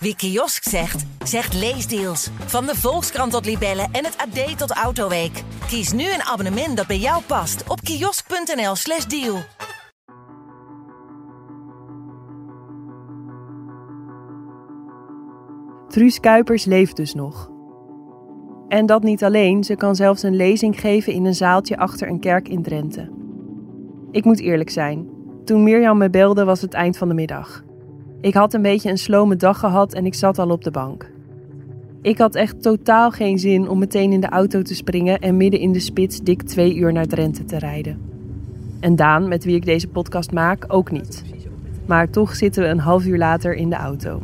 Wie 0.00 0.16
kiosk 0.16 0.68
zegt, 0.68 1.04
zegt 1.24 1.54
leesdeals. 1.54 2.30
Van 2.46 2.66
de 2.66 2.74
Volkskrant 2.74 3.32
tot 3.32 3.44
Libellen 3.46 3.88
en 3.92 4.04
het 4.04 4.16
AD 4.16 4.58
tot 4.58 4.70
Autoweek. 4.70 5.42
Kies 5.66 5.92
nu 5.92 6.02
een 6.02 6.22
abonnement 6.22 6.76
dat 6.76 6.86
bij 6.86 6.98
jou 6.98 7.22
past 7.26 7.68
op 7.68 7.80
kiosk.nl/slash 7.80 9.04
deal. 9.04 9.36
Truus 15.88 16.20
Kuipers 16.20 16.64
leeft 16.64 16.96
dus 16.96 17.14
nog. 17.14 17.50
En 18.68 18.86
dat 18.86 19.02
niet 19.02 19.24
alleen, 19.24 19.64
ze 19.64 19.76
kan 19.76 19.96
zelfs 19.96 20.22
een 20.22 20.36
lezing 20.36 20.80
geven 20.80 21.12
in 21.12 21.24
een 21.24 21.34
zaaltje 21.34 21.76
achter 21.76 22.08
een 22.08 22.20
kerk 22.20 22.48
in 22.48 22.62
Drenthe. 22.62 23.10
Ik 24.10 24.24
moet 24.24 24.40
eerlijk 24.40 24.70
zijn, 24.70 25.08
toen 25.44 25.62
Mirjam 25.62 25.98
me 25.98 26.10
belde 26.10 26.44
was 26.44 26.60
het 26.60 26.74
eind 26.74 26.96
van 26.96 27.08
de 27.08 27.14
middag. 27.14 27.66
Ik 28.20 28.34
had 28.34 28.54
een 28.54 28.62
beetje 28.62 28.90
een 28.90 28.98
slome 28.98 29.36
dag 29.36 29.58
gehad 29.58 29.94
en 29.94 30.06
ik 30.06 30.14
zat 30.14 30.38
al 30.38 30.50
op 30.50 30.64
de 30.64 30.70
bank. 30.70 31.10
Ik 32.02 32.18
had 32.18 32.34
echt 32.34 32.62
totaal 32.62 33.10
geen 33.10 33.38
zin 33.38 33.68
om 33.68 33.78
meteen 33.78 34.12
in 34.12 34.20
de 34.20 34.28
auto 34.28 34.62
te 34.62 34.74
springen 34.74 35.18
en 35.18 35.36
midden 35.36 35.60
in 35.60 35.72
de 35.72 35.80
spits 35.80 36.20
dik 36.20 36.42
twee 36.42 36.76
uur 36.76 36.92
naar 36.92 37.06
Drenthe 37.06 37.44
te 37.44 37.58
rijden. 37.58 38.00
En 38.80 38.96
Daan, 38.96 39.28
met 39.28 39.44
wie 39.44 39.56
ik 39.56 39.64
deze 39.64 39.88
podcast 39.88 40.32
maak, 40.32 40.64
ook 40.68 40.90
niet. 40.90 41.24
Maar 41.86 42.10
toch 42.10 42.36
zitten 42.36 42.62
we 42.62 42.68
een 42.68 42.78
half 42.78 43.04
uur 43.04 43.18
later 43.18 43.54
in 43.54 43.70
de 43.70 43.76
auto. 43.76 44.22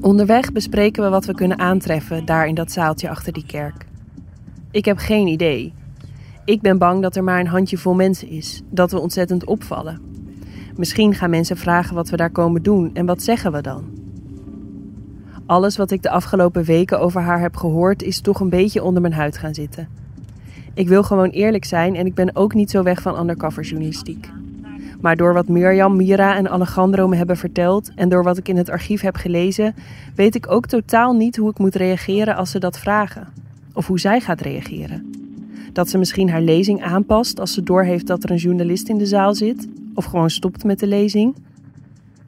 Onderweg 0.00 0.52
bespreken 0.52 1.02
we 1.02 1.08
wat 1.08 1.24
we 1.24 1.34
kunnen 1.34 1.58
aantreffen 1.58 2.24
daar 2.24 2.46
in 2.46 2.54
dat 2.54 2.72
zaaltje 2.72 3.08
achter 3.08 3.32
die 3.32 3.46
kerk. 3.46 3.86
Ik 4.70 4.84
heb 4.84 4.98
geen 4.98 5.26
idee. 5.26 5.72
Ik 6.48 6.60
ben 6.60 6.78
bang 6.78 7.02
dat 7.02 7.16
er 7.16 7.24
maar 7.24 7.40
een 7.40 7.46
handjevol 7.46 7.94
mensen 7.94 8.28
is, 8.28 8.62
dat 8.70 8.90
we 8.90 8.98
ontzettend 8.98 9.44
opvallen. 9.44 10.00
Misschien 10.76 11.14
gaan 11.14 11.30
mensen 11.30 11.56
vragen 11.56 11.94
wat 11.94 12.08
we 12.08 12.16
daar 12.16 12.30
komen 12.30 12.62
doen 12.62 12.90
en 12.94 13.06
wat 13.06 13.22
zeggen 13.22 13.52
we 13.52 13.60
dan? 13.60 13.84
Alles 15.46 15.76
wat 15.76 15.90
ik 15.90 16.02
de 16.02 16.10
afgelopen 16.10 16.64
weken 16.64 17.00
over 17.00 17.20
haar 17.20 17.40
heb 17.40 17.56
gehoord 17.56 18.02
is 18.02 18.20
toch 18.20 18.40
een 18.40 18.48
beetje 18.48 18.82
onder 18.82 19.02
mijn 19.02 19.14
huid 19.14 19.38
gaan 19.38 19.54
zitten. 19.54 19.88
Ik 20.74 20.88
wil 20.88 21.02
gewoon 21.02 21.28
eerlijk 21.28 21.64
zijn 21.64 21.96
en 21.96 22.06
ik 22.06 22.14
ben 22.14 22.36
ook 22.36 22.54
niet 22.54 22.70
zo 22.70 22.82
weg 22.82 23.02
van 23.02 23.20
undercover 23.20 23.62
journalistiek. 23.62 24.30
Maar 25.00 25.16
door 25.16 25.32
wat 25.32 25.48
Mirjam, 25.48 25.96
Mira 25.96 26.36
en 26.36 26.50
Alejandro 26.50 27.08
me 27.08 27.16
hebben 27.16 27.36
verteld 27.36 27.90
en 27.94 28.08
door 28.08 28.22
wat 28.22 28.38
ik 28.38 28.48
in 28.48 28.56
het 28.56 28.70
archief 28.70 29.00
heb 29.00 29.16
gelezen, 29.16 29.74
weet 30.14 30.34
ik 30.34 30.50
ook 30.50 30.66
totaal 30.66 31.12
niet 31.12 31.36
hoe 31.36 31.50
ik 31.50 31.58
moet 31.58 31.74
reageren 31.74 32.36
als 32.36 32.50
ze 32.50 32.58
dat 32.58 32.78
vragen. 32.78 33.28
Of 33.72 33.86
hoe 33.86 34.00
zij 34.00 34.20
gaat 34.20 34.40
reageren. 34.40 35.17
Dat 35.78 35.88
ze 35.88 35.98
misschien 35.98 36.30
haar 36.30 36.40
lezing 36.40 36.82
aanpast 36.82 37.40
als 37.40 37.52
ze 37.52 37.62
doorheeft 37.62 38.06
dat 38.06 38.24
er 38.24 38.30
een 38.30 38.36
journalist 38.36 38.88
in 38.88 38.98
de 38.98 39.06
zaal 39.06 39.34
zit, 39.34 39.68
of 39.94 40.04
gewoon 40.04 40.30
stopt 40.30 40.64
met 40.64 40.78
de 40.78 40.86
lezing. 40.86 41.36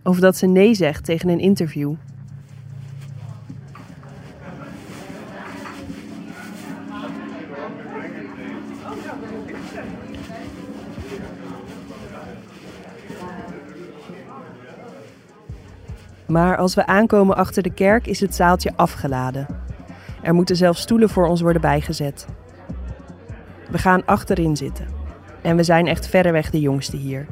Of 0.02 0.18
dat 0.18 0.36
ze 0.36 0.46
nee 0.46 0.74
zegt 0.74 1.04
tegen 1.04 1.28
een 1.28 1.38
interview. 1.38 1.92
Maar 16.26 16.56
als 16.56 16.74
we 16.74 16.86
aankomen 16.86 17.36
achter 17.36 17.62
de 17.62 17.74
kerk 17.74 18.06
is 18.06 18.20
het 18.20 18.34
zaaltje 18.34 18.72
afgeladen. 18.76 19.46
Er 20.22 20.34
moeten 20.34 20.56
zelfs 20.56 20.80
stoelen 20.80 21.08
voor 21.08 21.26
ons 21.26 21.40
worden 21.40 21.60
bijgezet. 21.60 22.26
We 23.70 23.78
gaan 23.78 24.04
achterin 24.04 24.56
zitten. 24.56 24.86
En 25.42 25.56
we 25.56 25.62
zijn 25.62 25.86
echt 25.86 26.08
verreweg 26.08 26.50
de 26.50 26.60
jongste 26.60 26.96
hier. 26.96 27.26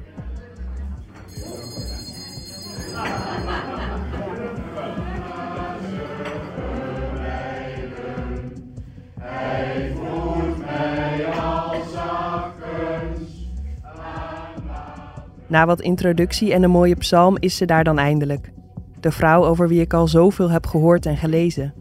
Na 15.47 15.67
wat 15.67 15.81
introductie 15.81 16.53
en 16.53 16.63
een 16.63 16.71
mooie 16.71 16.97
psalm 16.97 17.37
is 17.39 17.57
ze 17.57 17.65
daar 17.65 17.85
dan 17.85 17.99
eindelijk. 17.99 18.53
De 19.01 19.13
vrouw 19.13 19.45
over 19.45 19.69
wie 19.69 19.81
ik 19.81 19.93
al 19.93 20.09
zoveel 20.09 20.51
heb 20.51 20.67
gehoord 20.67 21.07
en 21.07 21.17
gelezen. 21.17 21.75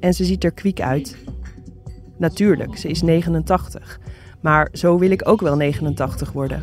En 0.00 0.14
ze 0.14 0.24
ziet 0.24 0.44
er 0.44 0.52
kwiek 0.52 0.80
uit. 0.80 1.16
Natuurlijk, 2.18 2.76
ze 2.76 2.88
is 2.88 3.02
89. 3.02 4.00
Maar 4.40 4.68
zo 4.72 4.98
wil 4.98 5.10
ik 5.10 5.28
ook 5.28 5.40
wel 5.40 5.56
89 5.56 6.32
worden. 6.32 6.62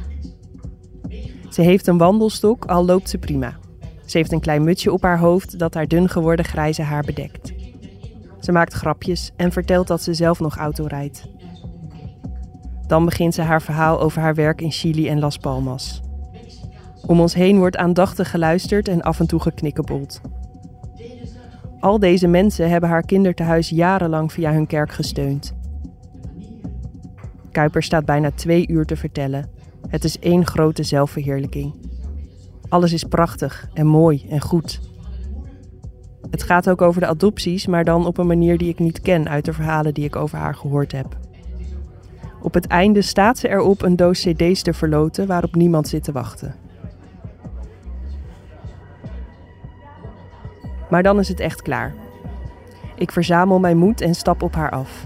Ze 1.49 1.61
heeft 1.61 1.87
een 1.87 1.97
wandelstok, 1.97 2.65
al 2.65 2.85
loopt 2.85 3.09
ze 3.09 3.17
prima. 3.17 3.57
Ze 4.05 4.17
heeft 4.17 4.31
een 4.31 4.39
klein 4.39 4.63
mutsje 4.63 4.91
op 4.91 5.01
haar 5.01 5.19
hoofd 5.19 5.59
dat 5.59 5.73
haar 5.73 5.87
dun 5.87 6.09
geworden 6.09 6.45
grijze 6.45 6.81
haar 6.81 7.03
bedekt. 7.03 7.53
Ze 8.39 8.51
maakt 8.51 8.73
grapjes 8.73 9.31
en 9.35 9.51
vertelt 9.51 9.87
dat 9.87 10.01
ze 10.01 10.13
zelf 10.13 10.39
nog 10.39 10.57
auto 10.57 10.85
rijdt. 10.85 11.27
Dan 12.87 13.05
begint 13.05 13.33
ze 13.33 13.41
haar 13.41 13.61
verhaal 13.61 14.01
over 14.01 14.21
haar 14.21 14.35
werk 14.35 14.61
in 14.61 14.71
Chili 14.71 15.07
en 15.07 15.19
Las 15.19 15.37
Palmas. 15.37 16.01
Om 17.05 17.19
ons 17.19 17.33
heen 17.33 17.57
wordt 17.57 17.77
aandachtig 17.77 18.29
geluisterd 18.29 18.87
en 18.87 19.01
af 19.01 19.19
en 19.19 19.27
toe 19.27 19.39
geknikkebold. 19.39 20.21
Al 21.79 21.99
deze 21.99 22.27
mensen 22.27 22.69
hebben 22.69 22.89
haar 22.89 23.05
kindertehuis 23.05 23.69
jarenlang 23.69 24.31
via 24.31 24.53
hun 24.53 24.67
kerk 24.67 24.91
gesteund. 24.91 25.55
Kuiper 27.51 27.83
staat 27.83 28.05
bijna 28.05 28.31
twee 28.31 28.67
uur 28.67 28.85
te 28.85 28.95
vertellen. 28.95 29.49
Het 29.87 30.03
is 30.03 30.19
één 30.19 30.45
grote 30.45 30.83
zelfverheerlijking. 30.83 31.73
Alles 32.69 32.93
is 32.93 33.03
prachtig 33.03 33.69
en 33.73 33.87
mooi 33.87 34.25
en 34.29 34.41
goed. 34.41 34.79
Het 36.29 36.43
gaat 36.43 36.69
ook 36.69 36.81
over 36.81 37.01
de 37.01 37.07
adopties, 37.07 37.67
maar 37.67 37.83
dan 37.83 38.05
op 38.05 38.17
een 38.17 38.27
manier 38.27 38.57
die 38.57 38.69
ik 38.69 38.79
niet 38.79 39.01
ken 39.01 39.29
uit 39.29 39.45
de 39.45 39.53
verhalen 39.53 39.93
die 39.93 40.05
ik 40.05 40.15
over 40.15 40.37
haar 40.37 40.55
gehoord 40.55 40.91
heb. 40.91 41.17
Op 42.41 42.53
het 42.53 42.67
einde 42.67 43.01
staat 43.01 43.37
ze 43.37 43.49
erop 43.49 43.81
een 43.81 43.95
doos 43.95 44.21
CD's 44.21 44.61
te 44.61 44.73
verloten 44.73 45.27
waarop 45.27 45.55
niemand 45.55 45.87
zit 45.87 46.03
te 46.03 46.11
wachten. 46.11 46.55
Maar 50.89 51.03
dan 51.03 51.19
is 51.19 51.27
het 51.27 51.39
echt 51.39 51.61
klaar. 51.61 51.93
Ik 52.95 53.11
verzamel 53.11 53.59
mijn 53.59 53.77
moed 53.77 54.01
en 54.01 54.15
stap 54.15 54.41
op 54.41 54.55
haar 54.55 54.69
af. 54.69 55.05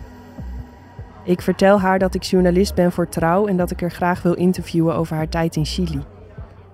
Ik 1.24 1.42
vertel 1.42 1.80
haar 1.80 2.00
dat 2.00 2.16
ik 2.16 2.24
journalist 2.24 2.76
ben 2.76 2.92
voor 2.92 3.10
Trouw 3.10 3.48
en 3.48 3.58
dat 3.58 3.72
ik 3.72 3.82
er 3.82 3.92
graag 3.92 4.22
wil 4.22 4.34
interviewen 4.34 4.96
over 4.96 5.16
haar 5.16 5.30
tijd 5.30 5.56
in 5.56 5.66
Chili. 5.66 6.02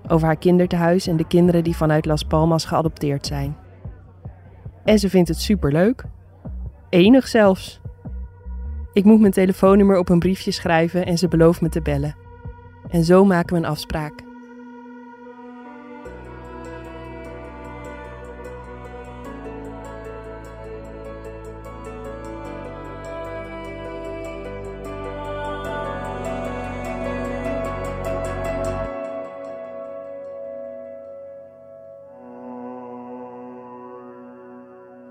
Over 0.08 0.26
haar 0.26 0.36
kinderthuis 0.36 1.06
en 1.06 1.16
de 1.16 1.26
kinderen 1.26 1.64
die 1.64 1.76
vanuit 1.76 2.06
Las 2.06 2.22
Palmas 2.22 2.64
geadopteerd 2.64 3.26
zijn. 3.26 3.56
En 4.84 4.98
ze 4.98 5.10
vindt 5.10 5.28
het 5.28 5.40
superleuk. 5.40 6.04
Enig 6.88 7.28
zelfs. 7.28 7.80
Ik 8.92 9.04
moet 9.04 9.20
mijn 9.20 9.32
telefoonnummer 9.32 9.98
op 9.98 10.08
een 10.08 10.18
briefje 10.18 10.50
schrijven 10.50 11.06
en 11.06 11.18
ze 11.18 11.28
belooft 11.28 11.60
me 11.60 11.68
te 11.68 11.82
bellen. 11.82 12.16
En 12.88 13.04
zo 13.04 13.24
maken 13.24 13.56
we 13.56 13.62
een 13.62 13.70
afspraak. 13.70 14.25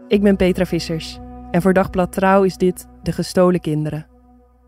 Ik 0.08 0.22
ben 0.22 0.36
Petra 0.36 0.66
Vissers 0.66 1.20
en 1.52 1.62
voor 1.62 1.74
Dagblad 1.74 2.12
Trouw 2.12 2.44
is 2.44 2.58
dit 2.58 2.88
De 3.04 3.12
Gestolen 3.12 3.60
Kinderen. 3.60 4.08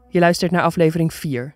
Je 0.09 0.19
luistert 0.19 0.51
naar 0.51 0.61
aflevering 0.61 1.13
4. 1.13 1.55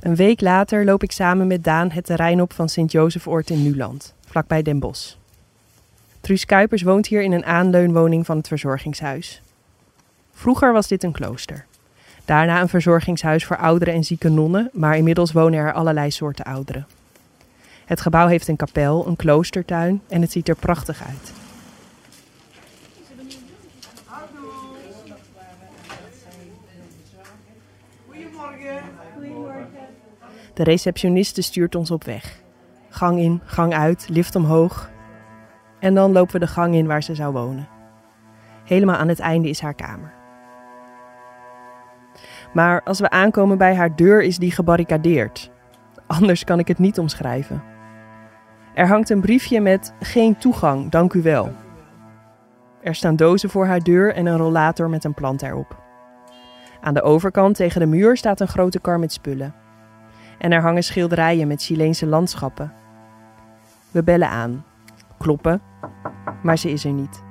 Een 0.00 0.14
week 0.14 0.40
later 0.40 0.84
loop 0.84 1.02
ik 1.02 1.12
samen 1.12 1.46
met 1.46 1.64
Daan 1.64 1.90
het 1.90 2.04
terrein 2.04 2.40
op 2.40 2.52
van 2.52 2.68
Sint-Jozef-oord 2.68 3.50
in 3.50 3.62
Nuland, 3.62 4.14
vlakbij 4.26 4.62
Den 4.62 4.78
Bosch. 4.78 5.14
Truus 6.20 6.44
Kuipers 6.44 6.82
woont 6.82 7.06
hier 7.06 7.22
in 7.22 7.32
een 7.32 7.44
aanleunwoning 7.44 8.26
van 8.26 8.36
het 8.36 8.48
verzorgingshuis. 8.48 9.42
Vroeger 10.32 10.72
was 10.72 10.88
dit 10.88 11.02
een 11.02 11.12
klooster. 11.12 11.66
Daarna 12.30 12.60
een 12.60 12.68
verzorgingshuis 12.68 13.44
voor 13.44 13.56
ouderen 13.56 13.94
en 13.94 14.04
zieke 14.04 14.28
nonnen, 14.28 14.70
maar 14.72 14.96
inmiddels 14.96 15.32
wonen 15.32 15.58
er 15.58 15.72
allerlei 15.72 16.10
soorten 16.10 16.44
ouderen. 16.44 16.86
Het 17.84 18.00
gebouw 18.00 18.26
heeft 18.26 18.48
een 18.48 18.56
kapel, 18.56 19.06
een 19.06 19.16
kloostertuin 19.16 20.02
en 20.08 20.20
het 20.20 20.32
ziet 20.32 20.48
er 20.48 20.56
prachtig 20.56 21.02
uit. 21.06 21.32
De 30.54 30.62
receptioniste 30.62 31.42
stuurt 31.42 31.74
ons 31.74 31.90
op 31.90 32.04
weg. 32.04 32.40
Gang 32.88 33.18
in, 33.18 33.40
gang 33.44 33.74
uit, 33.74 34.06
lift 34.08 34.34
omhoog. 34.34 34.90
En 35.78 35.94
dan 35.94 36.12
lopen 36.12 36.32
we 36.32 36.38
de 36.38 36.52
gang 36.52 36.74
in 36.74 36.86
waar 36.86 37.02
ze 37.02 37.14
zou 37.14 37.32
wonen. 37.32 37.68
Helemaal 38.64 38.96
aan 38.96 39.08
het 39.08 39.20
einde 39.20 39.48
is 39.48 39.60
haar 39.60 39.74
kamer. 39.74 40.18
Maar 42.52 42.82
als 42.82 43.00
we 43.00 43.10
aankomen 43.10 43.58
bij 43.58 43.74
haar 43.74 43.96
deur 43.96 44.22
is 44.22 44.38
die 44.38 44.50
gebarricadeerd. 44.50 45.50
Anders 46.06 46.44
kan 46.44 46.58
ik 46.58 46.68
het 46.68 46.78
niet 46.78 46.98
omschrijven. 46.98 47.62
Er 48.74 48.88
hangt 48.88 49.10
een 49.10 49.20
briefje 49.20 49.60
met 49.60 49.94
geen 50.00 50.38
toegang, 50.38 50.90
dank 50.90 51.12
u 51.12 51.22
wel. 51.22 51.52
Er 52.82 52.94
staan 52.94 53.16
dozen 53.16 53.50
voor 53.50 53.66
haar 53.66 53.80
deur 53.80 54.14
en 54.14 54.26
een 54.26 54.36
rollator 54.36 54.88
met 54.88 55.04
een 55.04 55.14
plant 55.14 55.42
erop. 55.42 55.78
Aan 56.80 56.94
de 56.94 57.02
overkant 57.02 57.56
tegen 57.56 57.80
de 57.80 57.86
muur 57.86 58.16
staat 58.16 58.40
een 58.40 58.48
grote 58.48 58.80
kar 58.80 58.98
met 58.98 59.12
spullen. 59.12 59.54
En 60.38 60.52
er 60.52 60.62
hangen 60.62 60.82
schilderijen 60.82 61.48
met 61.48 61.62
Chileense 61.62 62.06
landschappen. 62.06 62.72
We 63.90 64.02
bellen 64.02 64.28
aan, 64.28 64.64
kloppen, 65.18 65.62
maar 66.42 66.58
ze 66.58 66.70
is 66.70 66.84
er 66.84 66.92
niet. 66.92 67.22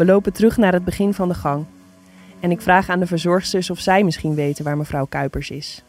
We 0.00 0.06
lopen 0.06 0.32
terug 0.32 0.56
naar 0.56 0.72
het 0.72 0.84
begin 0.84 1.14
van 1.14 1.28
de 1.28 1.34
gang. 1.34 1.66
En 2.40 2.50
ik 2.50 2.60
vraag 2.60 2.88
aan 2.88 3.00
de 3.00 3.06
verzorgsters 3.06 3.70
of 3.70 3.78
zij 3.78 4.04
misschien 4.04 4.34
weten 4.34 4.64
waar 4.64 4.76
mevrouw 4.76 5.06
Kuipers 5.06 5.50
is. 5.50 5.84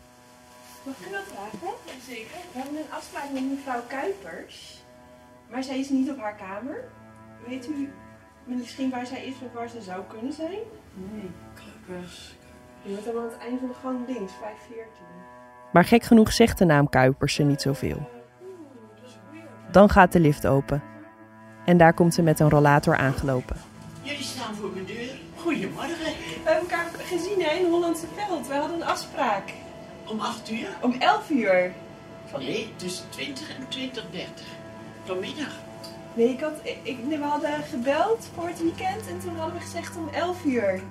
Mag 0.84 0.96
ik 1.00 1.08
u 1.08 1.12
dat 1.12 1.22
vragen? 1.34 1.75
Zeker. 2.08 2.38
We 2.52 2.60
hebben 2.60 2.78
een 2.78 2.94
afspraak 2.98 3.31
met 3.34 3.50
mevrouw 3.50 3.81
Kuipers. 3.88 4.84
Maar 5.52 5.63
zij 5.63 5.80
is 5.80 5.90
niet 5.90 6.10
op 6.10 6.19
haar 6.19 6.36
kamer. 6.36 6.84
Weet 7.48 7.68
u 7.68 7.90
misschien 8.44 8.90
waar 8.90 9.06
zij 9.06 9.25
is 9.25 9.34
of 9.34 9.54
waar 9.54 9.69
ze 9.69 9.81
zou 9.81 10.02
kunnen 10.08 10.34
zijn? 10.34 10.60
Nee, 10.94 11.30
Kuipers. 11.54 12.36
Je 12.81 12.90
wordt 12.90 13.06
helemaal 13.06 13.25
aan 13.25 13.34
het 13.34 13.42
eind 13.42 13.60
van 13.60 13.68
de 13.68 13.75
gang 13.81 13.98
links, 14.08 14.34
514. 14.42 15.06
Maar 15.72 15.86
gek 15.86 16.04
genoeg 16.04 16.31
zegt 16.31 16.58
de 16.58 16.66
naam 16.66 16.90
Kuipers 16.90 17.34
ze 17.34 17.44
niet 17.44 17.62
zoveel. 17.62 18.10
Dan 19.72 19.90
gaat 19.90 20.12
de 20.12 20.19
lift 20.19 20.48
open. 20.48 20.84
En 21.66 21.78
daar 21.78 21.94
komt 21.94 22.13
ze 22.13 22.22
met 22.22 22.40
een 22.40 22.50
rollator 22.50 22.96
aangelopen. 22.96 23.71
Goedemorgen. 25.62 26.13
We 26.44 26.50
hebben 26.50 26.69
elkaar 26.69 26.92
gezien 27.06 27.42
hè, 27.42 27.56
in 27.56 27.66
Hollandse 27.66 28.06
Veld. 28.16 28.48
We 28.48 28.54
hadden 28.54 28.81
een 28.81 28.88
afspraak. 28.88 29.54
Om 30.06 30.19
8 30.19 30.52
uur? 30.52 30.68
Om 30.81 30.96
11 31.00 31.30
uur. 31.30 31.74
Nee, 32.38 32.74
tussen 32.75 33.06
20 33.10 33.58
en 33.58 33.68
20, 33.68 34.04
30. 34.12 34.46
Vanmiddag. 35.04 35.60
Nee, 36.13 36.30
ik 36.30 36.40
had, 36.40 36.54
ik, 36.84 37.04
nee, 37.04 37.18
we 37.18 37.24
hadden 37.24 37.63
gebeld 37.69 38.30
voor 38.36 38.48
het 38.48 38.62
weekend 38.62 39.08
en 39.08 39.19
toen 39.19 39.36
hadden 39.36 39.56
we 39.56 39.62
gezegd 39.62 39.98
om 39.98 40.10
11 40.10 40.46
uur. 40.46 40.81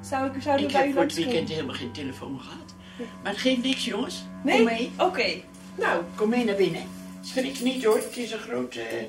Zou 0.00 0.34
ik, 0.34 0.42
zouden 0.42 0.66
Ik 0.66 0.72
we 0.72 0.76
bij 0.76 0.82
heb 0.82 0.90
u 0.90 0.92
voor 0.92 1.02
het 1.02 1.14
weekend 1.14 1.48
helemaal 1.48 1.74
geen 1.74 1.92
telefoon 1.92 2.40
gehad. 2.40 2.74
Maar 3.22 3.32
het 3.32 3.40
geeft 3.40 3.62
niks, 3.62 3.84
jongens. 3.84 4.24
Nee? 4.42 4.56
Kom 4.56 4.64
mee. 4.64 4.90
Oké. 4.98 5.42
Nou, 5.74 6.02
kom 6.14 6.28
mee 6.28 6.44
naar 6.44 6.56
binnen. 6.56 6.82
Schrik 7.20 7.60
niet 7.60 7.84
hoor, 7.84 7.96
het 7.96 8.16
is 8.16 8.32
een 8.32 8.38
groot, 8.38 8.74
eh, 8.74 9.04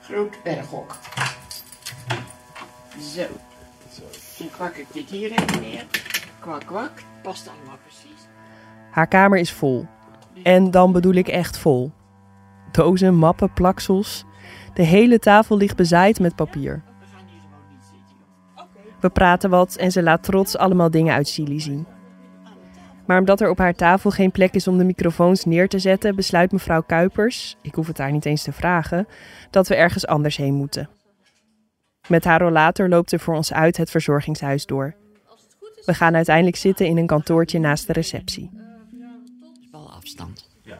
groot 0.00 0.42
berghok. 0.42 0.98
Zo. 3.14 3.26
Dan 4.38 4.50
kwak 4.50 4.74
ik 4.74 4.86
dit 4.92 5.10
hier 5.10 5.30
even 5.30 5.60
neer. 5.60 5.84
Kwak, 6.40 6.66
kwak. 6.66 6.92
Past 7.22 7.48
allemaal 7.48 7.78
precies. 7.82 8.26
Haar 8.90 9.06
kamer 9.06 9.38
is 9.38 9.52
vol. 9.52 9.86
En 10.42 10.70
dan 10.70 10.92
bedoel 10.92 11.14
ik 11.14 11.28
echt 11.28 11.58
vol. 11.58 11.92
Dozen, 12.72 13.14
mappen, 13.14 13.52
plaksels. 13.52 14.24
De 14.74 14.82
hele 14.82 15.18
tafel 15.18 15.56
ligt 15.56 15.76
bezaaid 15.76 16.20
met 16.20 16.36
papier. 16.36 16.82
We 19.00 19.10
praten 19.10 19.50
wat 19.50 19.76
en 19.76 19.92
ze 19.92 20.02
laat 20.02 20.22
trots 20.22 20.56
allemaal 20.56 20.90
dingen 20.90 21.14
uit 21.14 21.30
Chili 21.30 21.60
zien. 21.60 21.86
Maar 23.06 23.18
omdat 23.18 23.40
er 23.40 23.50
op 23.50 23.58
haar 23.58 23.74
tafel 23.74 24.10
geen 24.10 24.30
plek 24.30 24.54
is 24.54 24.68
om 24.68 24.78
de 24.78 24.84
microfoons 24.84 25.44
neer 25.44 25.68
te 25.68 25.78
zetten, 25.78 26.16
besluit 26.16 26.52
mevrouw 26.52 26.82
Kuipers, 26.82 27.56
ik 27.62 27.74
hoef 27.74 27.86
het 27.86 27.98
haar 27.98 28.12
niet 28.12 28.24
eens 28.24 28.42
te 28.42 28.52
vragen, 28.52 29.06
dat 29.50 29.68
we 29.68 29.74
ergens 29.74 30.06
anders 30.06 30.36
heen 30.36 30.54
moeten. 30.54 30.88
Met 32.08 32.24
haar 32.24 32.40
rollator 32.40 32.88
loopt 32.88 33.10
ze 33.10 33.18
voor 33.18 33.34
ons 33.34 33.52
uit 33.52 33.76
het 33.76 33.90
verzorgingshuis 33.90 34.66
door. 34.66 34.94
We 35.84 35.94
gaan 35.94 36.14
uiteindelijk 36.14 36.56
zitten 36.56 36.86
in 36.86 36.96
een 36.96 37.06
kantoortje 37.06 37.58
naast 37.58 37.86
de 37.86 37.92
receptie. 37.92 38.50
is 39.62 39.68
wel 39.70 39.90
afstand. 39.92 40.48
Ja. 40.62 40.78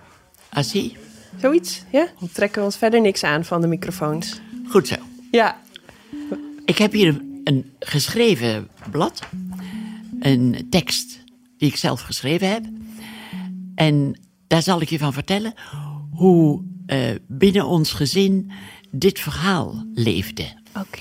Ah, 0.48 0.64
zie? 0.64 0.96
Zoiets, 1.40 1.84
ja? 1.90 2.06
Dan 2.18 2.28
trekken 2.32 2.58
we 2.58 2.64
ons 2.64 2.76
verder 2.76 3.00
niks 3.00 3.24
aan 3.24 3.44
van 3.44 3.60
de 3.60 3.66
microfoons. 3.66 4.40
Goed 4.68 4.88
zo. 4.88 4.94
Ja, 5.30 5.58
Ik 6.64 6.78
heb 6.78 6.92
hier 6.92 7.20
een 7.44 7.72
geschreven 7.78 8.68
blad. 8.90 9.28
Een 10.20 10.66
tekst 10.70 11.24
die 11.58 11.68
ik 11.68 11.76
zelf 11.76 12.00
geschreven 12.00 12.48
heb. 12.48 12.64
En 13.74 14.20
daar 14.46 14.62
zal 14.62 14.80
ik 14.80 14.88
je 14.90 14.98
van 14.98 15.12
vertellen 15.12 15.54
hoe 16.10 16.62
eh, 16.86 16.98
binnen 17.28 17.66
ons 17.66 17.92
gezin 17.92 18.50
dit 18.90 19.20
verhaal 19.20 19.84
leefde. 19.94 20.62
Oké. 20.80 20.98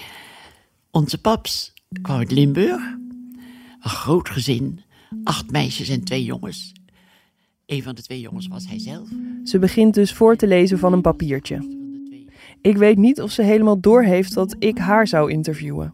Onze 0.91 1.17
paps 1.17 1.73
kwam 2.01 2.17
uit 2.17 2.31
Limburg. 2.31 2.81
Een 3.81 3.89
groot 3.89 4.29
gezin. 4.29 4.81
Acht 5.23 5.51
meisjes 5.51 5.89
en 5.89 6.03
twee 6.03 6.23
jongens. 6.23 6.73
Een 7.65 7.83
van 7.83 7.95
de 7.95 8.01
twee 8.01 8.19
jongens 8.19 8.47
was 8.47 8.67
hij 8.67 8.79
zelf. 8.79 9.09
Ze 9.43 9.59
begint 9.59 9.93
dus 9.93 10.13
voor 10.13 10.35
te 10.35 10.47
lezen 10.47 10.79
van 10.79 10.93
een 10.93 11.01
papiertje. 11.01 11.81
Ik 12.61 12.77
weet 12.77 12.97
niet 12.97 13.21
of 13.21 13.31
ze 13.31 13.41
helemaal 13.41 13.79
doorheeft 13.79 14.33
dat 14.33 14.55
ik 14.59 14.77
haar 14.77 15.07
zou 15.07 15.31
interviewen. 15.31 15.93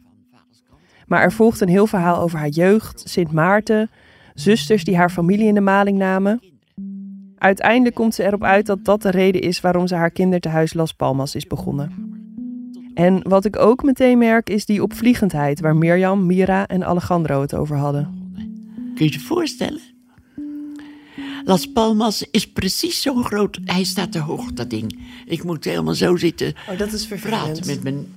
Maar 1.07 1.21
er 1.21 1.31
volgt 1.31 1.61
een 1.61 1.69
heel 1.69 1.87
verhaal 1.87 2.21
over 2.21 2.39
haar 2.39 2.49
jeugd, 2.49 3.01
Sint 3.05 3.31
Maarten, 3.31 3.89
zusters 4.33 4.83
die 4.83 4.97
haar 4.97 5.09
familie 5.09 5.47
in 5.47 5.53
de 5.53 5.61
maling 5.61 5.97
namen. 5.97 6.41
Uiteindelijk 7.37 7.95
komt 7.95 8.15
ze 8.15 8.23
erop 8.23 8.43
uit 8.43 8.65
dat 8.65 8.85
dat 8.85 9.01
de 9.01 9.11
reden 9.11 9.41
is 9.41 9.61
waarom 9.61 9.87
ze 9.87 9.95
haar 9.95 10.11
kindertehuis 10.11 10.73
Las 10.73 10.93
Palmas 10.93 11.35
is 11.35 11.47
begonnen. 11.47 12.19
En 13.00 13.19
wat 13.24 13.46
ik 13.46 13.60
ook 13.60 13.84
meteen 13.84 14.18
merk 14.18 14.50
is 14.50 14.66
die 14.66 14.84
opvliegendheid 14.84 15.60
waar 15.60 15.75
Mirjam, 15.75 16.25
Mira 16.25 16.68
en 16.68 16.86
Alejandro 16.86 17.42
het 17.42 17.54
over 17.54 17.78
hadden. 17.78 18.34
Kun 18.96 19.06
je 19.06 19.12
je 19.12 19.19
voorstellen? 19.19 19.81
Las 21.46 21.72
Palmas 21.72 22.25
is 22.31 22.51
precies 22.51 23.01
zo 23.01 23.16
groot. 23.16 23.60
Hij 23.66 23.84
staat 23.84 24.12
te 24.12 24.19
hoog, 24.19 24.54
dat 24.54 24.69
ding. 24.69 25.00
Ik 25.25 25.44
moet 25.44 25.66
helemaal 25.66 25.94
zo 25.94 26.16
zitten 26.16 26.54
Oh, 26.69 26.78
dat 26.78 26.92
is 26.92 27.07
praten 27.07 27.68
met 27.68 27.84
mijn 27.84 28.13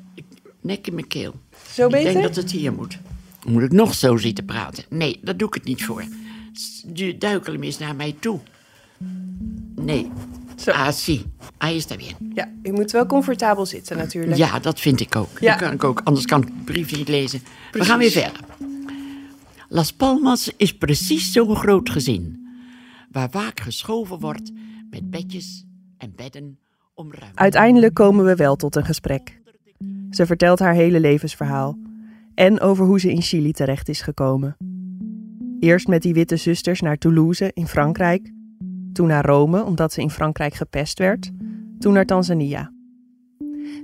nek 0.61 0.87
in 0.87 0.95
mijn 0.95 1.07
keel. 1.07 1.35
Zo 1.73 1.87
Ik 1.87 2.03
denk 2.03 2.23
dat 2.23 2.37
het 2.37 2.51
hier 2.51 2.73
moet. 2.73 2.99
Moet 3.47 3.63
ik 3.63 3.73
nog 3.73 3.95
zo 3.95 4.17
zitten 4.17 4.45
praten? 4.45 4.85
Nee, 4.89 5.21
daar 5.23 5.37
doe 5.37 5.49
ik 5.49 5.55
het 5.55 5.65
niet 5.65 5.85
voor. 5.85 6.05
Duikel 7.19 7.53
hem 7.53 7.63
eens 7.63 7.79
naar 7.79 7.97
mij 7.97 8.17
toe. 8.19 8.41
Nee. 9.75 10.11
Zo. 10.57 10.71
Ah, 10.71 10.93
zie. 10.93 11.25
Hij 11.59 11.77
is 11.77 11.87
daar 11.87 11.99
weer. 11.99 12.15
Ja, 12.35 12.53
je 12.63 12.73
moet 12.73 12.91
wel 12.91 13.07
comfortabel 13.07 13.67
zitten 13.67 13.97
natuurlijk. 13.97 14.37
Ja, 14.37 14.59
dat 14.59 14.81
vind 14.81 15.01
ik 15.01 15.17
ook. 15.17 15.39
Ja. 15.41 15.51
Dat 15.51 15.61
kan 15.63 15.73
ik 15.73 15.85
ook, 15.85 16.01
anders 16.05 16.27
kan 16.27 16.41
ik 16.43 16.47
de 16.47 16.63
brief 16.65 16.97
niet 16.97 17.09
lezen. 17.09 17.41
We 17.73 17.85
gaan 17.85 17.99
weer 17.99 18.11
verder. 18.11 18.41
Las 19.69 19.93
Palmas 19.93 20.53
is 20.57 20.77
precies 20.77 21.33
zo'n 21.33 21.57
groot 21.57 21.91
gezin. 21.91 22.47
Waar 23.11 23.31
vaak 23.31 23.61
geschoven 23.61 24.19
wordt 24.19 24.53
met 24.91 25.11
bedjes 25.11 25.65
en 25.99 26.13
bedden 26.17 26.59
om 26.95 27.13
ruimte. 27.13 27.39
Uiteindelijk 27.39 27.95
komen 27.95 28.25
we 28.25 28.35
wel 28.35 28.57
tot 28.57 28.77
een 28.77 28.85
gesprek. 28.85 29.41
Ze 30.11 30.27
vertelt 30.27 30.59
haar 30.59 30.75
hele 30.75 31.01
levensverhaal 31.01 31.79
en 32.35 32.61
over 32.61 32.85
hoe 32.87 33.01
ze 33.01 33.11
in 33.11 33.23
Chili 33.23 33.53
terecht 33.53 33.89
is 33.89 34.01
gekomen. 34.01 34.57
Eerst 35.61 35.87
met 35.87 36.03
die 36.03 36.15
witte 36.15 36.37
zusters 36.37 36.81
naar 36.81 36.99
Toulouse 36.99 37.51
in 37.55 37.67
Frankrijk, 37.67 38.32
toen 38.93 39.07
naar 39.07 39.25
Rome 39.25 39.65
omdat 39.65 39.93
ze 39.93 40.01
in 40.01 40.11
Frankrijk 40.11 40.55
gepest 40.55 40.99
werd, 40.99 41.31
toen 41.79 41.93
naar 41.93 42.07
Tanzania. 42.07 42.73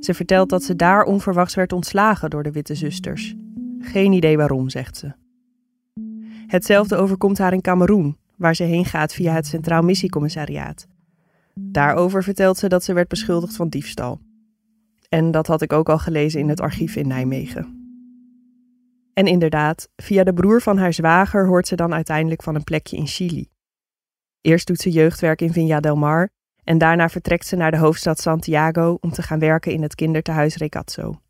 Ze 0.01 0.15
vertelt 0.15 0.49
dat 0.49 0.63
ze 0.63 0.77
daar 0.77 1.05
onverwachts 1.05 1.55
werd 1.55 1.73
ontslagen 1.73 2.31
door 2.31 2.43
de 2.43 2.53
witte 2.53 2.75
zusters. 2.75 3.35
Geen 3.79 4.13
idee 4.13 4.37
waarom, 4.37 4.69
zegt 4.69 4.97
ze. 4.97 5.13
Hetzelfde 6.47 6.97
overkomt 6.97 7.39
haar 7.39 7.53
in 7.53 7.61
Cameroen, 7.61 8.17
waar 8.37 8.55
ze 8.55 8.63
heen 8.63 8.85
gaat 8.85 9.15
via 9.15 9.33
het 9.33 9.47
Centraal 9.47 9.83
Missiecommissariaat. 9.83 10.87
Daarover 11.55 12.23
vertelt 12.23 12.57
ze 12.57 12.69
dat 12.69 12.85
ze 12.85 12.93
werd 12.93 13.09
beschuldigd 13.09 13.57
van 13.57 13.69
diefstal. 13.69 14.21
En 15.09 15.31
dat 15.31 15.47
had 15.47 15.63
ik 15.63 15.73
ook 15.73 15.89
al 15.89 15.99
gelezen 15.99 16.41
in 16.41 16.49
het 16.49 16.61
archief 16.61 16.97
in 16.97 17.09
Nijmegen. 17.09 17.77
En 19.13 19.27
inderdaad, 19.27 19.89
via 19.97 20.25
de 20.25 20.33
broer 20.33 20.63
van 20.63 20.79
haar 20.79 20.93
zwager 20.93 21.47
hoort 21.47 21.67
ze 21.67 21.77
dan 21.77 21.95
uiteindelijk 21.95 22.43
van 22.43 22.55
een 22.55 22.65
plekje 22.65 22.97
in 22.97 23.07
Chili. 23.07 23.49
Eerst 24.41 24.67
doet 24.67 24.81
ze 24.81 24.91
jeugdwerk 24.91 25.41
in 25.41 25.53
Viña 25.53 25.81
del 25.81 25.97
Mar 25.97 26.31
en 26.65 26.79
daarna 26.79 27.09
vertrekt 27.09 27.47
ze 27.47 27.57
naar 27.57 27.71
de 27.71 27.79
hoofdstad 27.79 28.21
Santiago 28.21 28.99
om 29.01 29.11
te 29.11 29.23
gaan 29.23 29.39
werken 29.39 29.73
in 29.73 29.83
het 29.83 29.95
kindertehuis 29.95 30.57
Recazzo. 30.57 31.21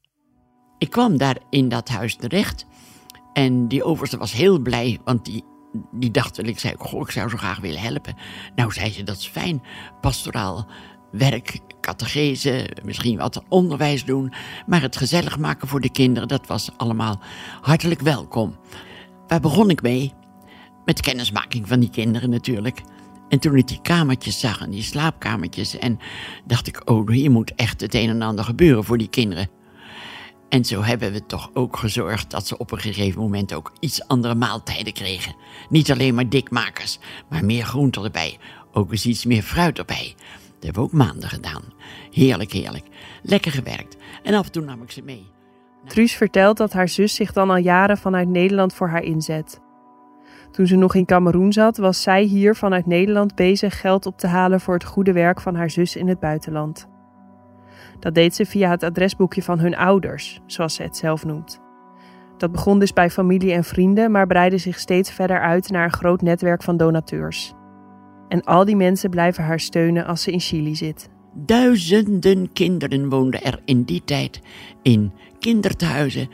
Ik 0.78 0.90
kwam 0.90 1.18
daar 1.18 1.36
in 1.50 1.68
dat 1.68 1.88
huis 1.88 2.16
terecht. 2.16 2.66
En 3.32 3.68
die 3.68 3.84
overste 3.84 4.16
was 4.16 4.32
heel 4.32 4.58
blij, 4.58 4.98
want 5.04 5.24
die, 5.24 5.44
die 5.92 6.10
dacht 6.10 6.36
wel, 6.36 6.46
ik 6.46 6.58
zei, 6.58 6.74
goh, 6.78 7.00
ik 7.00 7.10
zou 7.10 7.28
zo 7.28 7.36
graag 7.36 7.60
willen 7.60 7.80
helpen. 7.80 8.16
Nou, 8.54 8.72
zei 8.72 8.90
ze, 8.90 9.02
dat 9.02 9.16
is 9.16 9.26
fijn, 9.26 9.62
pastoraal 10.00 10.66
werk, 11.10 11.58
catechese, 11.80 12.76
misschien 12.84 13.18
wat 13.18 13.42
onderwijs 13.48 14.04
doen. 14.04 14.32
Maar 14.66 14.82
het 14.82 14.96
gezellig 14.96 15.38
maken 15.38 15.68
voor 15.68 15.80
de 15.80 15.90
kinderen, 15.90 16.28
dat 16.28 16.46
was 16.46 16.70
allemaal 16.76 17.20
hartelijk 17.60 18.00
welkom. 18.00 18.56
Waar 19.26 19.40
begon 19.40 19.70
ik 19.70 19.82
mee? 19.82 20.12
Met 20.84 21.00
kennismaking 21.00 21.68
van 21.68 21.80
die 21.80 21.90
kinderen 21.90 22.30
natuurlijk. 22.30 22.82
En 23.28 23.38
toen 23.38 23.56
ik 23.56 23.68
die 23.68 23.80
kamertjes 23.82 24.40
zag 24.40 24.60
en 24.60 24.70
die 24.70 24.82
slaapkamertjes, 24.82 25.78
en 25.78 25.98
dacht 26.44 26.66
ik, 26.66 26.90
oh, 26.90 27.10
hier 27.10 27.30
moet 27.30 27.54
echt 27.54 27.80
het 27.80 27.94
een 27.94 28.08
en 28.08 28.22
ander 28.22 28.44
gebeuren 28.44 28.84
voor 28.84 28.98
die 28.98 29.08
kinderen. 29.08 29.48
En 30.48 30.64
zo 30.64 30.82
hebben 30.82 31.12
we 31.12 31.26
toch 31.26 31.50
ook 31.54 31.76
gezorgd 31.76 32.30
dat 32.30 32.46
ze 32.46 32.58
op 32.58 32.70
een 32.70 32.78
gegeven 32.78 33.20
moment 33.20 33.54
ook 33.54 33.72
iets 33.80 34.06
andere 34.06 34.34
maaltijden 34.34 34.92
kregen. 34.92 35.36
Niet 35.68 35.90
alleen 35.90 36.14
maar 36.14 36.28
dikmakers, 36.28 36.98
maar 37.28 37.44
meer 37.44 37.64
groenten 37.64 38.04
erbij. 38.04 38.38
Ook 38.72 38.90
eens 38.90 39.06
iets 39.06 39.24
meer 39.24 39.42
fruit 39.42 39.78
erbij. 39.78 40.14
Dat 40.16 40.64
hebben 40.64 40.82
we 40.82 40.88
ook 40.88 40.92
maanden 40.92 41.28
gedaan. 41.28 41.62
Heerlijk, 42.10 42.52
heerlijk. 42.52 42.86
Lekker 43.22 43.52
gewerkt. 43.52 43.96
En 44.22 44.34
af 44.34 44.46
en 44.46 44.52
toe 44.52 44.64
nam 44.64 44.82
ik 44.82 44.90
ze 44.90 45.02
mee. 45.02 45.26
Truus 45.86 46.12
vertelt 46.12 46.56
dat 46.56 46.72
haar 46.72 46.88
zus 46.88 47.14
zich 47.14 47.32
dan 47.32 47.50
al 47.50 47.56
jaren 47.56 47.98
vanuit 47.98 48.28
Nederland 48.28 48.74
voor 48.74 48.88
haar 48.88 49.02
inzet. 49.02 49.60
Toen 50.58 50.66
ze 50.66 50.76
nog 50.76 50.94
in 50.94 51.04
Cameroen 51.04 51.52
zat, 51.52 51.76
was 51.76 52.02
zij 52.02 52.22
hier 52.22 52.56
vanuit 52.56 52.86
Nederland 52.86 53.34
bezig 53.34 53.80
geld 53.80 54.06
op 54.06 54.18
te 54.18 54.26
halen 54.26 54.60
voor 54.60 54.74
het 54.74 54.84
goede 54.84 55.12
werk 55.12 55.40
van 55.40 55.54
haar 55.54 55.70
zus 55.70 55.96
in 55.96 56.08
het 56.08 56.20
buitenland. 56.20 56.88
Dat 57.98 58.14
deed 58.14 58.34
ze 58.34 58.46
via 58.46 58.70
het 58.70 58.82
adresboekje 58.82 59.42
van 59.42 59.58
hun 59.58 59.76
ouders, 59.76 60.40
zoals 60.46 60.74
ze 60.74 60.82
het 60.82 60.96
zelf 60.96 61.24
noemt. 61.24 61.60
Dat 62.36 62.52
begon 62.52 62.78
dus 62.78 62.92
bij 62.92 63.10
familie 63.10 63.52
en 63.52 63.64
vrienden, 63.64 64.10
maar 64.10 64.26
breidde 64.26 64.58
zich 64.58 64.78
steeds 64.78 65.10
verder 65.10 65.40
uit 65.40 65.70
naar 65.70 65.84
een 65.84 65.92
groot 65.92 66.22
netwerk 66.22 66.62
van 66.62 66.76
donateurs. 66.76 67.54
En 68.28 68.44
al 68.44 68.64
die 68.64 68.76
mensen 68.76 69.10
blijven 69.10 69.44
haar 69.44 69.60
steunen 69.60 70.06
als 70.06 70.22
ze 70.22 70.30
in 70.30 70.40
Chili 70.40 70.76
zit. 70.76 71.10
Duizenden 71.34 72.52
kinderen 72.52 73.08
woonden 73.08 73.42
er 73.42 73.60
in 73.64 73.82
die 73.82 74.02
tijd 74.04 74.40
in 74.82 75.12
kinderthuizen 75.38 76.28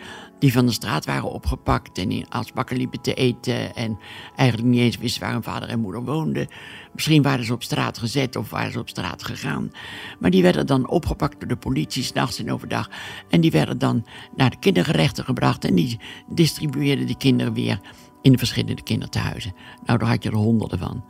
die 0.45 0.53
van 0.53 0.67
de 0.67 0.73
straat 0.73 1.05
waren 1.05 1.31
opgepakt 1.31 1.99
en 1.99 2.11
in 2.11 2.27
asbakken 2.29 2.77
liepen 2.77 3.01
te 3.01 3.15
eten 3.15 3.75
en 3.75 3.99
eigenlijk 4.37 4.69
niet 4.69 4.81
eens 4.81 4.99
wisten 4.99 5.23
waar 5.23 5.33
hun 5.33 5.43
vader 5.43 5.69
en 5.69 5.81
moeder 5.81 6.05
woonden. 6.05 6.49
Misschien 6.93 7.23
waren 7.23 7.45
ze 7.45 7.53
op 7.53 7.63
straat 7.63 7.99
gezet 7.99 8.37
of 8.37 8.51
waren 8.51 8.73
ze 8.73 8.79
op 8.79 8.89
straat 8.89 9.25
gegaan. 9.25 9.73
Maar 10.19 10.31
die 10.31 10.43
werden 10.43 10.67
dan 10.67 10.89
opgepakt 10.89 11.39
door 11.39 11.49
de 11.49 11.57
politie, 11.57 12.03
s'nachts 12.03 12.39
en 12.39 12.53
overdag. 12.53 12.91
En 13.29 13.41
die 13.41 13.51
werden 13.51 13.79
dan 13.79 14.07
naar 14.37 14.51
de 14.51 14.59
kindergerechten 14.59 15.25
gebracht 15.25 15.65
en 15.65 15.75
die 15.75 16.01
distribueerden 16.29 17.07
die 17.07 17.17
kinderen 17.17 17.53
weer 17.53 17.81
in 18.23 18.33
de 18.33 18.39
verschillende 18.39 18.83
kinderthuizen. 18.83 19.55
Nou, 19.85 19.99
daar 19.99 20.09
had 20.09 20.23
je 20.23 20.31
er 20.31 20.37
honderden 20.37 20.79
van. 20.79 21.05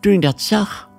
Toen 0.00 0.12
ik 0.12 0.22
dat 0.22 0.40
zag, 0.40 0.90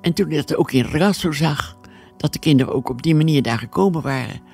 en 0.00 0.12
toen 0.12 0.30
ik 0.30 0.36
dat 0.36 0.56
ook 0.56 0.72
in 0.72 0.84
Rasso 0.84 1.32
zag, 1.32 1.76
dat 2.16 2.32
de 2.32 2.38
kinderen 2.38 2.74
ook 2.74 2.88
op 2.88 3.02
die 3.02 3.14
manier 3.14 3.42
daar 3.42 3.58
gekomen 3.58 4.02
waren. 4.02 4.52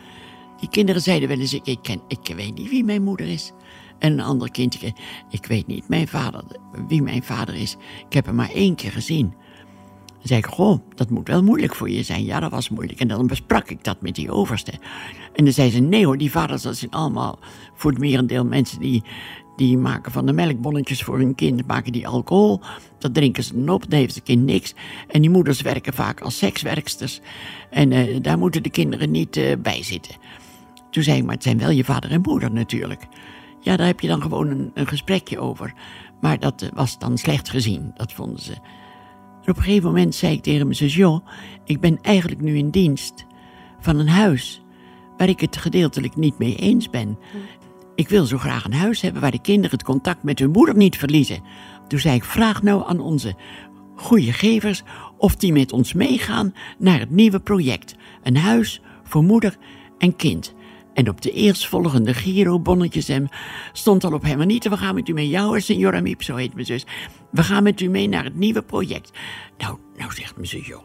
Die 0.61 0.69
kinderen 0.69 1.03
zeiden 1.03 1.29
wel 1.29 1.39
eens, 1.39 1.55
ik, 1.55 1.67
ik, 1.67 1.79
ken, 1.83 2.01
ik 2.09 2.33
weet 2.37 2.55
niet 2.55 2.71
wie 2.71 2.85
mijn 2.85 3.03
moeder 3.03 3.27
is. 3.29 3.53
En 3.99 4.13
een 4.13 4.21
ander 4.21 4.51
kindje, 4.51 4.93
ik 5.31 5.47
weet 5.47 5.67
niet 5.67 5.89
mijn 5.89 6.09
vader, 6.09 6.45
wie 6.89 7.03
mijn 7.03 7.23
vader 7.23 7.55
is. 7.55 7.77
Ik 8.07 8.13
heb 8.13 8.27
hem 8.27 8.35
maar 8.35 8.51
één 8.51 8.75
keer 8.75 8.93
gezien. 8.93 9.35
Dan 10.07 10.29
zei 10.29 10.39
ik, 10.39 10.47
goh, 10.47 10.81
dat 10.95 11.11
moet 11.11 11.29
wel 11.29 11.43
moeilijk 11.43 11.75
voor 11.75 11.91
je 11.91 12.03
zijn. 12.03 12.25
Ja, 12.25 12.41
dat 12.41 12.51
was 12.51 12.69
moeilijk. 12.69 13.01
En 13.01 13.09
dan 13.09 13.27
besprak 13.27 13.71
ik 13.71 13.85
dat 13.85 14.01
met 14.01 14.15
die 14.15 14.31
overste. 14.31 14.73
En 15.33 15.45
dan 15.45 15.53
zei 15.53 15.71
ze, 15.71 15.79
nee 15.79 16.07
hoor, 16.07 16.19
die 16.19 16.31
vaders, 16.31 16.63
dat 16.63 16.77
zijn 16.77 16.91
allemaal 16.91 17.39
voor 17.75 17.91
het 17.91 18.01
merendeel 18.01 18.45
mensen 18.45 18.81
die, 18.81 19.03
die 19.57 19.79
maken 19.79 20.13
van 20.13 20.27
de 20.27 20.33
melkbonnetjes 20.33 21.03
voor 21.03 21.19
hun 21.19 21.35
kind, 21.35 21.67
maken 21.67 21.93
die 21.93 22.09
alcohol. 22.09 22.61
Dat 22.99 23.15
drinken 23.15 23.45
ze 23.45 23.53
dan 23.65 23.75
op, 23.75 23.85
heeft 23.89 24.15
het 24.15 24.25
kind 24.25 24.45
niks. 24.45 24.75
En 25.09 25.21
die 25.21 25.31
moeders 25.31 25.61
werken 25.61 25.93
vaak 25.93 26.21
als 26.21 26.39
sekswerksters. 26.39 27.21
En 27.71 27.91
uh, 27.91 28.19
daar 28.23 28.39
moeten 28.39 28.63
de 28.63 28.71
kinderen 28.71 29.11
niet 29.11 29.37
uh, 29.37 29.57
bij 29.59 29.83
zitten. 29.83 30.15
Toen 30.91 31.03
zei 31.03 31.17
ik, 31.19 31.25
maar 31.25 31.35
het 31.35 31.43
zijn 31.43 31.59
wel 31.59 31.71
je 31.71 31.85
vader 31.85 32.11
en 32.11 32.21
moeder 32.21 32.53
natuurlijk. 32.53 33.07
Ja, 33.61 33.77
daar 33.77 33.87
heb 33.87 34.01
je 34.01 34.09
dan 34.09 34.23
gewoon 34.23 34.49
een, 34.49 34.71
een 34.75 34.87
gesprekje 34.87 35.39
over. 35.39 35.73
Maar 36.21 36.39
dat 36.39 36.63
uh, 36.63 36.69
was 36.75 36.99
dan 36.99 37.19
slecht 37.19 37.49
gezien, 37.49 37.91
dat 37.95 38.13
vonden 38.13 38.43
ze. 38.43 38.53
Op 39.41 39.57
een 39.57 39.63
gegeven 39.63 39.89
moment 39.89 40.15
zei 40.15 40.33
ik 40.33 40.43
tegen 40.43 40.65
mijn 40.65 40.77
zus, 40.77 40.95
joh, 40.95 41.27
ik 41.65 41.81
ben 41.81 41.99
eigenlijk 42.03 42.41
nu 42.41 42.57
in 42.57 42.71
dienst 42.71 43.27
van 43.81 43.99
een 43.99 44.09
huis 44.09 44.63
waar 45.17 45.29
ik 45.29 45.41
het 45.41 45.57
gedeeltelijk 45.57 46.17
niet 46.17 46.39
mee 46.39 46.57
eens 46.57 46.91
ben. 46.91 47.19
Ik 47.95 48.09
wil 48.09 48.25
zo 48.25 48.39
graag 48.39 48.65
een 48.65 48.73
huis 48.73 49.01
hebben 49.01 49.21
waar 49.21 49.31
de 49.31 49.41
kinderen 49.41 49.71
het 49.71 49.83
contact 49.83 50.23
met 50.23 50.39
hun 50.39 50.51
moeder 50.51 50.77
niet 50.77 50.97
verliezen. 50.97 51.43
Toen 51.89 51.99
zei 51.99 52.15
ik, 52.15 52.25
vraag 52.25 52.63
nou 52.63 52.89
aan 52.89 53.01
onze 53.01 53.35
goede 53.97 54.33
gevers 54.33 54.83
of 55.17 55.37
die 55.37 55.53
met 55.53 55.73
ons 55.73 55.93
meegaan 55.93 56.55
naar 56.79 56.99
het 56.99 57.11
nieuwe 57.11 57.41
project. 57.41 57.95
Een 58.23 58.37
huis 58.37 58.81
voor 59.03 59.23
moeder 59.23 59.57
en 59.99 60.17
kind. 60.17 60.55
En 61.01 61.09
op 61.09 61.21
de 61.21 61.31
eerstvolgende 61.31 62.15
Giro-bonnetjes 62.15 63.11
stond 63.73 64.05
al 64.05 64.13
op 64.13 64.23
Hermanite, 64.23 64.69
we 64.69 64.77
gaan 64.77 64.95
met 64.95 65.09
u 65.09 65.13
mee, 65.13 65.29
jou 65.29 65.61
Signora 65.61 66.01
Miep, 66.01 66.23
zo 66.23 66.37
heet 66.37 66.55
mijn 66.55 66.67
zus. 66.67 66.87
We 67.31 67.43
gaan 67.43 67.63
met 67.63 67.81
u 67.81 67.89
mee 67.89 68.09
naar 68.09 68.25
het 68.25 68.35
nieuwe 68.35 68.63
project. 68.63 69.11
Nou, 69.59 69.79
nou 69.97 70.13
zegt 70.13 70.35
mijn 70.35 70.47
zus, 70.47 70.67
joh, 70.67 70.83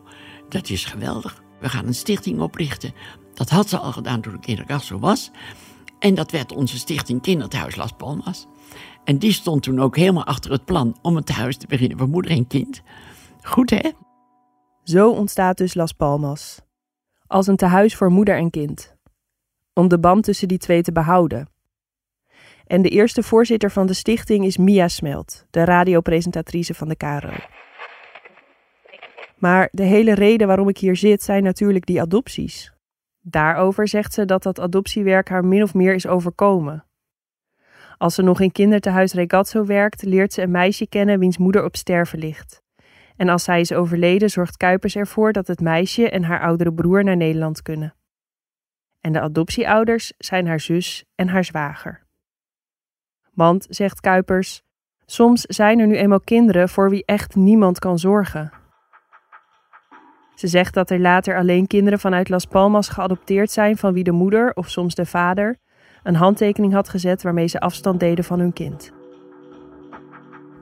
dat 0.49 0.69
is 0.69 0.85
geweldig. 0.85 1.43
We 1.59 1.69
gaan 1.69 1.87
een 1.87 1.93
stichting 1.93 2.39
oprichten. 2.39 2.93
Dat 3.33 3.49
had 3.49 3.69
ze 3.69 3.77
al 3.77 3.91
gedaan 3.91 4.21
toen 4.21 4.33
ik 4.33 4.47
in 4.47 4.63
Rasso 4.67 4.99
was. 4.99 5.31
En 5.99 6.15
dat 6.15 6.31
werd 6.31 6.51
onze 6.51 6.77
stichting 6.77 7.21
Kinderthuis 7.21 7.75
Las 7.75 7.91
Palmas. 7.91 8.47
En 9.03 9.17
die 9.17 9.31
stond 9.31 9.63
toen 9.63 9.79
ook 9.79 9.95
helemaal 9.95 10.25
achter 10.25 10.51
het 10.51 10.65
plan 10.65 10.97
om 11.01 11.15
het 11.15 11.29
huis 11.29 11.57
te 11.57 11.67
beginnen 11.67 11.97
voor 11.97 12.09
moeder 12.09 12.31
en 12.31 12.47
kind. 12.47 12.81
Goed 13.41 13.69
hè? 13.69 13.91
Zo 14.83 15.09
ontstaat 15.09 15.57
dus 15.57 15.73
Las 15.73 15.91
Palmas. 15.91 16.59
Als 17.27 17.47
een 17.47 17.55
tehuis 17.55 17.95
voor 17.95 18.09
moeder 18.09 18.37
en 18.37 18.49
kind. 18.49 18.94
Om 19.79 19.87
de 19.87 19.99
band 19.99 20.23
tussen 20.23 20.47
die 20.47 20.57
twee 20.57 20.81
te 20.81 20.91
behouden. 20.91 21.49
En 22.67 22.81
de 22.81 22.89
eerste 22.89 23.23
voorzitter 23.23 23.71
van 23.71 23.87
de 23.87 23.93
stichting 23.93 24.45
is 24.45 24.57
Mia 24.57 24.87
Smelt, 24.87 25.45
de 25.49 25.63
radiopresentatrice 25.63 26.73
van 26.73 26.87
de 26.87 26.95
KRO. 26.95 27.33
Maar 29.37 29.69
de 29.71 29.83
hele 29.83 30.13
reden 30.13 30.47
waarom 30.47 30.69
ik 30.69 30.77
hier 30.77 30.95
zit 30.95 31.23
zijn 31.23 31.43
natuurlijk 31.43 31.85
die 31.85 32.01
adopties. 32.01 32.73
Daarover 33.21 33.87
zegt 33.87 34.13
ze 34.13 34.25
dat 34.25 34.43
dat 34.43 34.59
adoptiewerk 34.59 35.29
haar 35.29 35.45
min 35.45 35.63
of 35.63 35.73
meer 35.73 35.93
is 35.93 36.07
overkomen. 36.07 36.85
Als 37.97 38.15
ze 38.15 38.21
nog 38.21 38.39
in 38.39 38.51
kindertehuis 38.51 39.13
Regazzo 39.13 39.65
werkt, 39.65 40.03
leert 40.03 40.33
ze 40.33 40.41
een 40.41 40.51
meisje 40.51 40.87
kennen 40.87 41.19
wiens 41.19 41.37
moeder 41.37 41.63
op 41.63 41.75
sterven 41.75 42.19
ligt. 42.19 42.63
En 43.15 43.29
als 43.29 43.43
zij 43.43 43.59
is 43.59 43.73
overleden, 43.73 44.29
zorgt 44.29 44.57
Kuipers 44.57 44.95
ervoor 44.95 45.31
dat 45.31 45.47
het 45.47 45.59
meisje 45.59 46.09
en 46.09 46.23
haar 46.23 46.41
oudere 46.41 46.73
broer 46.73 47.03
naar 47.03 47.17
Nederland 47.17 47.61
kunnen. 47.61 47.95
En 49.05 49.11
de 49.11 49.21
adoptieouders 49.21 50.13
zijn 50.17 50.47
haar 50.47 50.59
zus 50.59 51.05
en 51.15 51.27
haar 51.27 51.43
zwager. 51.43 52.03
Want, 53.33 53.65
zegt 53.69 53.99
Kuipers, 53.99 54.61
soms 55.05 55.41
zijn 55.41 55.79
er 55.79 55.87
nu 55.87 55.95
eenmaal 55.95 56.19
kinderen 56.19 56.69
voor 56.69 56.89
wie 56.89 57.05
echt 57.05 57.35
niemand 57.35 57.79
kan 57.79 57.99
zorgen. 57.99 58.51
Ze 60.35 60.47
zegt 60.47 60.73
dat 60.73 60.89
er 60.89 60.99
later 60.99 61.37
alleen 61.37 61.67
kinderen 61.67 61.99
vanuit 61.99 62.29
Las 62.29 62.45
Palmas 62.45 62.89
geadopteerd 62.89 63.51
zijn 63.51 63.77
van 63.77 63.93
wie 63.93 64.03
de 64.03 64.11
moeder, 64.11 64.53
of 64.53 64.69
soms 64.69 64.95
de 64.95 65.05
vader, 65.05 65.57
een 66.03 66.15
handtekening 66.15 66.73
had 66.73 66.89
gezet 66.89 67.23
waarmee 67.23 67.47
ze 67.47 67.59
afstand 67.59 67.99
deden 67.99 68.23
van 68.23 68.39
hun 68.39 68.53
kind. 68.53 68.91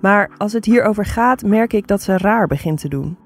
Maar 0.01 0.31
als 0.37 0.53
het 0.53 0.65
hierover 0.65 1.05
gaat, 1.05 1.43
merk 1.43 1.73
ik 1.73 1.87
dat 1.87 2.01
ze 2.01 2.17
raar 2.17 2.47
begint 2.47 2.79
te 2.79 2.87
doen. 2.87 3.17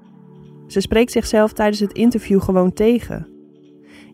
Ze 0.67 0.81
spreekt 0.81 1.11
zichzelf 1.11 1.53
tijdens 1.53 1.79
het 1.79 1.93
interview 1.93 2.41
gewoon 2.41 2.73
tegen. 2.73 3.36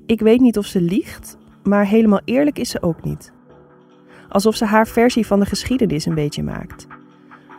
Ik 0.05 0.19
weet 0.19 0.39
niet 0.39 0.57
of 0.57 0.65
ze 0.65 0.81
liegt, 0.81 1.37
maar 1.63 1.85
helemaal 1.85 2.21
eerlijk 2.25 2.59
is 2.59 2.69
ze 2.69 2.81
ook 2.81 3.03
niet. 3.03 3.31
Alsof 4.29 4.55
ze 4.55 4.65
haar 4.65 4.87
versie 4.87 5.25
van 5.25 5.39
de 5.39 5.45
geschiedenis 5.45 6.05
een 6.05 6.15
beetje 6.15 6.43
maakt. 6.43 6.87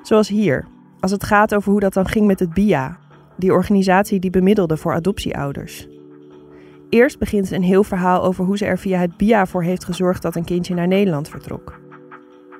Zoals 0.03 0.29
hier, 0.29 0.67
als 1.01 1.11
het 1.11 1.25
gaat 1.25 1.55
over 1.55 1.71
hoe 1.71 1.81
dat 1.81 1.93
dan 1.93 2.09
ging 2.09 2.27
met 2.27 2.41
het 2.41 2.55
BIA, 2.55 2.99
die 3.37 3.53
organisatie 3.53 4.21
die 4.21 4.31
bemiddelde 4.31 4.77
voor 4.77 4.93
adoptieouders. 4.93 5.89
Eerst 6.89 7.19
begint 7.19 7.47
ze 7.47 7.55
een 7.55 7.63
heel 7.63 7.85
verhaal 7.85 8.23
over 8.23 8.45
hoe 8.45 8.57
ze 8.57 8.65
er 8.65 8.79
via 8.79 8.99
het 8.99 9.17
BIA 9.17 9.47
voor 9.47 9.63
heeft 9.63 9.85
gezorgd 9.85 10.23
dat 10.23 10.37
een 10.37 10.45
kindje 10.45 10.75
naar 10.75 10.89
Nederland 10.89 11.29
vertrok. 11.29 11.81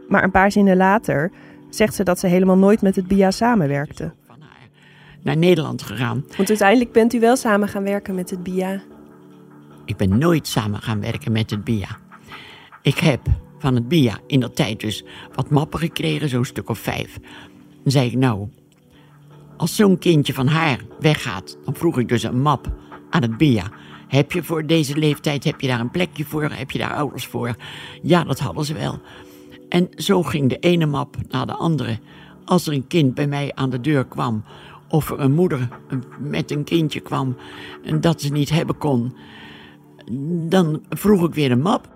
Maar 0.09 0.25
een 0.25 0.31
paar 0.31 0.53
zinnen 0.53 0.77
later 0.77 1.33
zegt 1.71 1.95
ze 1.95 2.03
dat 2.03 2.19
ze 2.19 2.27
helemaal 2.27 2.59
nooit 2.59 2.83
met 2.83 2.97
het 2.97 3.09
BIA 3.09 3.31
samenwerkte. 3.31 4.13
Naar 5.23 5.37
Nederland 5.37 5.83
gegaan. 5.83 6.25
Want 6.37 6.49
uiteindelijk 6.49 6.93
bent 6.93 7.13
u 7.13 7.21
wel 7.21 7.37
samen 7.37 7.69
gaan 7.69 7.83
werken 7.83 8.15
met 8.15 8.31
het 8.31 8.43
BIA. 8.43 8.81
Ik 9.85 9.97
ben 9.97 10.19
nooit 10.19 10.47
samen 10.47 10.83
gaan 10.83 11.01
werken 11.01 11.33
met 11.33 11.51
het 11.51 11.65
BIA. 11.65 11.99
Ik 12.83 12.99
heb 12.99 13.21
van 13.59 13.75
het 13.75 13.89
BIA 13.89 14.19
in 14.27 14.41
dat 14.41 14.57
tijd 14.57 14.81
dus 14.81 15.05
wat 15.35 15.51
mappen 15.51 15.79
gekregen, 15.79 16.29
zo'n 16.29 16.45
stuk 16.45 16.69
of 16.69 16.79
vijf. 16.79 17.19
Dan 17.83 17.93
zei 17.93 18.07
ik, 18.07 18.17
nou, 18.17 18.49
als 19.57 19.77
zo'n 19.77 19.99
kindje 19.99 20.35
van 20.35 20.47
haar 20.47 20.81
weggaat, 21.01 21.59
dan 21.65 21.75
vroeg 21.77 21.99
ik 21.99 22.09
dus 22.09 22.23
een 22.23 22.41
map 22.41 22.73
aan 23.11 23.23
het 23.23 23.37
BIA. 23.37 23.71
Heb 24.09 24.33
je 24.33 24.43
voor 24.43 24.67
deze 24.67 24.97
leeftijd, 24.97 25.45
heb 25.45 25.61
je 25.61 25.67
daar 25.67 25.81
een 25.81 25.91
plekje 25.91 26.25
voor? 26.25 26.43
Heb 26.43 26.71
je 26.71 26.79
daar 26.79 26.95
ouders 26.95 27.27
voor? 27.27 27.57
Ja, 28.03 28.25
dat 28.25 28.39
hadden 28.39 28.65
ze 28.65 28.75
wel. 28.75 29.01
En 29.69 29.89
zo 29.97 30.23
ging 30.23 30.49
de 30.49 30.59
ene 30.59 30.87
map 30.87 31.17
naar 31.29 31.47
de 31.47 31.55
andere. 31.55 31.99
Als 32.45 32.67
er 32.67 32.73
een 32.73 32.87
kind 32.87 33.15
bij 33.15 33.27
mij 33.27 33.53
aan 33.55 33.71
de 33.71 33.81
deur 33.81 34.05
kwam, 34.05 34.45
of 34.89 35.11
er 35.11 35.21
een 35.21 35.35
moeder 35.35 35.69
met 36.19 36.51
een 36.51 36.65
kindje 36.65 37.01
kwam 37.01 37.37
en 37.85 38.01
dat 38.01 38.21
ze 38.21 38.33
niet 38.33 38.51
hebben 38.51 38.79
kon, 38.79 39.15
dan 40.49 40.83
vroeg 40.91 41.25
ik 41.25 41.35
weer 41.35 41.51
een 41.51 41.63
map. 41.63 41.89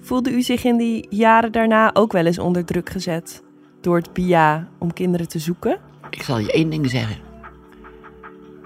Voelde 0.00 0.32
u 0.32 0.42
zich 0.42 0.64
in 0.64 0.76
die 0.76 1.06
jaren 1.10 1.52
daarna 1.52 1.94
ook 1.94 2.12
wel 2.12 2.26
eens 2.26 2.38
onder 2.38 2.64
druk 2.64 2.90
gezet 2.90 3.42
door 3.80 3.96
het 3.96 4.12
BIA 4.12 4.68
om 4.78 4.92
kinderen 4.92 5.28
te 5.28 5.38
zoeken? 5.38 5.80
Ik 6.10 6.22
zal 6.22 6.38
je 6.38 6.52
één 6.52 6.70
ding 6.70 6.90
zeggen. 6.90 7.16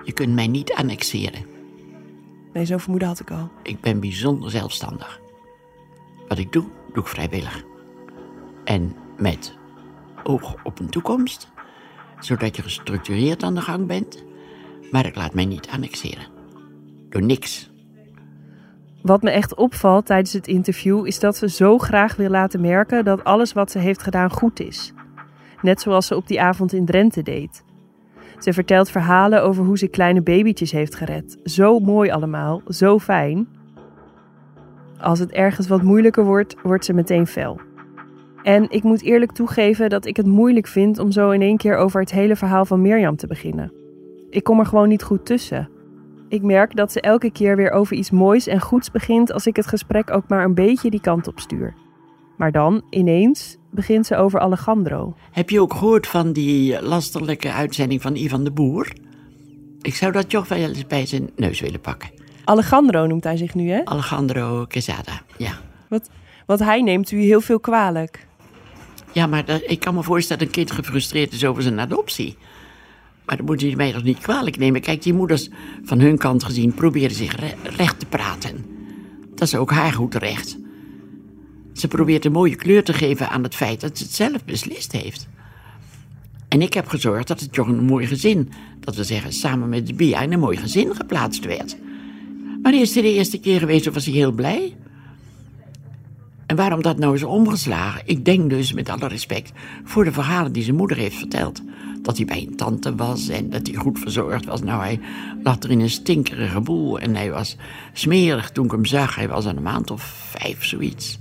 Je 0.05 0.13
kunt 0.13 0.35
mij 0.35 0.47
niet 0.47 0.73
annexeren. 0.73 1.45
Nee, 2.53 2.65
zo'n 2.65 2.81
vermoeden 2.81 3.09
had 3.09 3.21
ik 3.21 3.31
al. 3.31 3.51
Ik 3.63 3.81
ben 3.81 4.01
bijzonder 4.01 4.51
zelfstandig. 4.51 5.21
Wat 6.29 6.39
ik 6.39 6.53
doe, 6.53 6.65
doe 6.93 7.03
ik 7.03 7.09
vrijwillig. 7.09 7.65
En 8.65 8.97
met 9.19 9.59
oog 10.23 10.55
op 10.65 10.79
een 10.79 10.91
toekomst, 10.91 11.49
zodat 12.19 12.57
je 12.57 12.63
gestructureerd 12.63 13.43
aan 13.43 13.55
de 13.55 13.61
gang 13.61 13.87
bent. 13.87 14.25
Maar 14.91 15.07
ik 15.07 15.15
laat 15.15 15.35
mij 15.35 15.45
niet 15.45 15.69
annexeren. 15.69 16.27
Door 17.09 17.23
niks. 17.23 17.70
Wat 19.03 19.23
me 19.23 19.31
echt 19.31 19.55
opvalt 19.55 20.07
tijdens 20.07 20.33
het 20.33 20.47
interview 20.47 21.07
is 21.07 21.21
dat 21.21 21.37
ze 21.37 21.49
zo 21.49 21.79
graag 21.79 22.17
wil 22.17 22.31
laten 22.31 22.61
merken 22.61 23.05
dat 23.05 23.25
alles 23.25 23.53
wat 23.53 23.71
ze 23.71 23.79
heeft 23.79 24.03
gedaan 24.03 24.31
goed 24.31 24.61
is. 24.61 24.93
Net 25.63 25.81
zoals 25.81 26.07
ze 26.07 26.17
op 26.17 26.27
die 26.27 26.41
avond 26.41 26.73
in 26.73 26.85
Drenthe 26.85 27.23
deed. 27.23 27.63
Ze 28.39 28.53
vertelt 28.53 28.91
verhalen 28.91 29.43
over 29.43 29.65
hoe 29.65 29.79
ze 29.79 29.89
kleine 29.89 30.23
babytjes 30.23 30.73
heeft 30.73 30.95
gered. 30.95 31.39
Zo 31.45 31.79
mooi 31.79 32.11
allemaal, 32.11 32.63
zo 32.69 32.99
fijn. 32.99 33.49
Als 35.01 35.19
het 35.19 35.31
ergens 35.31 35.69
wat 35.69 35.83
moeilijker 35.83 36.25
wordt, 36.25 36.57
wordt 36.63 36.85
ze 36.85 36.93
meteen 36.93 37.27
fel. 37.27 37.61
En 38.43 38.71
ik 38.71 38.83
moet 38.83 39.03
eerlijk 39.03 39.33
toegeven 39.33 39.89
dat 39.89 40.07
ik 40.07 40.17
het 40.17 40.27
moeilijk 40.27 40.67
vind 40.67 40.99
om 40.99 41.11
zo 41.11 41.31
in 41.31 41.43
één 41.43 41.57
keer 41.57 41.77
over 41.77 42.01
het 42.01 42.11
hele 42.11 42.37
verhaal 42.37 42.65
van 42.65 42.83
Mirjam 42.83 43.17
te 43.17 43.27
beginnen. 43.27 43.73
Ik 44.31 44.45
kom 44.45 44.59
er 44.59 44.67
gewoon 44.67 44.89
niet 44.89 45.03
goed 45.03 45.27
tussen. 45.27 45.69
Ik 46.31 46.43
merk 46.43 46.77
dat 46.77 46.93
ze 46.93 47.01
elke 47.01 47.31
keer 47.31 47.57
weer 47.57 47.71
over 47.71 47.97
iets 47.97 48.11
moois 48.11 48.47
en 48.47 48.61
goeds 48.61 48.91
begint 48.91 49.33
als 49.33 49.47
ik 49.47 49.57
het 49.57 49.67
gesprek 49.67 50.11
ook 50.11 50.29
maar 50.29 50.45
een 50.45 50.55
beetje 50.55 50.91
die 50.91 51.01
kant 51.01 51.29
op 51.29 51.41
stuur. 51.41 51.75
Maar 52.37 52.53
dan, 52.53 52.83
ineens, 52.91 53.57
begint 53.71 54.07
ze 54.07 54.17
over 54.17 54.41
Alejandro. 54.41 55.15
Heb 55.31 55.51
je 55.51 55.61
ook 55.61 55.73
gehoord 55.75 56.07
van 56.07 56.33
die 56.33 56.83
lasterlijke 56.83 57.53
uitzending 57.53 58.03
van 58.03 58.15
Ivan 58.17 58.45
de 58.45 58.51
Boer? 58.51 58.93
Ik 59.83 59.95
zou 59.95 60.13
dat 60.13 60.31
toch 60.31 60.49
wel 60.49 60.59
eens 60.59 60.87
bij 60.87 61.07
zijn 61.07 61.31
neus 61.37 61.61
willen 61.61 61.81
pakken. 61.81 62.11
Alejandro 62.45 63.07
noemt 63.07 63.25
hij 63.25 63.37
zich 63.37 63.55
nu, 63.55 63.71
hè? 63.71 63.85
Alejandro 63.85 64.65
Quesada, 64.69 65.23
ja. 65.37 65.53
Wat, 65.89 66.11
wat 66.47 66.59
hij 66.59 66.83
neemt 66.83 67.11
u 67.11 67.21
heel 67.21 67.41
veel 67.41 67.61
kwalijk. 67.61 68.27
Ja, 69.13 69.27
maar 69.27 69.45
dat- 69.45 69.63
ik 69.67 69.81
kan 69.81 69.95
me 69.95 70.03
voorstellen 70.03 70.39
dat 70.47 70.57
een 70.57 70.65
kind 70.65 70.71
gefrustreerd 70.79 71.33
is 71.33 71.45
over 71.45 71.63
zijn 71.63 71.81
adoptie. 71.81 72.37
Maar 73.31 73.39
dan 73.39 73.49
moet 73.49 73.61
je 73.61 73.77
mij 73.77 73.93
toch 73.93 74.03
niet 74.03 74.19
kwalijk 74.19 74.59
nemen. 74.59 74.81
Kijk, 74.81 75.03
die 75.03 75.15
moeders 75.15 75.49
van 75.83 76.01
hun 76.01 76.19
kant 76.19 76.45
gezien 76.45 76.75
proberen 76.75 77.17
zich 77.17 77.37
re- 77.37 77.55
recht 77.77 77.99
te 77.99 78.07
praten. 78.07 78.65
Dat 79.35 79.49
is 79.49 79.55
ook 79.55 79.71
haar 79.71 79.93
goed 79.93 80.15
recht. 80.15 80.59
Ze 81.73 81.89
probeert 81.89 82.25
een 82.25 82.33
mooie 82.33 82.55
kleur 82.55 82.85
te 82.85 82.93
geven 82.93 83.31
aan 83.31 83.43
het 83.43 83.55
feit 83.55 83.81
dat 83.81 83.99
ze 83.99 84.05
het 84.05 84.13
zelf 84.13 84.45
beslist 84.45 84.93
heeft. 84.93 85.29
En 86.49 86.63
ik 86.63 86.75
heb 86.75 86.89
gezorgd 86.89 87.29
dat 87.29 87.41
het 87.41 87.53
toch 87.53 87.69
een 87.69 87.85
mooi 87.85 88.07
gezin, 88.07 88.51
dat 88.81 88.97
we 88.97 89.05
zeggen 89.05 89.33
samen 89.33 89.69
met 89.69 89.87
de 89.87 89.95
Bia, 89.95 90.21
in 90.21 90.33
een 90.33 90.41
mooi 90.41 90.57
gezin 90.57 90.95
geplaatst 90.95 91.45
werd. 91.45 91.77
Maar 92.63 92.75
is 92.75 92.95
het 92.95 93.05
de 93.05 93.13
eerste 93.13 93.41
keer 93.41 93.59
geweest 93.59 93.93
was 93.93 94.05
hij 94.05 94.15
heel 94.15 94.33
blij? 94.33 94.77
En 96.47 96.57
waarom 96.57 96.83
dat 96.83 96.99
nou 96.99 97.15
is 97.15 97.23
omgeslagen? 97.23 98.03
Ik 98.05 98.25
denk 98.25 98.51
dus, 98.51 98.73
met 98.73 98.89
alle 98.89 99.09
respect, 99.09 99.53
voor 99.85 100.05
de 100.05 100.13
verhalen 100.13 100.53
die 100.53 100.63
zijn 100.63 100.77
moeder 100.77 100.97
heeft 100.97 101.17
verteld. 101.17 101.63
Dat 102.03 102.17
hij 102.17 102.27
bij 102.27 102.47
een 102.49 102.57
tante 102.57 102.95
was 102.95 103.29
en 103.29 103.51
dat 103.51 103.67
hij 103.67 103.77
goed 103.77 103.99
verzorgd 103.99 104.45
was. 104.45 104.63
Nou, 104.63 104.83
hij 104.83 105.01
lag 105.43 105.59
er 105.59 105.71
in 105.71 105.81
een 105.81 105.91
stinkerige 105.91 106.61
boel 106.61 106.99
en 107.01 107.15
hij 107.15 107.31
was 107.31 107.57
smerig 107.93 108.51
toen 108.51 108.65
ik 108.65 108.71
hem 108.71 108.85
zag. 108.85 109.15
Hij 109.15 109.29
was 109.29 109.47
aan 109.47 109.57
een 109.57 109.63
maand 109.63 109.91
of 109.91 110.03
vijf, 110.39 110.65
zoiets. 110.65 111.19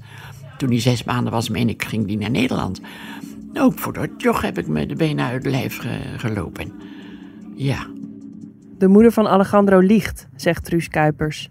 Toen 0.58 0.70
hij 0.70 0.80
zes 0.80 1.04
maanden 1.04 1.32
was, 1.34 1.50
meen 1.50 1.70
ik, 1.70 1.84
ging 1.84 2.08
hij 2.08 2.16
naar 2.16 2.30
Nederland. 2.32 2.82
Ook 3.54 3.80
voor 3.80 3.94
dat 3.94 4.10
joch 4.18 4.42
heb 4.42 4.58
ik 4.58 4.68
me 4.68 4.86
de 4.86 4.96
benen 4.96 5.26
uit 5.26 5.44
het 5.44 5.52
lijf 5.52 5.78
ge- 5.78 6.18
gelopen. 6.18 6.72
Ja, 7.56 7.86
De 8.78 8.88
moeder 8.88 9.12
van 9.12 9.28
Alejandro 9.28 9.80
liegt, 9.80 10.28
zegt 10.36 10.64
Truus 10.66 10.88
Kuipers. 10.88 11.50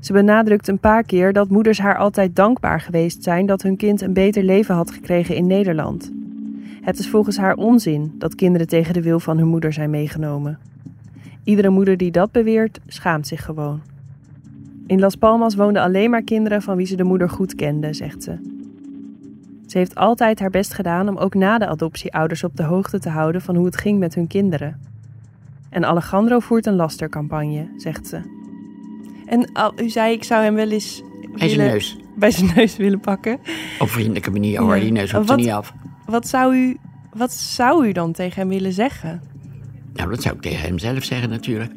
Ze 0.00 0.12
benadrukt 0.12 0.68
een 0.68 0.78
paar 0.78 1.02
keer 1.02 1.32
dat 1.32 1.48
moeders 1.48 1.78
haar 1.78 1.96
altijd 1.96 2.36
dankbaar 2.36 2.80
geweest 2.80 3.22
zijn 3.22 3.46
dat 3.46 3.62
hun 3.62 3.76
kind 3.76 4.00
een 4.00 4.12
beter 4.12 4.42
leven 4.42 4.74
had 4.74 4.90
gekregen 4.90 5.36
in 5.36 5.46
Nederland. 5.46 6.12
Het 6.82 6.98
is 6.98 7.08
volgens 7.08 7.36
haar 7.36 7.54
onzin 7.54 8.14
dat 8.18 8.34
kinderen 8.34 8.66
tegen 8.66 8.94
de 8.94 9.02
wil 9.02 9.20
van 9.20 9.38
hun 9.38 9.46
moeder 9.48 9.72
zijn 9.72 9.90
meegenomen. 9.90 10.58
Iedere 11.44 11.68
moeder 11.70 11.96
die 11.96 12.10
dat 12.10 12.32
beweert, 12.32 12.80
schaamt 12.86 13.26
zich 13.26 13.44
gewoon. 13.44 13.80
In 14.86 15.00
Las 15.00 15.16
Palmas 15.16 15.54
woonden 15.54 15.82
alleen 15.82 16.10
maar 16.10 16.22
kinderen 16.22 16.62
van 16.62 16.76
wie 16.76 16.86
ze 16.86 16.96
de 16.96 17.04
moeder 17.04 17.30
goed 17.30 17.54
kende, 17.54 17.92
zegt 17.92 18.22
ze. 18.22 18.50
Ze 19.66 19.78
heeft 19.78 19.94
altijd 19.94 20.40
haar 20.40 20.50
best 20.50 20.74
gedaan 20.74 21.08
om 21.08 21.16
ook 21.16 21.34
na 21.34 21.58
de 21.58 21.66
adoptie 21.66 22.12
ouders 22.12 22.44
op 22.44 22.56
de 22.56 22.62
hoogte 22.62 22.98
te 22.98 23.08
houden 23.08 23.40
van 23.40 23.56
hoe 23.56 23.64
het 23.66 23.76
ging 23.76 23.98
met 23.98 24.14
hun 24.14 24.26
kinderen. 24.26 24.80
En 25.70 25.84
Alejandro 25.84 26.38
voert 26.38 26.66
een 26.66 26.74
lastercampagne, 26.76 27.66
zegt 27.76 28.06
ze. 28.06 28.20
En 29.26 29.52
al, 29.52 29.72
u 29.80 29.88
zei, 29.88 30.12
ik 30.12 30.24
zou 30.24 30.42
hem 30.44 30.54
wel 30.54 30.70
eens 30.70 31.02
bij 31.38 31.48
zijn 31.48 31.68
neus. 31.70 31.98
bij 32.16 32.30
zijn 32.30 32.50
neus 32.56 32.76
willen 32.76 33.00
pakken. 33.00 33.38
Op 33.78 33.88
vriendelijke 33.88 34.30
manier 34.30 34.60
hoor, 34.60 34.74
Ja. 34.76 34.82
die 34.82 34.92
neus 34.92 35.12
hoeft 35.12 35.28
Wat- 35.28 35.38
er 35.38 35.44
niet 35.44 35.52
af. 35.52 35.74
Wat 36.06 36.28
zou, 36.28 36.56
u, 36.56 36.76
wat 37.12 37.32
zou 37.32 37.86
u 37.86 37.92
dan 37.92 38.12
tegen 38.12 38.40
hem 38.40 38.48
willen 38.48 38.72
zeggen? 38.72 39.22
Nou, 39.92 40.10
dat 40.10 40.22
zou 40.22 40.34
ik 40.34 40.40
tegen 40.42 40.60
hem 40.60 40.78
zelf 40.78 41.04
zeggen 41.04 41.30
natuurlijk. 41.30 41.72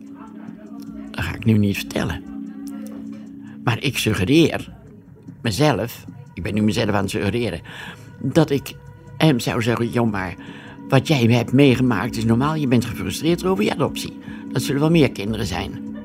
Dat 1.12 1.24
ga 1.24 1.36
ik 1.36 1.46
nu 1.46 1.58
niet 1.58 1.78
vertellen. 1.78 2.24
Maar 3.64 3.84
ik 3.84 3.98
suggereer 3.98 4.74
mezelf, 5.42 6.06
ik 6.34 6.44
ben 6.44 6.54
nu 6.54 6.62
mezelf 6.62 6.90
aan 6.90 7.02
het 7.02 7.10
suggereren, 7.10 7.62
dat 8.22 8.50
ik 8.50 8.76
hem 9.18 9.40
zou 9.40 9.62
zeggen, 9.62 9.90
joh 9.90 10.12
maar, 10.12 10.36
wat 10.90 11.08
jij 11.08 11.24
hebt 11.24 11.52
meegemaakt 11.52 12.18
is 12.18 12.26
normaal, 12.26 12.56
je 12.56 12.68
bent 12.68 12.86
gefrustreerd 12.86 13.46
over 13.46 13.64
je 13.64 13.72
adoptie. 13.72 14.18
Dat 14.52 14.62
zullen 14.62 14.82
wel 14.82 14.90
meer 14.92 15.12
kinderen 15.12 15.46
zijn. 15.46 15.98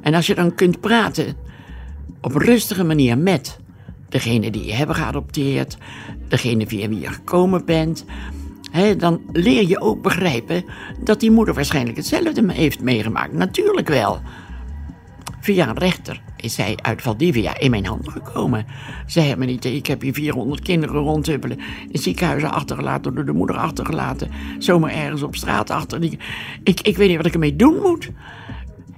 En 0.00 0.14
als 0.14 0.26
je 0.26 0.34
dan 0.34 0.54
kunt 0.54 0.80
praten 0.80 1.36
op 2.20 2.34
een 2.34 2.42
rustige 2.42 2.84
manier 2.84 3.18
met 3.18 3.58
degene 4.16 4.50
die 4.50 4.64
je 4.64 4.72
hebben 4.72 4.96
geadopteerd, 4.96 5.76
degene 6.28 6.66
via 6.66 6.88
wie 6.88 7.00
je 7.00 7.08
gekomen 7.08 7.64
bent, 7.64 8.04
dan 8.96 9.20
leer 9.32 9.68
je 9.68 9.80
ook 9.80 10.02
begrijpen 10.02 10.64
dat 11.04 11.20
die 11.20 11.30
moeder 11.30 11.54
waarschijnlijk 11.54 11.96
hetzelfde 11.96 12.52
heeft 12.52 12.80
meegemaakt. 12.80 13.32
Natuurlijk 13.32 13.88
wel. 13.88 14.20
Via 15.40 15.68
een 15.68 15.78
rechter 15.78 16.22
is 16.36 16.54
zij 16.54 16.78
uit 16.82 17.02
Valdivia 17.02 17.58
in 17.58 17.70
mijn 17.70 17.86
handen 17.86 18.12
gekomen. 18.12 18.66
Zij 19.06 19.36
me 19.36 19.44
niet, 19.44 19.64
ik 19.64 19.86
heb 19.86 20.00
hier 20.00 20.12
400 20.12 20.60
kinderen 20.62 20.96
rondhuppelen. 20.96 21.58
In 21.90 22.00
ziekenhuizen 22.00 22.50
achtergelaten, 22.50 23.14
door 23.14 23.24
de 23.24 23.32
moeder 23.32 23.56
achtergelaten. 23.56 24.30
Zomaar 24.58 24.90
ergens 24.90 25.22
op 25.22 25.36
straat 25.36 25.70
achter. 25.70 26.02
Ik, 26.62 26.80
ik 26.80 26.96
weet 26.96 27.08
niet 27.08 27.16
wat 27.16 27.26
ik 27.26 27.32
ermee 27.32 27.56
doen 27.56 27.80
moet. 27.82 28.10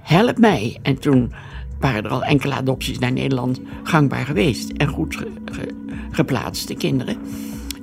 Help 0.01 0.37
mij. 0.37 0.77
En 0.81 0.99
toen 0.99 1.33
waren 1.79 2.03
er 2.03 2.09
al 2.09 2.23
enkele 2.23 2.53
adopties 2.53 2.99
naar 2.99 3.11
Nederland 3.11 3.61
gangbaar 3.83 4.25
geweest. 4.25 4.71
En 4.71 4.87
goed 4.87 5.15
ge- 5.15 5.31
ge- 5.45 5.75
geplaatste 6.11 6.73
kinderen. 6.75 7.17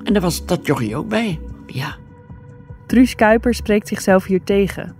En 0.03 0.13
daar 0.13 0.21
was 0.21 0.45
dat 0.45 0.65
jochie 0.65 0.95
ook 0.95 1.07
bij. 1.07 1.39
Ja. 1.65 1.95
Truus 2.87 3.15
Kuipers 3.15 3.57
spreekt 3.57 3.87
zichzelf 3.87 4.25
hier 4.25 4.43
tegen. 4.43 4.95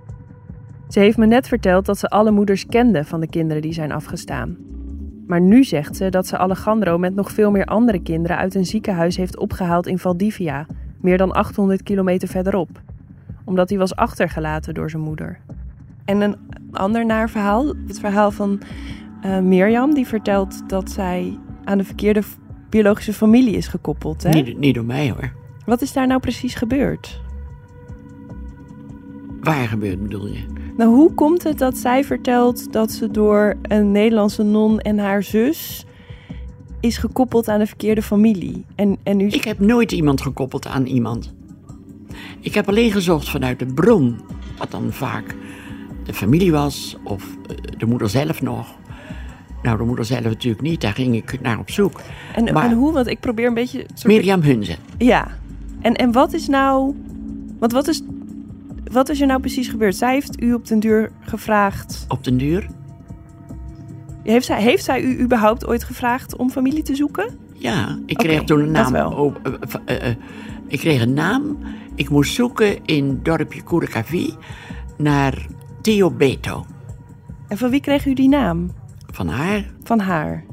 Ze 0.89 0.99
heeft 0.99 1.17
me 1.17 1.25
net 1.25 1.47
verteld 1.47 1.85
dat 1.85 1.97
ze 1.97 2.07
alle 2.07 2.31
moeders 2.31 2.65
kende 2.65 3.03
van 3.05 3.19
de 3.19 3.27
kinderen 3.27 3.61
die 3.61 3.73
zijn 3.73 3.91
afgestaan. 3.91 4.57
Maar 5.27 5.41
nu 5.41 5.63
zegt 5.63 5.95
ze 5.95 6.09
dat 6.09 6.27
ze 6.27 6.37
Alejandro 6.37 6.97
met 6.97 7.15
nog 7.15 7.31
veel 7.31 7.51
meer 7.51 7.65
andere 7.65 8.01
kinderen 8.01 8.37
uit 8.37 8.55
een 8.55 8.65
ziekenhuis 8.65 9.17
heeft 9.17 9.37
opgehaald 9.37 9.87
in 9.87 9.99
Valdivia, 9.99 10.65
meer 11.01 11.17
dan 11.17 11.31
800 11.31 11.83
kilometer 11.83 12.27
verderop, 12.27 12.81
omdat 13.45 13.69
hij 13.69 13.77
was 13.77 13.95
achtergelaten 13.95 14.73
door 14.73 14.89
zijn 14.89 15.03
moeder. 15.03 15.39
En 16.07 16.21
een 16.21 16.35
ander 16.71 17.05
naar 17.05 17.29
verhaal, 17.29 17.73
het 17.87 17.99
verhaal 17.99 18.31
van 18.31 18.61
eh, 19.21 19.39
Mirjam, 19.39 19.93
die 19.93 20.07
vertelt 20.07 20.69
dat 20.69 20.91
zij 20.91 21.39
aan 21.63 21.77
de 21.77 21.83
verkeerde 21.83 22.21
biologische 22.69 23.13
familie 23.13 23.55
is 23.55 23.67
gekoppeld. 23.67 24.23
Hè? 24.23 24.29
Niet, 24.29 24.57
niet 24.57 24.75
door 24.75 24.85
mij 24.85 25.09
hoor. 25.09 25.33
Wat 25.65 25.81
is 25.81 25.93
daar 25.93 26.07
nou 26.07 26.19
precies 26.19 26.55
gebeurd? 26.55 27.21
Waar 29.41 29.67
gebeurt 29.67 30.01
bedoel 30.01 30.27
je? 30.27 30.43
Nou, 30.77 30.95
hoe 30.95 31.13
komt 31.13 31.43
het 31.43 31.57
dat 31.57 31.77
zij 31.77 32.03
vertelt 32.03 32.73
dat 32.73 32.91
ze 32.91 33.11
door 33.11 33.55
een 33.61 33.91
Nederlandse 33.91 34.43
non 34.43 34.79
en 34.79 34.97
haar 34.97 35.23
zus 35.23 35.85
is 36.79 36.97
gekoppeld 36.97 37.47
aan 37.47 37.59
de 37.59 37.67
verkeerde 37.67 38.01
familie? 38.01 38.65
En, 38.75 38.97
en 39.03 39.17
nu... 39.17 39.27
Ik 39.27 39.43
heb 39.43 39.59
nooit 39.59 39.91
iemand 39.91 40.21
gekoppeld 40.21 40.67
aan 40.67 40.85
iemand. 40.85 41.33
Ik 42.39 42.53
heb 42.53 42.67
alleen 42.67 42.91
gezocht 42.91 43.29
vanuit 43.29 43.59
de 43.59 43.65
bron, 43.65 44.19
wat 44.57 44.71
dan 44.71 44.91
vaak 44.91 45.35
de 46.07 46.13
familie 46.13 46.51
was 46.51 46.97
of 47.03 47.23
eh, 47.47 47.55
de 47.77 47.85
moeder 47.85 48.09
zelf 48.09 48.41
nog. 48.41 48.75
Nou, 49.61 49.77
de 49.77 49.83
moeder 49.83 50.05
zelf 50.05 50.23
natuurlijk 50.23 50.61
niet, 50.61 50.81
daar 50.81 50.93
ging 50.93 51.15
ik 51.15 51.41
naar 51.41 51.59
op 51.59 51.69
zoek. 51.71 52.01
en, 52.35 52.53
maar- 52.53 52.65
en 52.69 52.73
hoe? 52.73 52.93
Want 52.93 53.07
ik 53.07 53.19
probeer 53.19 53.47
een 53.47 53.53
beetje... 53.53 53.85
soort- 53.93 54.03
Mirjam 54.03 54.41
Hunze. 54.41 54.75
Ja. 54.97 55.27
En, 55.81 55.93
en 55.93 56.11
wat 56.11 56.33
is 56.33 56.47
nou... 56.47 56.95
Want 57.59 57.71
wat 57.71 57.87
is, 57.87 58.01
wat 58.91 59.09
is 59.09 59.21
er 59.21 59.27
nou 59.27 59.39
precies 59.39 59.67
gebeurd? 59.67 59.95
Zij 59.95 60.13
heeft 60.13 60.41
u 60.43 60.53
op 60.53 60.67
den 60.67 60.79
duur 60.79 61.11
gevraagd... 61.19 62.05
Op 62.07 62.23
den 62.23 62.37
duur? 62.37 62.67
Heeft 64.23 64.45
zij, 64.45 64.61
heeft 64.61 64.83
zij 64.83 65.01
u 65.01 65.19
überhaupt 65.21 65.65
ooit 65.67 65.83
gevraagd 65.83 66.35
om 66.35 66.49
familie 66.49 66.83
te 66.83 66.95
zoeken? 66.95 67.37
Ja, 67.53 67.99
ik 68.05 68.17
kreeg 68.17 68.43
toen 68.43 68.59
een 68.59 68.71
naam. 68.71 68.91
wel. 68.91 69.33
Eh, 69.85 70.07
eh, 70.09 70.15
ik 70.67 70.79
kreeg 70.79 71.01
een 71.01 71.13
naam. 71.13 71.57
Ik 71.95 72.09
moest 72.09 72.33
zoeken 72.33 72.85
in 72.85 73.19
dorpje 73.23 73.63
Curacaví 73.63 74.33
naar 74.97 75.45
Theo 75.87 76.11
Beto. 76.11 76.65
En 77.47 77.57
van 77.57 77.69
wie 77.69 77.79
kreeg 77.79 78.05
u 78.05 78.13
die 78.13 78.29
naam? 78.29 78.71
Van 79.11 79.27
haar? 79.27 79.71
Van 79.83 79.99
haar. 79.99 80.45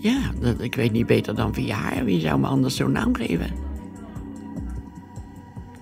Ja, 0.00 0.32
dat, 0.40 0.60
ik 0.60 0.74
weet 0.74 0.92
niet 0.92 1.06
beter 1.06 1.34
dan 1.34 1.54
via 1.54 1.76
haar. 1.76 2.04
Wie 2.04 2.20
zou 2.20 2.40
me 2.40 2.46
anders 2.46 2.76
zo'n 2.76 2.92
naam 2.92 3.14
geven? 3.14 3.50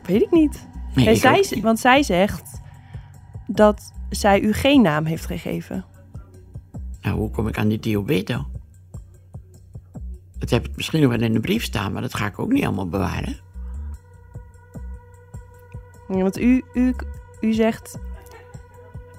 Weet 0.02 0.22
ik 0.22 0.30
niet. 0.30 0.68
Nee, 0.94 1.08
ik 1.08 1.16
zij, 1.16 1.36
niet. 1.36 1.60
want 1.60 1.78
zij 1.78 2.02
zegt 2.02 2.60
dat 3.46 3.92
zij 4.10 4.40
u 4.40 4.52
geen 4.52 4.82
naam 4.82 5.04
heeft 5.04 5.26
gegeven. 5.26 5.84
Nou, 7.00 7.18
hoe 7.18 7.30
kom 7.30 7.48
ik 7.48 7.58
aan 7.58 7.68
die 7.68 7.78
Tio 7.78 8.02
Beto? 8.02 8.46
Dat 10.38 10.50
heb 10.50 10.68
ik 10.68 10.76
misschien 10.76 11.00
nog 11.00 11.10
wel 11.10 11.22
in 11.22 11.34
een 11.34 11.40
brief 11.40 11.64
staan, 11.64 11.92
maar 11.92 12.02
dat 12.02 12.14
ga 12.14 12.26
ik 12.26 12.38
ook 12.38 12.52
niet 12.52 12.64
allemaal 12.64 12.88
bewaren. 12.88 13.40
Ja, 16.08 16.22
want 16.22 16.38
u, 16.38 16.64
u, 16.74 16.94
u 17.40 17.52
zegt, 17.52 17.98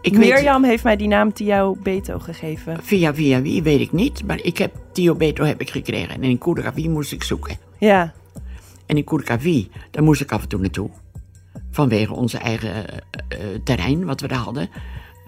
Ik 0.03 0.15
weet, 0.15 0.29
Mirjam 0.29 0.63
heeft 0.63 0.83
mij 0.83 0.95
die 0.95 1.07
naam 1.07 1.33
Tio 1.33 1.75
Beto 1.83 2.19
gegeven. 2.19 2.83
via 2.83 3.13
via 3.13 3.41
wie 3.41 3.63
weet 3.63 3.79
ik 3.79 3.91
niet, 3.91 4.25
maar 4.25 4.39
ik 4.41 4.57
heb 4.57 4.73
Tio 4.91 5.15
Beto 5.15 5.43
heb 5.43 5.61
ik 5.61 5.69
gekregen. 5.69 6.09
En 6.15 6.23
in 6.23 6.37
Koergavi 6.37 6.89
moest 6.89 7.11
ik 7.11 7.23
zoeken. 7.23 7.57
Ja, 7.77 8.13
En 8.85 8.97
in 8.97 9.03
Koergavi, 9.03 9.69
daar 9.91 10.03
moest 10.03 10.21
ik 10.21 10.31
af 10.31 10.41
en 10.41 10.47
toe 10.47 10.59
naartoe. 10.59 10.89
Vanwege 11.71 12.13
onze 12.13 12.37
eigen 12.37 12.87
eh, 12.87 12.97
eh, 13.27 13.59
terrein 13.63 14.05
wat 14.05 14.21
we 14.21 14.27
daar 14.27 14.37
hadden. 14.37 14.69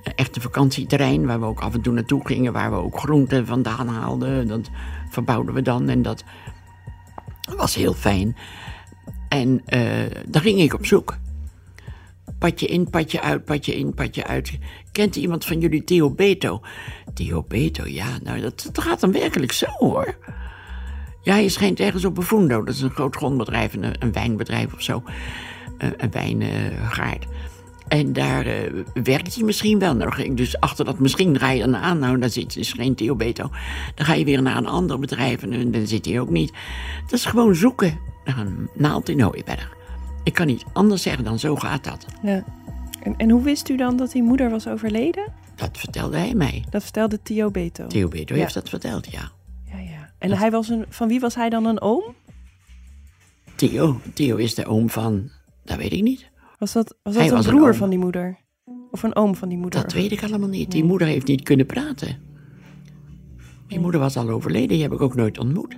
Eh, 0.04 0.14
Echt 0.16 0.36
een 0.36 0.42
vakantieterrein 0.42 1.26
waar 1.26 1.40
we 1.40 1.46
ook 1.46 1.60
af 1.60 1.74
en 1.74 1.82
toe 1.82 1.94
naartoe 1.94 2.26
gingen. 2.28 2.54
Waar 2.54 2.72
we 2.72 2.78
ook 2.78 3.00
groenten 3.00 3.46
vandaan 3.46 3.88
haalden. 3.88 4.48
Dat 4.48 4.70
verbouwden 5.10 5.54
we 5.54 5.62
dan 5.62 5.90
en 5.90 6.02
dat 6.02 6.24
was 7.58 7.76
heel 7.76 7.94
fijn. 7.94 8.36
En 9.30 9.62
eh, 9.66 9.82
daar 10.28 10.42
ging 10.42 10.60
ik 10.60 10.74
op 10.74 10.86
zoek. 10.86 11.18
Padje 12.40 12.66
in, 12.68 12.90
padje 12.90 13.22
uit, 13.22 13.46
padje 13.46 13.76
in, 13.76 13.94
padje 13.94 14.28
uit. 14.28 14.60
Kent 14.92 15.16
iemand 15.16 15.46
van 15.46 15.60
jullie 15.60 15.84
Theo 15.84 16.10
Beto? 16.10 16.62
Theo 17.14 17.44
Beto, 17.48 17.88
ja, 17.88 18.08
nou 18.24 18.42
dat, 18.42 18.70
gaat 18.74 19.00
dan 19.00 19.12
werkelijk 19.12 19.52
zo 19.52 19.66
hoor. 19.78 20.18
Ja, 21.22 21.34
hij 21.34 21.48
schijnt 21.48 21.80
ergens 21.80 22.06
op 22.06 22.16
Befundo. 22.16 22.64
Dat 22.64 22.76
is 22.76 22.82
een 22.82 22.90
groot 22.90 23.16
grondbedrijf, 23.16 23.74
een, 23.74 23.96
een 24.00 24.12
wijnbedrijf 24.12 24.74
of 24.74 24.82
zo. 24.82 25.04
Eh, 25.78 25.90
een 25.98 26.12
wijngaard. 26.12 27.26
en 27.88 28.14
daar 28.14 28.46
eh, 28.46 28.72
werkt 29.04 29.36
hij 29.36 29.44
misschien 29.44 29.80
wel. 29.80 29.98
Dan 29.98 30.18
ik 30.18 30.38
dus 30.38 30.60
achter 30.60 30.86
dat 30.86 31.00
misschien 31.00 31.40
ga 31.40 31.52
je 31.52 31.60
dan 31.60 31.76
aan. 31.76 32.00
Nou, 32.00 32.20
daar 32.20 32.30
zit 32.30 32.58
is 32.58 32.74
geen 32.74 32.96
Theo 32.96 33.16
Beto. 33.16 33.50
Dan 33.96 34.06
ga 34.06 34.14
je 34.14 34.26
weer 34.26 34.42
naar 34.42 34.58
een 34.58 34.68
ander 34.68 35.00
bedrijf 35.00 35.44
en 35.44 35.72
dan 35.72 35.88
zit 35.88 36.06
hij 36.06 36.20
ook 36.20 36.30
niet. 36.30 36.54
Dat 37.02 37.14
is 37.14 37.26
gewoon 37.26 37.56
zoeken 37.56 38.00
naar 38.26 38.38
een 38.38 38.70
naald 38.74 39.10
in 39.10 39.18
de 39.18 39.24
hooiberg. 39.24 39.76
Ik 40.26 40.34
kan 40.34 40.48
niet 40.48 40.64
anders 40.74 41.02
zeggen 41.02 41.24
dan 41.24 41.40
zo 41.40 41.56
gaat 41.56 41.84
dat. 41.84 42.06
ja. 42.22 42.44
En, 43.02 43.16
en 43.18 43.30
hoe 43.30 43.42
wist 43.44 43.70
u 43.70 43.78
dan 43.78 43.98
dat 43.98 44.12
die 44.12 44.24
moeder 44.24 44.50
was 44.50 44.68
overleden? 44.68 45.34
Dat 45.56 45.78
vertelde 45.78 46.18
hij 46.18 46.34
mij. 46.34 46.66
Dat 46.70 46.84
vertelde 46.84 47.22
Tio 47.22 47.52
Beto. 47.52 47.88
Theo 47.88 48.08
Beto 48.08 48.36
Ja. 48.36 48.42
heeft 48.42 48.54
dat 48.54 48.70
verteld, 48.70 49.12
ja. 49.12 49.32
Ja, 49.72 49.80
ja. 49.80 50.10
En 50.18 50.32
hij 50.32 50.52
was 50.52 50.70
een, 50.70 50.86
van 50.90 51.08
wie 51.08 51.20
was 51.20 51.36
hij 51.36 51.50
dan 51.50 51.66
een 51.66 51.82
oom? 51.82 52.04
Theo, 53.56 54.00
Theo 54.14 54.36
is 54.36 54.56
de 54.56 54.66
oom 54.66 54.90
van, 54.90 55.30
dat 55.64 55.78
weet 55.78 55.92
ik 55.94 56.02
niet. 56.02 56.30
Was 56.60 56.72
dat, 56.74 56.96
was 57.04 57.14
dat 57.14 57.22
Hij 57.22 57.32
een 57.32 57.36
was 57.38 57.46
broer 57.48 57.76
van 57.76 57.90
die 57.90 58.00
moeder? 58.00 58.38
Of 58.92 59.04
een 59.04 59.16
oom 59.16 59.36
van 59.36 59.50
die 59.50 59.58
moeder? 59.58 59.82
Dat 59.82 59.94
weet 59.94 60.12
ik 60.12 60.24
allemaal 60.24 60.50
niet. 60.50 60.72
Die 60.72 60.84
moeder 60.84 61.08
heeft 61.08 61.28
niet 61.28 61.44
kunnen 61.44 61.66
praten. 61.66 62.18
Die 63.68 63.80
moeder 63.80 64.00
was 64.00 64.18
al 64.18 64.30
overleden, 64.30 64.68
die 64.68 64.82
heb 64.82 64.92
ik 64.94 65.02
ook 65.02 65.16
nooit 65.16 65.38
ontmoet. 65.40 65.78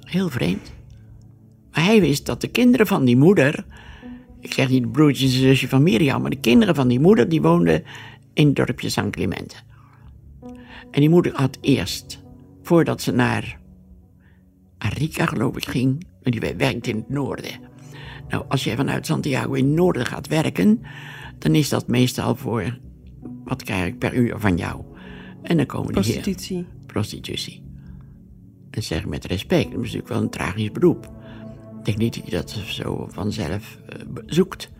Heel 0.00 0.28
vreemd. 0.28 0.72
Maar 1.72 1.84
hij 1.84 2.00
wist 2.00 2.26
dat 2.26 2.40
de 2.40 2.48
kinderen 2.48 2.86
van 2.86 3.04
die 3.04 3.16
moeder. 3.16 3.64
Ik 4.40 4.52
zeg 4.52 4.68
niet 4.68 4.82
de 4.82 4.88
broertjes 4.88 5.32
en 5.32 5.38
zusje 5.38 5.68
van 5.68 5.82
Mirjam, 5.82 6.20
maar 6.20 6.30
de 6.30 6.40
kinderen 6.40 6.74
van 6.74 6.88
die 6.88 7.00
moeder 7.00 7.28
die 7.28 7.42
woonden 7.42 7.82
in 8.32 8.46
het 8.46 8.56
dorpje 8.56 8.88
San 8.88 9.10
Clemente. 9.10 9.56
En 10.90 11.00
die 11.00 11.08
moeder 11.08 11.32
had 11.34 11.58
eerst, 11.60 12.22
voordat 12.62 13.02
ze 13.02 13.12
naar 13.12 13.58
Arica 14.78 15.26
geloof 15.26 15.56
ik 15.56 15.66
ging, 15.66 16.06
en 16.22 16.30
die 16.30 16.40
werkt 16.40 16.86
in 16.86 16.96
het 16.96 17.08
noorden. 17.08 17.50
Nou, 18.28 18.44
als 18.48 18.64
jij 18.64 18.76
vanuit 18.76 19.06
Santiago 19.06 19.52
in 19.52 19.64
het 19.64 19.74
noorden 19.74 20.06
gaat 20.06 20.28
werken, 20.28 20.82
dan 21.38 21.54
is 21.54 21.68
dat 21.68 21.88
meestal 21.88 22.36
voor, 22.36 22.78
wat 23.44 23.62
krijg 23.62 23.86
ik 23.86 23.98
per 23.98 24.14
uur 24.14 24.38
van 24.38 24.56
jou? 24.56 24.82
En 25.42 25.56
dan 25.56 25.66
komen 25.66 25.92
die 25.92 26.02
hier 26.02 26.12
Prostitutie. 26.12 26.66
prostitutie. 26.86 27.62
En 28.70 28.82
zeg 28.82 29.06
met 29.06 29.24
respect, 29.24 29.64
dat 29.64 29.72
is 29.72 29.78
natuurlijk 29.78 30.08
wel 30.08 30.20
een 30.20 30.30
tragisch 30.30 30.72
beroep. 30.72 31.19
Ik 31.80 31.86
denk 31.86 31.98
niet 31.98 32.14
dat 32.14 32.24
je 32.24 32.30
dat 32.30 32.50
zo 32.50 33.08
vanzelf 33.10 33.78
eh, 33.88 34.00
zoekt. 34.26 34.70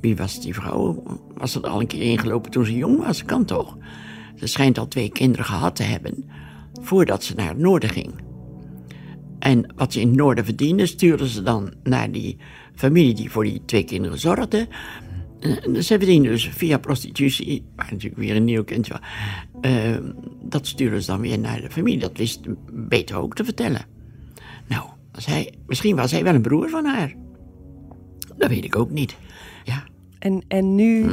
Wie 0.00 0.16
was 0.16 0.40
die 0.40 0.54
vrouw? 0.54 1.02
Was 1.34 1.54
er 1.54 1.62
al 1.62 1.80
een 1.80 1.86
keer 1.86 2.02
ingelopen 2.02 2.50
toen 2.50 2.64
ze 2.64 2.76
jong 2.76 2.98
was? 3.04 3.24
Kan 3.24 3.44
toch? 3.44 3.76
Ze 4.36 4.46
schijnt 4.46 4.78
al 4.78 4.88
twee 4.88 5.08
kinderen 5.08 5.44
gehad 5.44 5.76
te 5.76 5.82
hebben 5.82 6.24
voordat 6.82 7.24
ze 7.24 7.34
naar 7.34 7.48
het 7.48 7.58
noorden 7.58 7.90
ging. 7.90 8.12
En 9.38 9.72
wat 9.76 9.92
ze 9.92 10.00
in 10.00 10.06
het 10.08 10.16
noorden 10.16 10.44
verdiende, 10.44 10.86
stuurden 10.86 11.26
ze 11.26 11.42
dan 11.42 11.72
naar 11.82 12.10
die 12.10 12.36
familie 12.74 13.14
die 13.14 13.30
voor 13.30 13.44
die 13.44 13.62
twee 13.64 13.84
kinderen 13.84 14.18
zorgde. 14.18 14.68
Eh, 15.40 15.50
Ze 15.74 15.82
verdienden 15.98 16.30
dus 16.32 16.48
via 16.48 16.78
prostitutie, 16.78 17.64
waar 17.76 17.88
natuurlijk 17.90 18.20
weer 18.20 18.36
een 18.36 18.44
nieuw 18.44 18.64
kind 18.64 18.88
was. 18.88 19.00
eh, 19.60 19.96
dat 20.42 20.66
stuurden 20.66 21.00
ze 21.02 21.10
dan 21.10 21.20
weer 21.20 21.38
naar 21.38 21.60
de 21.60 21.70
familie. 21.70 21.98
Dat 22.00 22.16
wist 22.16 22.40
beter 22.72 23.16
ook 23.16 23.34
te 23.34 23.44
vertellen. 23.44 23.84
Als 25.12 25.26
hij, 25.26 25.54
misschien 25.66 25.96
was 25.96 26.10
hij 26.10 26.24
wel 26.24 26.34
een 26.34 26.42
broer 26.42 26.68
van 26.68 26.84
haar. 26.84 27.14
Dat 28.36 28.48
weet 28.48 28.64
ik 28.64 28.76
ook 28.76 28.90
niet. 28.90 29.16
Ja, 29.64 29.84
En, 30.18 30.44
en 30.48 30.74
nu, 30.74 31.10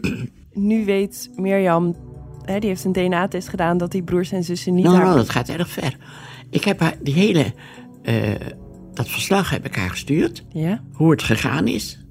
nu 0.52 0.84
weet 0.84 1.30
Mirjam, 1.36 1.96
hè, 2.44 2.58
die 2.58 2.68
heeft 2.68 2.84
een 2.84 2.92
DNA-test 2.92 3.48
gedaan 3.48 3.78
dat 3.78 3.90
die 3.90 4.02
broers 4.02 4.32
en 4.32 4.44
zussen 4.44 4.74
niet 4.74 4.84
nou, 4.84 4.96
haar... 4.96 5.04
nou, 5.04 5.16
dat 5.16 5.30
gaat 5.30 5.48
erg 5.48 5.68
ver. 5.68 5.96
Ik 6.50 6.64
heb 6.64 6.80
haar, 6.80 6.96
die 7.02 7.14
hele, 7.14 7.52
eh, 8.02 8.34
dat 8.92 9.08
verslag 9.08 9.50
heb 9.50 9.64
ik 9.64 9.76
haar 9.76 9.90
gestuurd. 9.90 10.44
Ja? 10.48 10.82
hoe 10.92 11.10
het 11.10 11.22
gegaan 11.22 11.66
is, 11.66 12.04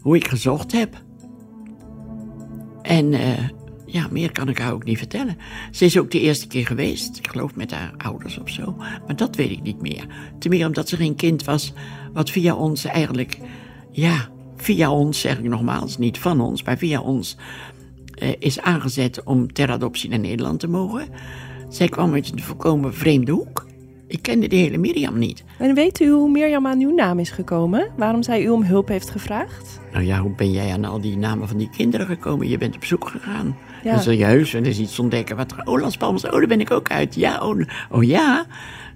hoe 0.00 0.16
ik 0.16 0.28
gezocht 0.28 0.72
heb. 0.72 1.02
En 2.82 3.12
eh, 3.12 3.48
ja, 3.90 4.06
meer 4.10 4.32
kan 4.32 4.48
ik 4.48 4.58
haar 4.58 4.72
ook 4.72 4.84
niet 4.84 4.98
vertellen. 4.98 5.36
Ze 5.70 5.84
is 5.84 5.98
ook 5.98 6.10
de 6.10 6.20
eerste 6.20 6.46
keer 6.46 6.66
geweest, 6.66 7.16
ik 7.16 7.28
geloof 7.28 7.54
met 7.54 7.70
haar 7.70 7.94
ouders 7.96 8.38
of 8.38 8.48
zo, 8.50 8.74
maar 8.76 9.16
dat 9.16 9.36
weet 9.36 9.50
ik 9.50 9.62
niet 9.62 9.80
meer. 9.80 10.06
Ten 10.38 10.50
meer 10.50 10.66
omdat 10.66 10.88
ze 10.88 10.96
geen 10.96 11.14
kind 11.14 11.44
was 11.44 11.72
wat 12.12 12.30
via 12.30 12.54
ons 12.54 12.84
eigenlijk, 12.84 13.38
ja, 13.90 14.28
via 14.56 14.90
ons 14.90 15.20
zeg 15.20 15.38
ik 15.38 15.44
nogmaals, 15.44 15.98
niet 15.98 16.18
van 16.18 16.40
ons, 16.40 16.62
maar 16.62 16.78
via 16.78 17.00
ons 17.00 17.36
eh, 18.14 18.28
is 18.38 18.60
aangezet 18.60 19.22
om 19.22 19.52
ter 19.52 19.70
adoptie 19.70 20.10
naar 20.10 20.18
Nederland 20.18 20.60
te 20.60 20.68
mogen. 20.68 21.08
Zij 21.68 21.88
kwam 21.88 22.12
uit 22.12 22.32
een 22.32 22.42
volkomen 22.42 22.94
vreemde 22.94 23.32
hoek. 23.32 23.66
Ik 24.06 24.22
kende 24.22 24.48
de 24.48 24.56
hele 24.56 24.78
Miriam 24.78 25.18
niet. 25.18 25.44
En 25.58 25.74
weet 25.74 26.00
u 26.00 26.10
hoe 26.10 26.30
Mirjam 26.30 26.66
aan 26.66 26.80
uw 26.80 26.94
naam 26.94 27.18
is 27.18 27.30
gekomen? 27.30 27.90
Waarom 27.96 28.22
zij 28.22 28.42
u 28.42 28.48
om 28.48 28.62
hulp 28.62 28.88
heeft 28.88 29.10
gevraagd? 29.10 29.80
Nou 29.92 30.04
ja, 30.04 30.20
hoe 30.20 30.34
ben 30.34 30.52
jij 30.52 30.72
aan 30.72 30.84
al 30.84 31.00
die 31.00 31.16
namen 31.16 31.48
van 31.48 31.56
die 31.56 31.70
kinderen 31.76 32.06
gekomen? 32.06 32.48
Je 32.48 32.58
bent 32.58 32.76
op 32.76 32.84
zoek 32.84 33.08
gegaan. 33.08 33.56
Ja. 33.84 33.92
Dan 33.92 34.02
zul 34.02 34.12
je 34.12 34.24
heus 34.24 34.52
wel 34.52 34.62
eens 34.62 34.78
iets 34.78 34.98
ontdekken. 34.98 35.36
Wat, 35.36 35.54
oh, 35.64 35.80
Las 35.80 35.96
Palmas, 35.96 36.24
oh, 36.24 36.32
daar 36.32 36.46
ben 36.46 36.60
ik 36.60 36.70
ook 36.70 36.90
uit. 36.90 37.14
Ja, 37.14 37.40
oh, 37.48 37.60
oh 37.90 38.02
ja. 38.04 38.46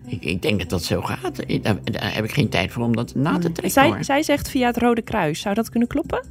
Ik, 0.06 0.24
ik 0.24 0.42
denk 0.42 0.58
dat 0.58 0.68
dat 0.68 0.82
zo 0.84 1.00
gaat. 1.02 1.42
Ik- 1.46 1.64
Daar, 1.64 1.76
daar 1.84 2.14
heb 2.14 2.24
ik 2.24 2.32
geen 2.32 2.48
tijd 2.48 2.72
voor 2.72 2.82
om 2.84 2.96
dat 2.96 3.14
na 3.14 3.38
te 3.38 3.52
trekken. 3.52 3.82
hoor. 3.84 3.92
Zij, 3.94 4.02
zij 4.02 4.22
zegt 4.22 4.50
via 4.50 4.66
het 4.66 4.76
Rode 4.76 5.02
Kruis. 5.02 5.40
Zou 5.40 5.54
dat 5.54 5.68
kunnen 5.70 5.88
kloppen? 5.88 6.24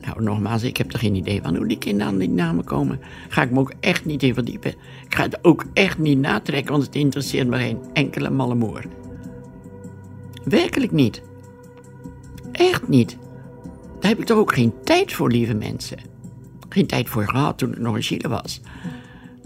Nou, 0.00 0.22
nogmaals, 0.22 0.62
ik 0.62 0.76
heb 0.76 0.92
er 0.92 0.98
geen 0.98 1.14
idee 1.14 1.40
van 1.42 1.56
hoe 1.56 1.66
die 1.66 1.78
kinderen 1.78 2.12
aan 2.12 2.18
die 2.18 2.28
namen 2.30 2.64
komen. 2.64 3.00
Ga 3.28 3.42
ik 3.42 3.50
me 3.50 3.58
ook 3.58 3.72
echt 3.80 4.04
niet 4.04 4.22
in 4.22 4.34
verdiepen. 4.34 4.70
Ik 5.06 5.14
ga 5.14 5.22
het 5.22 5.38
ook 5.44 5.64
echt 5.74 5.98
niet 5.98 6.18
natrekken, 6.18 6.72
want 6.72 6.84
het 6.86 6.94
interesseert 6.94 7.48
me 7.48 7.56
geen 7.58 7.78
enkele 7.92 8.30
malle 8.30 8.54
moer. 8.54 8.84
Werkelijk 10.44 10.92
niet. 10.92 11.22
Echt 12.52 12.88
niet. 12.88 13.16
Daar 14.00 14.10
heb 14.10 14.20
ik 14.20 14.26
toch 14.26 14.38
ook 14.38 14.54
geen 14.54 14.72
tijd 14.84 15.12
voor, 15.12 15.30
lieve 15.30 15.54
mensen. 15.54 15.98
Geen 16.72 16.86
tijd 16.86 17.08
voor 17.08 17.28
gehad 17.28 17.58
toen 17.58 17.72
ik 17.72 17.78
nog 17.78 17.96
in 17.96 18.02
Chile 18.02 18.28
was. 18.28 18.60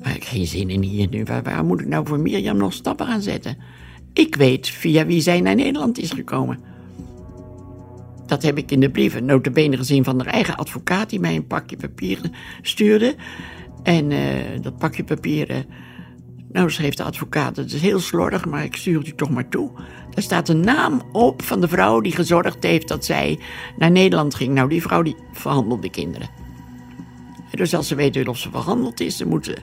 Maar 0.03 0.15
ik 0.15 0.25
geen 0.25 0.47
zin 0.47 0.71
in 0.71 0.83
hier 0.83 1.09
nu. 1.09 1.25
Waar, 1.25 1.65
moet 1.65 1.81
ik 1.81 1.87
nou 1.87 2.07
voor 2.07 2.21
Mirjam 2.21 2.57
nog 2.57 2.73
stappen 2.73 3.07
gaan 3.07 3.21
zetten? 3.21 3.57
Ik 4.13 4.35
weet 4.35 4.69
via 4.69 5.07
wie 5.07 5.21
zij 5.21 5.41
naar 5.41 5.55
Nederland 5.55 5.99
is 5.99 6.11
gekomen. 6.11 6.59
Dat 8.27 8.43
heb 8.43 8.59
ik 8.59 8.71
in 8.71 8.81
de 8.81 8.91
brieven 8.91 9.25
notabene 9.25 9.77
gezien 9.77 10.05
van 10.05 10.19
haar 10.19 10.35
eigen 10.35 10.57
advocaat... 10.57 11.11
die 11.11 11.21
mij 11.21 11.37
een 11.37 11.47
pakje 11.47 11.77
papieren 11.77 12.33
stuurde. 12.63 13.15
En 13.83 14.11
eh, 14.11 14.63
dat 14.63 14.79
pakje 14.79 15.05
papieren... 15.05 15.65
Nou, 16.53 16.71
schreef 16.71 16.95
de 16.95 17.03
advocaat, 17.03 17.57
het 17.57 17.73
is 17.73 17.81
heel 17.81 18.01
slordig, 18.01 18.47
maar 18.47 18.65
ik 18.65 18.77
stuur 18.77 18.99
het 18.99 19.09
u 19.09 19.15
toch 19.15 19.31
maar 19.31 19.49
toe. 19.49 19.71
Daar 20.11 20.23
staat 20.23 20.47
de 20.47 20.55
naam 20.55 21.03
op 21.13 21.43
van 21.43 21.61
de 21.61 21.69
vrouw 21.69 22.01
die 22.01 22.13
gezorgd 22.13 22.63
heeft 22.63 22.89
dat 22.89 23.05
zij 23.05 23.39
naar 23.79 23.91
Nederland 23.91 24.35
ging. 24.35 24.55
Nou, 24.55 24.69
die 24.69 24.83
vrouw 24.83 25.03
die 25.03 25.17
verhandelde 25.33 25.91
kinderen. 25.91 26.36
Dus 27.57 27.75
als 27.75 27.89
ze 27.89 27.95
weten 27.95 28.29
of 28.29 28.39
ze 28.39 28.51
verhandeld 28.51 29.01
is, 29.01 29.17
dan 29.17 29.29
moeten 29.29 29.53
ze 29.55 29.63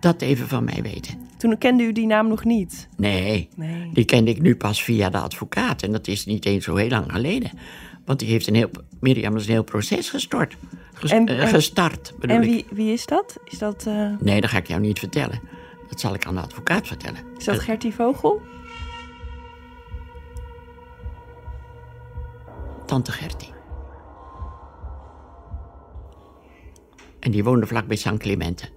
dat 0.00 0.22
even 0.22 0.48
van 0.48 0.64
mij 0.64 0.82
weten. 0.82 1.28
Toen 1.36 1.58
kende 1.58 1.82
u 1.82 1.92
die 1.92 2.06
naam 2.06 2.28
nog 2.28 2.44
niet. 2.44 2.88
Nee, 2.96 3.48
Nee. 3.56 3.90
die 3.92 4.04
kende 4.04 4.30
ik 4.30 4.40
nu 4.40 4.56
pas 4.56 4.82
via 4.82 5.10
de 5.10 5.18
advocaat. 5.18 5.82
En 5.82 5.92
dat 5.92 6.08
is 6.08 6.24
niet 6.26 6.44
eens 6.46 6.64
zo 6.64 6.76
heel 6.76 6.88
lang 6.88 7.12
geleden. 7.12 7.50
Want 8.04 8.18
die 8.18 8.28
heeft 8.28 8.46
een 8.46 8.54
heel, 8.54 8.70
Mirjam 9.00 9.36
is 9.36 9.44
een 9.46 9.52
heel 9.52 9.62
proces 9.64 10.10
gestort. 10.10 10.56
Ges- 10.94 11.10
En- 11.10 11.26
eh, 11.28 11.48
gestart, 11.48 12.12
bedoel 12.18 12.36
En 12.36 12.42
ik. 12.42 12.48
wie, 12.50 12.66
wie 12.70 12.92
is 12.92 13.06
dat? 13.06 13.36
Is 13.44 13.58
dat, 13.58 13.84
eh, 13.86 14.10
Nee, 14.20 14.40
dat 14.40 14.50
ga 14.50 14.58
ik 14.58 14.66
jou 14.68 14.80
niet 14.80 14.98
vertellen. 14.98 15.40
Dat 15.88 16.00
zal 16.00 16.14
ik 16.14 16.26
aan 16.26 16.34
de 16.34 16.40
advocaat 16.40 16.86
vertellen. 16.86 17.20
is 17.38 17.44
dat 17.44 17.56
Eh, 17.56 17.62
Gertie 17.64 17.94
Vogel? 17.94 18.40
Tante 22.86 23.12
Gertie. 23.12 23.48
En 27.20 27.30
die 27.30 27.44
woonde 27.44 27.66
vlak 27.66 27.86
bij 27.86 27.96
San 27.96 28.18
Clemente. 28.18 28.68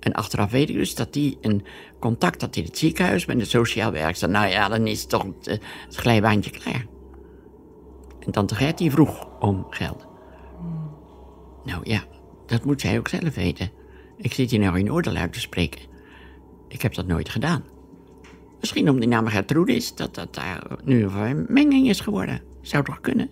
En 0.00 0.12
achteraf 0.12 0.50
weet 0.50 0.68
ik 0.68 0.76
dus 0.76 0.94
dat 0.94 1.12
die 1.12 1.38
een 1.40 1.64
contact 1.98 2.40
had 2.40 2.56
in 2.56 2.64
het 2.64 2.78
ziekenhuis 2.78 3.26
met 3.26 3.38
de 3.38 3.44
sociaal 3.44 3.92
werkster. 3.92 4.28
Nou 4.28 4.48
ja, 4.48 4.68
dan 4.68 4.86
is 4.86 5.06
toch 5.06 5.22
het, 5.22 5.46
eh, 5.46 5.58
het 5.84 5.94
glijbaantje 5.96 6.50
klaar. 6.50 6.86
En 8.20 8.32
tante 8.32 8.54
Gertie 8.54 8.90
vroeg 8.90 9.28
om 9.40 9.66
geld. 9.70 10.06
Nou 11.64 11.80
ja, 11.82 12.04
dat 12.46 12.64
moet 12.64 12.80
zij 12.80 12.98
ook 12.98 13.08
zelf 13.08 13.34
weten. 13.34 13.70
Ik 14.16 14.32
zit 14.32 14.50
hier 14.50 14.60
nou 14.60 14.78
in 14.78 14.92
oordeel 14.92 15.14
uit 15.14 15.32
te 15.32 15.40
spreken. 15.40 15.80
Ik 16.68 16.82
heb 16.82 16.94
dat 16.94 17.06
nooit 17.06 17.28
gedaan. 17.28 17.64
Misschien 18.60 18.88
omdat 18.88 19.00
die 19.00 19.10
naam 19.10 19.26
Gertrude 19.26 19.74
is, 19.74 19.94
dat 19.94 20.14
dat 20.14 20.34
daar 20.34 20.78
nu 20.84 21.02
een 21.02 21.10
vermenging 21.10 21.88
is 21.88 22.00
geworden. 22.00 22.42
Zou 22.60 22.84
toch 22.84 23.00
kunnen? 23.00 23.30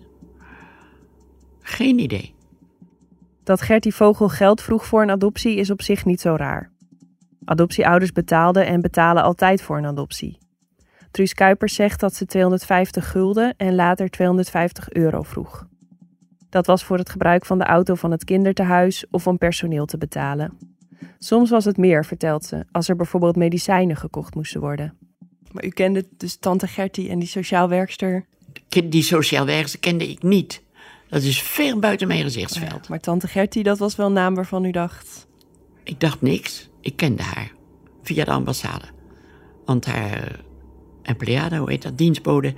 Geen 1.61 1.99
idee. 1.99 2.33
Dat 3.49 3.61
Gertie 3.61 3.95
Vogel 3.95 4.29
geld 4.29 4.61
vroeg 4.61 4.85
voor 4.85 5.01
een 5.01 5.09
adoptie 5.09 5.55
is 5.55 5.69
op 5.69 5.81
zich 5.81 6.05
niet 6.05 6.21
zo 6.21 6.35
raar. 6.35 6.71
Adoptieouders 7.45 8.11
betaalden 8.11 8.65
en 8.65 8.81
betalen 8.81 9.23
altijd 9.23 9.61
voor 9.61 9.77
een 9.77 9.85
adoptie. 9.85 10.37
Truus 11.11 11.33
Kuipers 11.33 11.73
zegt 11.73 11.99
dat 11.99 12.15
ze 12.15 12.25
250 12.25 13.11
gulden 13.11 13.53
en 13.57 13.75
later 13.75 14.09
250 14.09 14.91
euro 14.91 15.21
vroeg. 15.21 15.67
Dat 16.49 16.65
was 16.65 16.83
voor 16.83 16.97
het 16.97 17.09
gebruik 17.09 17.45
van 17.45 17.57
de 17.57 17.63
auto 17.63 17.95
van 17.95 18.11
het 18.11 18.23
kindertehuis 18.23 19.05
of 19.11 19.27
om 19.27 19.37
personeel 19.37 19.85
te 19.85 19.97
betalen. 19.97 20.57
Soms 21.19 21.49
was 21.49 21.65
het 21.65 21.77
meer, 21.77 22.05
vertelt 22.05 22.45
ze, 22.45 22.65
als 22.71 22.89
er 22.89 22.95
bijvoorbeeld 22.95 23.35
medicijnen 23.35 23.95
gekocht 23.95 24.35
moesten 24.35 24.61
worden. 24.61 24.97
Maar 25.51 25.65
u 25.65 25.69
kende 25.69 26.07
dus 26.17 26.37
tante 26.37 26.67
Gertie 26.67 27.09
en 27.09 27.19
die 27.19 27.27
sociaal 27.27 27.69
werkster. 27.69 28.25
Die 28.83 29.03
sociaal 29.03 29.45
werkster 29.45 29.79
kende 29.79 30.09
ik 30.09 30.23
niet. 30.23 30.61
Dat 31.09 31.21
is 31.21 31.41
ver 31.41 31.79
buiten 31.79 32.07
mijn 32.07 32.23
gezichtsveld. 32.23 32.89
Maar 32.89 32.99
tante 32.99 33.27
Gertie, 33.27 33.63
dat 33.63 33.77
was 33.77 33.95
wel 33.95 34.05
een 34.05 34.13
naam 34.13 34.35
waarvan 34.35 34.65
u 34.65 34.71
dacht... 34.71 35.27
Ik 35.83 35.99
dacht 35.99 36.21
niks. 36.21 36.69
Ik 36.81 36.95
kende 36.95 37.23
haar. 37.23 37.51
Via 38.01 38.25
de 38.25 38.31
ambassade. 38.31 38.85
Want 39.65 39.85
haar 39.85 40.39
empleada, 41.01 41.57
hoe 41.57 41.69
heet 41.69 41.81
dat, 41.81 41.97
dienstbode, 41.97 42.53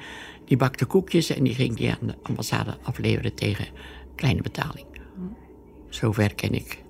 die 0.45 0.57
bakte 0.57 0.85
koekjes 0.85 1.29
en 1.29 1.43
die 1.43 1.53
ging 1.53 1.75
die 1.75 1.91
aan 1.91 2.07
de 2.07 2.15
ambassade 2.23 2.77
afleveren 2.83 3.33
tegen 3.33 3.67
kleine 4.15 4.41
betaling. 4.41 4.85
Zover 5.89 6.35
ken 6.35 6.53
ik 6.53 6.83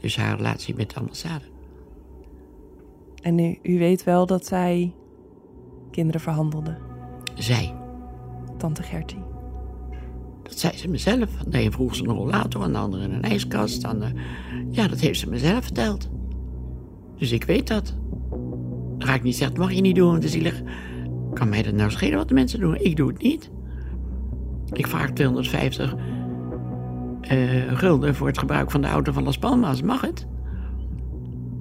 dus 0.00 0.16
haar 0.16 0.36
relatie 0.36 0.74
met 0.74 0.90
de 0.90 1.00
ambassade. 1.00 1.44
En 3.22 3.38
u, 3.38 3.58
u 3.62 3.78
weet 3.78 4.04
wel 4.04 4.26
dat 4.26 4.46
zij 4.46 4.94
kinderen 5.90 6.20
verhandelde, 6.20 6.78
Zij, 7.34 7.74
tante 8.58 8.82
Gertie. 8.82 9.29
Dat 10.50 10.58
zei 10.58 10.76
ze 10.76 10.88
mezelf. 10.88 11.28
De 11.46 11.62
een 11.62 11.72
vroeg 11.72 11.94
ze 11.94 12.04
een 12.04 12.14
rollator, 12.14 12.62
en 12.62 12.72
de 12.72 12.78
andere 12.78 13.04
een 13.04 13.22
ijskast. 13.22 13.84
En, 13.84 14.02
eh, 14.02 14.10
ja, 14.70 14.88
dat 14.88 15.00
heeft 15.00 15.18
ze 15.18 15.28
mezelf 15.28 15.64
verteld. 15.64 16.08
Dus 17.16 17.32
ik 17.32 17.44
weet 17.44 17.68
dat. 17.68 17.94
Dan 18.98 19.08
ga 19.08 19.14
ik 19.14 19.22
niet 19.22 19.36
zeggen, 19.36 19.56
dat 19.56 19.66
mag 19.66 19.74
je 19.74 19.80
niet 19.80 19.94
doen, 19.94 20.10
want 20.10 20.16
het 20.16 20.24
is 20.24 20.32
zielig. 20.32 20.62
Kan 21.34 21.48
mij 21.48 21.62
dat 21.62 21.74
nou 21.74 21.90
schelen 21.90 22.18
wat 22.18 22.28
de 22.28 22.34
mensen 22.34 22.60
doen? 22.60 22.76
Ik 22.76 22.96
doe 22.96 23.08
het 23.08 23.22
niet. 23.22 23.50
Ik 24.72 24.86
vraag 24.86 25.10
250 25.10 25.94
eh, 27.20 27.38
gulden 27.78 28.14
voor 28.14 28.26
het 28.26 28.38
gebruik 28.38 28.70
van 28.70 28.80
de 28.80 28.86
auto 28.86 29.12
van 29.12 29.22
Las 29.22 29.38
Palmas. 29.38 29.82
Mag 29.82 30.00
het? 30.00 30.26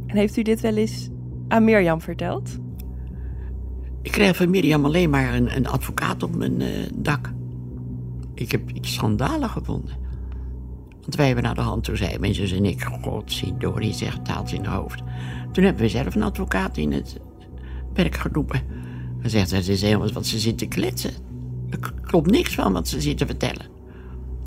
En 0.08 0.18
heeft 0.18 0.38
u 0.38 0.42
dit 0.42 0.62
wel 0.62 0.76
eens 0.76 1.10
aan 1.48 1.64
Mirjam 1.64 2.02
verteld? 2.02 2.58
Ik 4.02 4.12
krijg 4.12 4.36
van 4.36 4.50
Mirjam 4.50 4.86
alleen 4.86 5.10
maar 5.10 5.34
een, 5.34 5.56
een 5.56 5.68
advocaat 5.68 6.24
op 6.24 6.36
mijn 6.36 6.62
eh, 6.62 6.68
dak. 6.94 7.32
Ik 8.40 8.52
heb 8.52 8.72
iets 8.72 8.94
schandalen 8.94 9.50
gevonden. 9.50 9.96
Want 11.02 11.16
wij 11.16 11.26
hebben 11.26 11.44
naar 11.44 11.56
de 11.56 11.62
hand, 11.62 11.84
toen 11.84 11.98
zei 11.98 12.20
mijn 12.20 12.34
zus 12.34 12.52
en 12.52 12.66
ik... 12.66 12.84
Godzijdank, 13.02 13.84
zegt 13.94 14.26
taalt 14.26 14.52
in 14.52 14.66
haar 14.66 14.78
hoofd. 14.78 15.02
Toen 15.52 15.64
hebben 15.64 15.84
we 15.84 15.90
zelf 15.90 16.16
een 16.16 16.24
advocaat 16.24 16.78
in 16.78 16.92
het 16.92 17.20
werk 17.94 18.16
geroepen. 18.16 18.62
Hij 19.20 19.30
zegt, 19.30 19.52
het 19.52 19.68
is 19.68 19.82
helemaal 19.82 20.12
wat 20.12 20.26
ze 20.26 20.40
zit 20.40 20.58
te 20.58 20.66
kletsen. 20.66 21.12
Er 21.70 21.80
klopt 22.02 22.32
niks 22.32 22.56
van 22.56 22.74
wat 22.74 22.88
ze 22.88 23.02
zit 23.02 23.18
te 23.18 23.26
vertellen. 23.26 23.66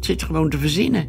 Ze 0.01 0.05
zit 0.05 0.23
gewoon 0.23 0.51
te 0.51 0.59
verzinnen. 0.59 1.07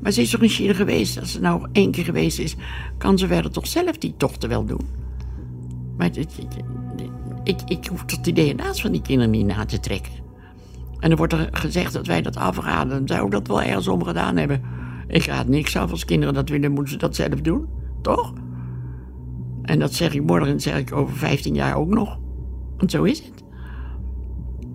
Maar 0.00 0.12
ze 0.12 0.20
is 0.20 0.30
toch 0.30 0.42
in 0.42 0.48
China 0.48 0.72
geweest? 0.74 1.20
Als 1.20 1.32
ze 1.32 1.40
nou 1.40 1.68
één 1.72 1.90
keer 1.90 2.04
geweest 2.04 2.38
is, 2.38 2.56
kan 2.98 3.18
ze 3.18 3.26
verder 3.26 3.50
toch 3.50 3.66
zelf 3.66 3.98
die 3.98 4.14
tochten 4.16 4.48
wel 4.48 4.64
doen? 4.64 4.86
Maar 5.96 6.06
het- 6.06 6.16
het- 6.16 6.36
het- 6.36 6.64
ik, 7.44 7.60
ik 7.66 7.86
hoef 7.86 8.04
tot 8.04 8.24
die 8.24 8.54
DNA's 8.54 8.80
van 8.80 8.92
die 8.92 9.02
kinderen 9.02 9.30
niet 9.30 9.46
na 9.46 9.64
te 9.64 9.80
trekken. 9.80 10.12
En 11.00 11.10
er 11.10 11.16
wordt 11.16 11.32
er 11.32 11.48
gezegd 11.52 11.92
dat 11.92 12.06
wij 12.06 12.22
dat 12.22 12.36
afraden. 12.36 13.08
Zou 13.08 13.24
ik 13.24 13.30
dat 13.30 13.46
wel 13.46 13.62
ergens 13.62 13.88
om 13.88 14.04
gedaan 14.04 14.36
hebben. 14.36 14.62
Ik 15.08 15.24
raad 15.24 15.48
niks 15.48 15.76
af. 15.76 15.90
Als 15.90 16.04
kinderen 16.04 16.34
dat 16.34 16.48
willen, 16.48 16.72
moeten 16.72 16.92
ze 16.92 16.98
dat 16.98 17.16
zelf 17.16 17.40
doen. 17.40 17.66
Toch? 18.02 18.32
En 19.62 19.78
dat 19.78 19.94
zeg 19.94 20.14
ik 20.14 20.22
morgen 20.22 20.52
en 20.52 20.60
zeg 20.60 20.78
ik 20.78 20.92
over 20.92 21.16
15 21.16 21.54
jaar 21.54 21.76
ook 21.76 21.88
nog. 21.88 22.18
Want 22.76 22.90
zo 22.90 23.02
is 23.02 23.18
het. 23.18 23.44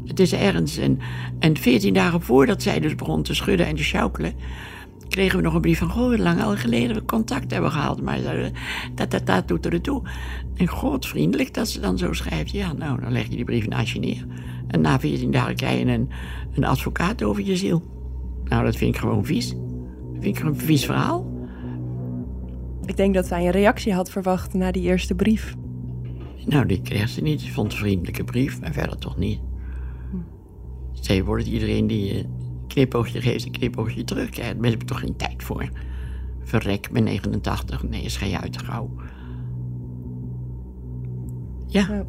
Het 0.05 0.19
is 0.19 0.33
ergens. 0.33 0.77
En, 0.77 0.99
en 1.39 1.57
14 1.57 1.93
dagen 1.93 2.21
voordat 2.21 2.61
zij 2.61 2.79
dus 2.79 2.95
begon 2.95 3.23
te 3.23 3.33
schudden 3.33 3.65
en 3.65 3.75
te 3.75 3.83
sjoukelen... 3.83 4.33
kregen 5.09 5.37
we 5.37 5.43
nog 5.43 5.53
een 5.53 5.61
brief 5.61 5.79
van... 5.79 5.89
Goh, 5.89 6.17
lang 6.17 6.41
al 6.41 6.55
geleden 6.55 6.95
we 6.95 7.05
contact 7.05 7.51
hebben 7.51 7.71
gehad. 7.71 8.01
Maar 8.01 8.19
dat, 8.95 9.11
dat, 9.11 9.25
dat 9.25 9.47
doet 9.47 9.65
er 9.65 9.81
toe. 9.81 10.01
En 10.55 10.67
god, 10.67 11.07
vriendelijk 11.07 11.53
dat 11.53 11.69
ze 11.69 11.79
dan 11.79 11.97
zo 11.97 12.13
schrijft. 12.13 12.51
Ja, 12.51 12.73
nou, 12.73 13.01
dan 13.01 13.11
leg 13.11 13.23
je 13.23 13.35
die 13.35 13.45
brief 13.45 13.67
naast 13.67 13.93
je 13.93 13.99
neer. 13.99 14.25
En 14.71 14.81
na 14.81 14.99
14 14.99 15.31
dagen 15.31 15.55
krijg 15.55 15.79
je 15.79 15.85
een, 15.85 16.09
een 16.53 16.63
advocaat 16.63 17.23
over 17.23 17.43
je 17.43 17.55
ziel. 17.55 17.83
Nou, 18.43 18.63
dat 18.63 18.75
vind 18.75 18.95
ik 18.95 19.01
gewoon 19.01 19.25
vies. 19.25 19.49
Dat 19.49 20.19
vind 20.19 20.37
ik 20.37 20.43
een 20.43 20.55
vies 20.55 20.85
verhaal. 20.85 21.29
Ik 22.85 22.97
denk 22.97 23.13
dat 23.13 23.27
zij 23.27 23.45
een 23.45 23.51
reactie 23.51 23.93
had 23.93 24.11
verwacht 24.11 24.53
na 24.53 24.71
die 24.71 24.83
eerste 24.83 25.15
brief. 25.15 25.55
Nou, 26.45 26.65
die 26.65 26.81
kreeg 26.81 27.09
ze 27.09 27.21
niet. 27.21 27.41
Ze 27.41 27.51
vond 27.51 27.71
een 27.71 27.77
vriendelijke 27.77 28.23
brief, 28.23 28.61
maar 28.61 28.73
verder 28.73 28.97
toch 28.97 29.17
niet. 29.17 29.39
Zij 30.91 31.23
wordt 31.23 31.47
iedereen 31.47 31.87
die 31.87 32.17
een 32.17 32.29
knipoogje 32.67 33.21
geeft, 33.21 33.45
een 33.45 33.51
knipoogje 33.51 34.03
terugkrijgt. 34.03 34.61
Daar 34.61 34.71
heb 34.71 34.81
ik 34.81 34.87
toch 34.87 34.99
geen 34.99 35.15
tijd 35.15 35.43
voor. 35.43 35.69
Verrek, 36.43 36.89
ben 36.91 37.03
89. 37.03 37.83
Nee, 37.83 38.03
je 38.19 38.39
uit 38.39 38.61
gauw. 38.61 38.89
Ja, 41.67 41.87
Ja. 41.89 42.05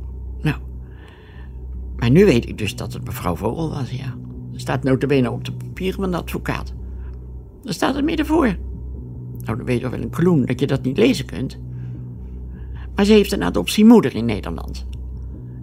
Maar 2.03 2.11
nu 2.11 2.25
weet 2.25 2.49
ik 2.49 2.59
dus 2.59 2.77
dat 2.77 2.93
het 2.93 3.05
mevrouw 3.05 3.37
Vogel 3.37 3.71
was, 3.71 3.91
ja. 3.91 4.15
Er 4.55 4.61
staat 4.61 4.83
notabene 4.83 5.31
op 5.31 5.45
de 5.45 5.53
papieren 5.53 6.01
van 6.01 6.11
de 6.11 6.17
advocaat. 6.17 6.73
Daar 7.62 7.75
staat 7.75 7.95
het 7.95 8.05
midden 8.05 8.27
voor. 8.27 8.57
Nou, 9.38 9.57
dan 9.57 9.65
weet 9.65 9.81
je 9.81 9.88
wel 9.88 10.01
een 10.01 10.11
kloen 10.11 10.45
dat 10.45 10.61
je 10.61 10.67
dat 10.67 10.83
niet 10.83 10.97
lezen 10.97 11.25
kunt. 11.25 11.59
Maar 12.95 13.05
ze 13.05 13.12
heeft 13.12 13.33
een 13.33 13.43
adoptiemoeder 13.43 14.15
in 14.15 14.25
Nederland. 14.25 14.87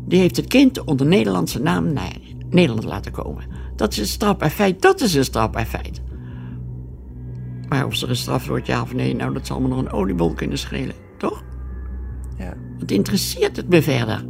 Die 0.05 0.19
heeft 0.19 0.35
het 0.35 0.47
kind 0.47 0.83
onder 0.83 1.07
Nederlandse 1.07 1.61
naam 1.61 1.93
naar 1.93 2.17
Nederland 2.49 2.83
laten 2.83 3.11
komen. 3.11 3.43
Dat 3.75 3.91
is 3.91 3.97
een 3.97 4.05
strafbaar 4.05 4.49
feit, 4.49 4.81
dat 4.81 5.01
is 5.01 5.13
een 5.13 5.23
strafbaar 5.23 5.65
feit. 5.65 6.01
Maar 7.67 7.85
of 7.85 7.95
ze 7.95 8.07
gestraft 8.07 8.47
wordt, 8.47 8.67
ja 8.67 8.81
of 8.81 8.93
nee, 8.93 9.15
nou 9.15 9.33
dat 9.33 9.47
zal 9.47 9.61
me 9.61 9.67
nog 9.67 9.79
een 9.79 9.91
oliebol 9.91 10.33
kunnen 10.33 10.57
schelen, 10.57 10.95
toch? 11.17 11.43
Ja. 12.37 12.53
Wat 12.79 12.91
interesseert 12.91 13.55
het 13.55 13.69
me 13.69 13.81
verder? 13.81 14.25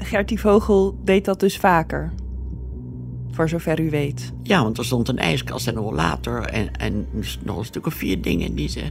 Gertie 0.00 0.40
Vogel 0.40 0.98
deed 1.04 1.24
dat 1.24 1.40
dus 1.40 1.56
vaker. 1.56 2.12
Voor 3.30 3.48
zover 3.48 3.80
u 3.80 3.90
weet. 3.90 4.32
Ja, 4.42 4.62
want 4.62 4.78
er 4.78 4.84
stond 4.84 5.08
een 5.08 5.18
ijskast 5.18 5.66
en 5.66 5.76
een 5.76 5.82
rollator 5.82 6.44
en, 6.44 6.72
en 6.76 7.06
nog 7.42 7.58
een 7.58 7.64
stuk 7.64 7.86
of 7.86 7.94
vier 7.94 8.22
dingen 8.22 8.54
die 8.54 8.68
ze... 8.68 8.82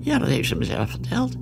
Ja, 0.00 0.18
dat 0.18 0.28
heeft 0.28 0.48
ze 0.48 0.54
mezelf 0.56 0.90
verteld. 0.90 1.36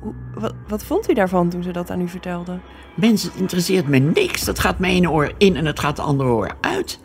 Hoe- 0.00 0.14
wat, 0.34 0.54
wat 0.68 0.84
vond 0.84 1.10
u 1.10 1.14
daarvan 1.14 1.48
toen 1.48 1.62
ze 1.62 1.70
dat 1.70 1.90
aan 1.90 2.00
u 2.00 2.08
vertelde? 2.08 2.58
Mensen, 2.96 3.30
het 3.30 3.40
interesseert 3.40 3.88
me 3.88 3.98
niks. 3.98 4.44
Dat 4.44 4.58
gaat 4.58 4.78
mijn 4.78 4.94
ene 4.94 5.10
oor 5.10 5.32
in 5.38 5.56
en 5.56 5.66
het 5.66 5.80
gaat 5.80 5.96
de 5.96 6.02
andere 6.02 6.30
oor 6.30 6.56
uit. 6.60 6.98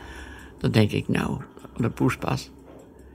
Dan 0.58 0.72
denk 0.72 0.92
ik, 0.92 1.08
nou, 1.08 1.42
de 1.78 1.90
poespas. 1.90 2.52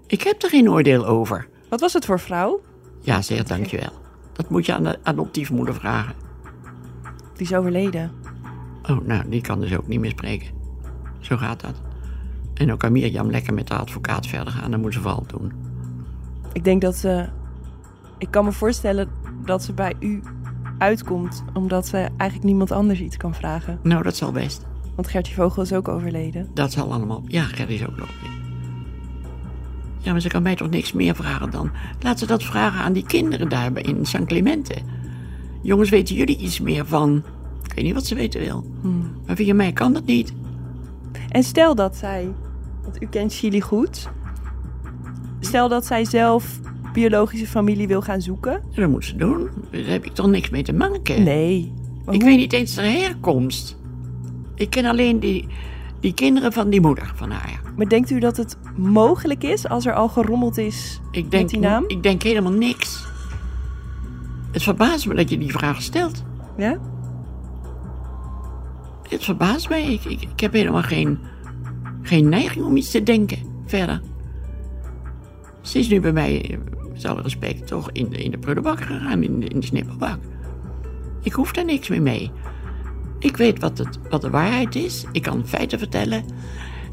Ik 0.07 0.23
heb 0.23 0.43
er 0.43 0.49
geen 0.49 0.71
oordeel 0.71 1.07
over. 1.07 1.49
Wat 1.69 1.81
was 1.81 1.93
het 1.93 2.05
voor 2.05 2.21
vrouw? 2.21 2.61
Ja, 3.01 3.23
zeg 3.23 3.43
dankjewel. 3.43 3.93
Dat 4.33 4.51
moet 4.51 4.67
je 4.67 4.75
aan 4.75 4.85
de 4.85 4.99
adoptiefmoeder 5.03 5.75
vragen. 5.75 6.15
Die 7.33 7.47
is 7.47 7.55
overleden. 7.55 8.11
Oh, 8.91 9.07
nou, 9.07 9.29
die 9.29 9.41
kan 9.41 9.61
dus 9.61 9.77
ook 9.77 9.89
niet 9.89 10.01
meer 10.01 10.11
spreken. 10.11 10.49
Zo 11.21 11.37
gaat 11.37 11.61
dat. 11.61 11.83
En 12.55 12.73
ook 12.73 12.79
kan 12.79 12.93
Mirjam 12.93 13.31
lekker 13.31 13.55
met 13.55 13.69
de 13.69 13.75
advocaat 13.75 14.27
verder 14.27 14.53
gaan. 14.53 14.71
Dat 14.71 14.81
moet 14.81 14.93
ze 14.93 15.01
vooral 15.01 15.25
doen. 15.27 15.53
Ik 16.53 16.65
denk 16.65 16.81
dat 16.81 16.97
ze. 16.97 17.29
Ik 18.19 18.31
kan 18.31 18.45
me 18.45 18.53
voorstellen 18.53 19.09
dat 19.45 19.63
ze 19.63 19.73
bij 19.73 19.95
u 19.99 20.23
uitkomt, 20.79 21.45
omdat 21.53 21.87
ze 21.87 21.97
eigenlijk 21.97 22.43
niemand 22.43 22.71
anders 22.71 23.01
iets 23.01 23.17
kan 23.17 23.35
vragen. 23.35 23.79
Nou, 23.83 24.03
dat 24.03 24.17
zal 24.17 24.33
best. 24.33 24.67
Want 24.95 25.09
Gertie 25.09 25.35
Vogel 25.35 25.63
is 25.63 25.73
ook 25.73 25.89
overleden. 25.89 26.49
Dat 26.55 26.73
zal 26.73 26.93
allemaal. 26.93 27.23
Ja, 27.27 27.43
Gertie 27.43 27.75
is 27.75 27.87
ook 27.87 27.97
nog. 27.97 28.09
Ja, 29.99 30.13
maar 30.13 30.21
ze 30.21 30.29
kan 30.29 30.43
mij 30.43 30.57
toch 30.57 30.71
niks 30.71 30.93
meer 30.93 31.15
vragen 31.15 31.51
dan. 31.51 31.71
Laat 32.01 32.19
ze 32.19 32.27
dat 32.27 32.43
vragen 32.43 32.81
aan 32.81 32.93
die 32.93 33.07
kinderen 33.07 33.49
daar 33.49 33.79
in 33.79 34.07
San 34.07 34.27
Clemente. 34.27 34.75
Jongens, 35.63 35.91
weten 35.91 36.15
jullie 36.15 36.37
iets 36.39 36.61
meer 36.61 36.87
van. 36.87 37.23
Ik 37.65 37.73
weet 37.75 37.85
niet 37.85 37.95
wat 37.95 38.07
ze 38.07 38.15
weten 38.15 38.41
wil. 38.41 38.65
Maar 39.27 39.37
via 39.37 39.55
mij 39.55 39.73
kan 39.73 39.93
dat 39.93 40.05
niet. 40.07 40.33
En 41.29 41.43
stel 41.43 41.75
dat 41.75 41.97
zij, 41.97 42.29
want 42.83 43.03
u 43.03 43.07
kent 43.07 43.35
Chili 43.35 43.61
goed. 43.61 44.09
Stel 45.41 45.69
dat 45.69 45.87
zij 45.87 46.05
zelf 46.05 46.61
biologische 46.93 47.47
familie 47.47 47.87
wil 47.89 48.03
gaan 48.03 48.21
zoeken. 48.21 48.63
Dat 48.75 48.89
moet 48.91 49.05
ze 49.05 49.17
doen. 49.17 49.49
Daar 49.71 49.85
heb 49.85 50.05
ik 50.05 50.13
toch 50.13 50.27
niks 50.27 50.51
mee 50.51 50.63
te 50.63 50.73
maken. 50.73 51.23
Nee. 51.23 51.73
Maar 52.05 52.15
Ik 52.15 52.21
hoe- 52.21 52.31
weet 52.31 52.39
niet 52.39 52.53
eens 52.53 52.75
de 52.75 52.83
herkomst. 52.83 53.77
Ik 54.55 54.71
ken 54.71 54.85
alleen 54.85 55.21
die, 55.21 55.47
die 56.01 56.15
kinderen 56.15 56.53
van 56.53 56.71
die 56.71 56.81
moeder 56.81 57.13
van 57.15 57.31
haar. 57.31 57.61
Maar 57.77 57.89
denkt 57.89 58.11
u 58.11 58.19
dat 58.21 58.37
het 58.37 58.57
mogelijk 58.77 59.43
is 59.45 59.69
als 59.69 59.87
er 59.87 59.95
al 59.95 60.09
gerommeld 60.09 60.59
is 60.59 61.01
Ik 61.11 61.31
denk, 61.31 61.43
met 61.43 61.49
die 61.53 61.61
naam? 61.61 61.85
ik 61.87 62.03
denk 62.03 62.23
helemaal 62.23 62.53
niks. 62.53 63.07
Het 64.53 64.63
verbaast 64.63 65.07
me 65.07 65.15
dat 65.15 65.31
je 65.31 65.39
die 65.39 65.53
vraag 65.53 65.83
stelt. 65.83 66.25
Ja? 66.57 66.79
Het 69.09 69.25
verbaast 69.25 69.69
mij. 69.69 69.93
Ik, 69.93 70.05
ik, 70.05 70.23
ik 70.23 70.41
heb 70.41 70.53
helemaal 70.53 70.83
geen, 70.83 71.19
geen 72.03 72.29
neiging 72.29 72.65
om 72.65 72.77
iets 72.77 72.91
te 72.91 73.03
denken 73.03 73.39
verder. 73.67 74.01
Ze 75.61 75.79
is 75.79 75.89
nu 75.89 76.01
bij 76.01 76.13
mij, 76.13 76.59
met 76.93 77.05
alle 77.05 77.23
respect, 77.23 77.67
toch 77.67 77.91
in 77.93 78.09
de, 78.09 78.23
in 78.23 78.31
de 78.31 78.39
prullenbak 78.39 78.81
gegaan, 78.81 79.23
in 79.23 79.41
de, 79.41 79.47
in 79.47 79.61
de 79.61 79.67
snipperbak. 79.67 80.19
Ik 81.23 81.33
hoef 81.33 81.53
daar 81.53 81.65
niks 81.65 81.89
meer 81.89 82.03
mee. 82.03 82.31
Ik 83.19 83.37
weet 83.37 83.61
wat, 83.61 83.79
het, 83.79 83.99
wat 84.11 84.21
de 84.21 84.31
waarheid 84.31 84.75
is. 84.75 85.05
Ik 85.13 85.23
kan 85.23 85.47
feiten 85.47 85.79
vertellen. 85.79 86.25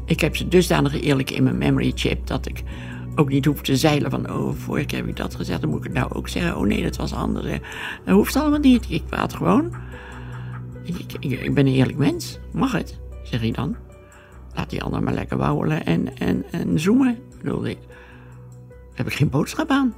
Ik 0.04 0.20
heb 0.20 0.36
ze 0.36 0.48
dusdanig 0.48 1.00
eerlijk 1.00 1.30
in 1.30 1.42
mijn 1.42 1.58
memory 1.58 1.92
chip 1.94 2.26
dat 2.26 2.46
ik 2.46 2.62
ook 3.20 3.28
niet 3.28 3.44
hoef 3.44 3.62
te 3.62 3.76
zeilen 3.76 4.10
van... 4.10 4.32
oh, 4.32 4.54
vorige 4.54 4.86
keer 4.86 4.98
heb 4.98 5.08
ik 5.08 5.16
dat 5.16 5.34
gezegd, 5.34 5.60
dan 5.60 5.70
moet 5.70 5.78
ik 5.78 5.84
het 5.84 5.92
nou 5.92 6.12
ook 6.12 6.28
zeggen. 6.28 6.56
Oh 6.56 6.66
nee, 6.66 6.82
dat 6.82 6.96
was 6.96 7.12
anders. 7.12 7.58
Dat 8.04 8.14
hoeft 8.14 8.36
allemaal 8.36 8.58
niet. 8.58 8.86
Ik 8.88 9.06
praat 9.06 9.34
gewoon. 9.34 9.74
Ik, 10.84 11.12
ik, 11.20 11.40
ik 11.40 11.54
ben 11.54 11.66
een 11.66 11.72
eerlijk 11.72 11.98
mens. 11.98 12.38
Mag 12.52 12.72
het, 12.72 12.98
zeg 13.22 13.42
je 13.42 13.52
dan. 13.52 13.76
Laat 14.54 14.70
die 14.70 14.82
ander 14.82 15.02
maar 15.02 15.14
lekker 15.14 15.36
wauwelen 15.36 15.86
en, 15.86 16.18
en, 16.18 16.44
en 16.50 16.80
zoomen. 16.80 17.10
Ik 17.10 17.42
bedoel, 17.42 17.66
ik, 17.66 17.78
daar 18.68 18.76
heb 18.94 19.06
ik 19.06 19.12
geen 19.12 19.30
boodschap 19.30 19.70
aan. 19.70 19.94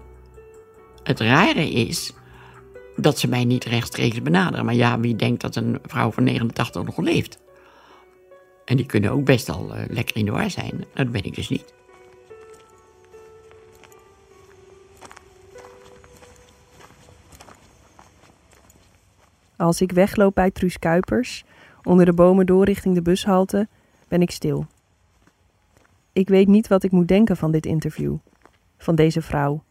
Het 1.03 1.21
rare 1.21 1.71
is 1.71 2.13
dat 2.97 3.19
ze 3.19 3.29
mij 3.29 3.45
niet 3.45 3.65
rechtstreeks 3.65 4.23
benaderen. 4.23 4.65
Maar 4.65 4.75
ja, 4.75 5.01
wie 5.01 5.17
denkt 5.17 5.41
dat 5.41 5.57
een 5.57 5.79
vrouw 5.87 6.11
van 6.11 6.25
89 6.25 6.85
nog 6.85 6.99
leeft? 6.99 7.39
En 8.65 8.77
die 8.77 8.87
kunnen 8.87 9.11
ook 9.11 9.25
best 9.25 9.49
al 9.49 9.75
eh, 9.75 9.85
lekker 9.89 10.17
in 10.17 10.25
de 10.25 10.31
war 10.31 10.51
zijn. 10.51 10.85
Dat 10.95 11.11
ben 11.11 11.25
ik 11.25 11.35
dus 11.35 11.49
niet. 11.49 11.75
Als 19.57 19.81
ik 19.81 19.93
wegloop 19.93 20.35
bij 20.35 20.51
Truus 20.51 20.79
Kuipers, 20.79 21.45
onder 21.83 22.05
de 22.05 22.13
bomen 22.13 22.47
door 22.47 22.65
richting 22.65 22.95
de 22.95 23.03
bushalte, 23.03 23.69
ben 24.09 24.23
ik 24.23 24.31
stil. 24.31 24.67
Ik 26.13 26.29
weet 26.29 26.49
niet 26.49 26.69
wat 26.69 26.83
ik 26.83 26.91
moet 26.91 27.09
denken 27.09 27.37
van 27.37 27.51
dit 27.51 27.67
interview, 27.67 28.15
van 28.79 28.95
deze 28.95 29.23
vrouw. 29.23 29.63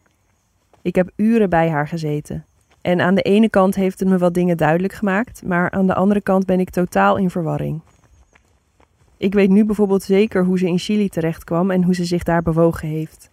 Ik 0.82 0.96
heb 0.96 1.12
uren 1.15 1.50
bij 1.50 1.70
haar 1.70 1.88
gezeten. 1.88 2.46
En 2.82 3.02
aan 3.02 3.15
de 3.15 3.22
ene 3.22 3.50
kant 3.50 3.76
heeft 3.76 4.00
het 4.00 4.10
me 4.10 4.17
wat 4.17 4.34
dingen 4.34 4.58
duidelijk 4.58 4.94
gemaakt, 4.94 5.44
maar 5.44 5.72
aan 5.72 5.88
de 5.88 5.96
andere 5.96 6.22
kant 6.22 6.46
ben 6.46 6.60
ik 6.60 6.70
totaal 6.70 7.17
in 7.17 7.30
verwarring. 7.30 7.82
Ik 9.17 9.34
weet 9.34 9.50
nu 9.50 9.65
bijvoorbeeld 9.65 10.04
zeker 10.04 10.46
hoe 10.46 10.58
ze 10.58 10.67
in 10.67 10.78
Chili 10.78 11.10
terechtkwam 11.10 11.72
en 11.72 11.84
hoe 11.84 11.96
ze 11.96 12.06
zich 12.06 12.24
daar 12.24 12.41
bewogen 12.41 12.88
heeft. 12.88 13.30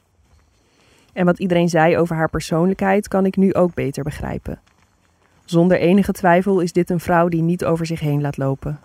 En 1.13 1.25
wat 1.25 1.39
iedereen 1.39 1.69
zei 1.69 1.97
over 1.97 2.17
haar 2.17 2.31
persoonlijkheid 2.31 3.09
kan 3.09 3.27
ik 3.27 3.37
nu 3.37 3.55
ook 3.55 3.75
beter 3.75 4.05
begrijpen. 4.05 4.61
Zonder 5.51 5.79
enige 5.79 6.13
twijfel 6.13 6.61
is 6.61 6.73
dit 6.73 6.91
een 6.91 7.01
vrouw 7.01 7.29
die 7.29 7.43
niet 7.43 7.65
over 7.65 7.87
zich 7.87 8.01
heen 8.01 8.21
laat 8.21 8.37
lopen. 8.37 8.81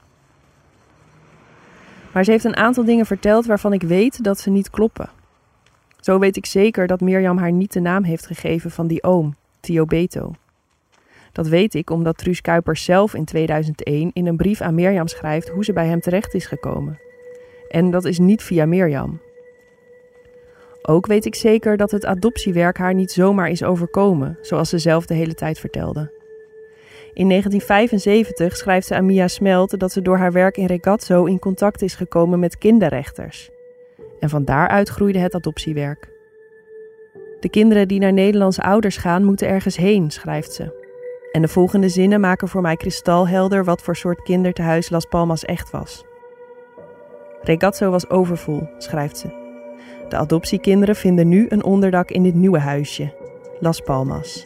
Maar 2.13 2.23
ze 2.23 2.31
heeft 2.31 2.43
een 2.43 2.55
aantal 2.55 2.85
dingen 2.85 3.05
verteld 3.05 3.45
waarvan 3.45 3.73
ik 3.73 3.81
weet 3.81 4.23
dat 4.23 4.39
ze 4.39 4.49
niet 4.49 4.69
kloppen. 4.69 5.09
Zo 5.99 6.19
weet 6.19 6.37
ik 6.37 6.45
zeker 6.45 6.87
dat 6.87 7.01
Mirjam 7.01 7.37
haar 7.37 7.51
niet 7.51 7.73
de 7.73 7.79
naam 7.79 8.03
heeft 8.03 8.25
gegeven 8.25 8.71
van 8.71 8.87
die 8.87 9.03
oom, 9.03 9.35
Theo 9.59 9.85
Beto. 9.85 10.35
Dat 11.31 11.47
weet 11.47 11.73
ik 11.73 11.89
omdat 11.89 12.17
Truus 12.17 12.41
Kuipers 12.41 12.83
zelf 12.83 13.13
in 13.13 13.25
2001 13.25 14.11
in 14.13 14.27
een 14.27 14.37
brief 14.37 14.61
aan 14.61 14.75
Mirjam 14.75 15.07
schrijft 15.07 15.49
hoe 15.49 15.63
ze 15.63 15.73
bij 15.73 15.87
hem 15.87 15.99
terecht 15.99 16.33
is 16.33 16.45
gekomen. 16.45 16.99
En 17.69 17.91
dat 17.91 18.05
is 18.05 18.19
niet 18.19 18.43
via 18.43 18.65
Mirjam. 18.65 19.21
Ook 20.81 21.05
weet 21.05 21.25
ik 21.25 21.35
zeker 21.35 21.77
dat 21.77 21.91
het 21.91 22.05
adoptiewerk 22.05 22.77
haar 22.77 22.93
niet 22.93 23.11
zomaar 23.11 23.49
is 23.49 23.63
overkomen, 23.63 24.37
zoals 24.41 24.69
ze 24.69 24.77
zelf 24.77 25.05
de 25.05 25.13
hele 25.13 25.33
tijd 25.33 25.59
vertelde. 25.59 26.21
In 27.13 27.29
1975 27.29 28.57
schrijft 28.57 28.87
ze 28.87 28.95
aan 28.95 29.05
Mia 29.05 29.27
Smelt 29.27 29.79
dat 29.79 29.91
ze 29.91 30.01
door 30.01 30.17
haar 30.17 30.31
werk 30.31 30.57
in 30.57 30.65
Regazzo 30.65 31.25
in 31.25 31.39
contact 31.39 31.81
is 31.81 31.95
gekomen 31.95 32.39
met 32.39 32.57
kinderrechters. 32.57 33.49
En 34.19 34.29
van 34.29 34.45
daaruit 34.45 34.89
groeide 34.89 35.19
het 35.19 35.35
adoptiewerk. 35.35 36.11
De 37.39 37.49
kinderen 37.49 37.87
die 37.87 37.99
naar 37.99 38.13
Nederlandse 38.13 38.61
ouders 38.61 38.97
gaan, 38.97 39.23
moeten 39.23 39.47
ergens 39.47 39.77
heen, 39.77 40.11
schrijft 40.11 40.53
ze. 40.53 40.81
En 41.31 41.41
de 41.41 41.47
volgende 41.47 41.89
zinnen 41.89 42.19
maken 42.19 42.47
voor 42.47 42.61
mij 42.61 42.75
kristalhelder 42.75 43.63
wat 43.63 43.81
voor 43.81 43.95
soort 43.95 44.21
kindertehuis 44.21 44.89
Las 44.89 45.05
Palmas 45.05 45.45
echt 45.45 45.71
was. 45.71 46.05
Regazzo 47.41 47.89
was 47.89 48.09
overvol, 48.09 48.67
schrijft 48.77 49.17
ze. 49.17 49.27
De 50.09 50.15
adoptiekinderen 50.15 50.95
vinden 50.95 51.27
nu 51.27 51.45
een 51.49 51.63
onderdak 51.63 52.09
in 52.09 52.23
dit 52.23 52.33
nieuwe 52.35 52.59
huisje, 52.59 53.13
Las 53.59 53.81
Palmas. 53.81 54.45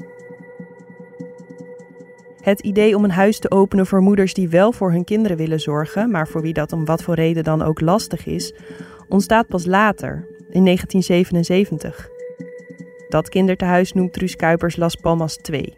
Het 2.48 2.60
idee 2.60 2.96
om 2.96 3.04
een 3.04 3.12
huis 3.12 3.40
te 3.40 3.52
openen 3.52 3.86
voor 3.86 4.02
moeders 4.02 4.34
die 4.34 4.50
wel 4.50 4.72
voor 4.72 4.92
hun 4.92 5.04
kinderen 5.04 5.38
willen 5.38 5.60
zorgen, 5.60 6.12
maar 6.12 6.28
voor 6.28 6.42
wie 6.42 6.54
dat 6.54 6.74
om 6.74 6.86
wat 6.86 7.04
voor 7.04 7.16
reden 7.16 7.44
dan 7.44 7.62
ook 7.62 7.82
lastig 7.82 8.26
is, 8.26 8.54
ontstaat 9.08 9.48
pas 9.48 9.66
later, 9.66 10.28
in 10.50 10.64
1977. 10.64 12.10
Dat 13.10 13.30
kindertehuis 13.30 13.94
noemt 13.94 14.14
Truus 14.14 14.36
Kuipers 14.36 14.76
Las 14.76 14.96
Palmas 14.96 15.38
2. 15.38 15.74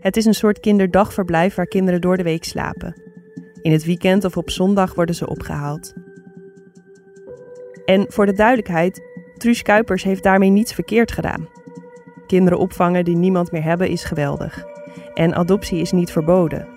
Het 0.00 0.16
is 0.16 0.24
een 0.24 0.34
soort 0.34 0.60
kinderdagverblijf 0.60 1.54
waar 1.54 1.66
kinderen 1.66 2.00
door 2.00 2.16
de 2.16 2.22
week 2.22 2.44
slapen. 2.44 3.02
In 3.62 3.72
het 3.72 3.84
weekend 3.84 4.24
of 4.24 4.36
op 4.36 4.50
zondag 4.50 4.94
worden 4.94 5.14
ze 5.14 5.28
opgehaald. 5.28 5.94
En 7.84 8.06
voor 8.08 8.26
de 8.26 8.32
duidelijkheid, 8.32 9.02
Truus 9.36 9.62
Kuipers 9.62 10.02
heeft 10.02 10.22
daarmee 10.22 10.50
niets 10.50 10.74
verkeerd 10.74 11.12
gedaan. 11.12 11.48
Kinderen 12.26 12.58
opvangen 12.58 13.04
die 13.04 13.16
niemand 13.16 13.52
meer 13.52 13.64
hebben 13.64 13.88
is 13.88 14.04
geweldig. 14.04 14.73
En 15.14 15.34
adoptie 15.34 15.80
is 15.80 15.92
niet 15.92 16.12
verboden. 16.12 16.68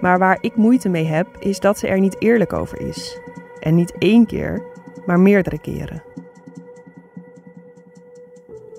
Maar 0.00 0.18
waar 0.18 0.38
ik 0.40 0.56
moeite 0.56 0.88
mee 0.88 1.04
heb, 1.04 1.26
is 1.38 1.60
dat 1.60 1.78
ze 1.78 1.88
er 1.88 2.00
niet 2.00 2.16
eerlijk 2.18 2.52
over 2.52 2.80
is. 2.80 3.18
En 3.60 3.74
niet 3.74 3.94
één 3.98 4.26
keer, 4.26 4.62
maar 5.06 5.20
meerdere 5.20 5.60
keren. 5.60 6.02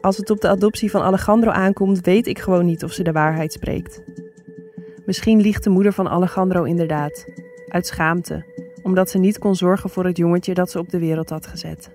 Als 0.01 0.17
het 0.17 0.29
op 0.29 0.41
de 0.41 0.47
adoptie 0.47 0.91
van 0.91 1.01
Alejandro 1.01 1.51
aankomt, 1.51 2.01
weet 2.01 2.27
ik 2.27 2.39
gewoon 2.39 2.65
niet 2.65 2.83
of 2.83 2.91
ze 2.91 3.03
de 3.03 3.11
waarheid 3.11 3.53
spreekt. 3.53 4.03
Misschien 5.05 5.41
liegt 5.41 5.63
de 5.63 5.69
moeder 5.69 5.93
van 5.93 6.09
Alejandro 6.09 6.63
inderdaad, 6.63 7.25
uit 7.67 7.87
schaamte, 7.87 8.45
omdat 8.83 9.09
ze 9.09 9.17
niet 9.17 9.37
kon 9.37 9.55
zorgen 9.55 9.89
voor 9.89 10.05
het 10.05 10.17
jongetje 10.17 10.53
dat 10.53 10.71
ze 10.71 10.79
op 10.79 10.89
de 10.89 10.99
wereld 10.99 11.29
had 11.29 11.47
gezet. 11.47 11.91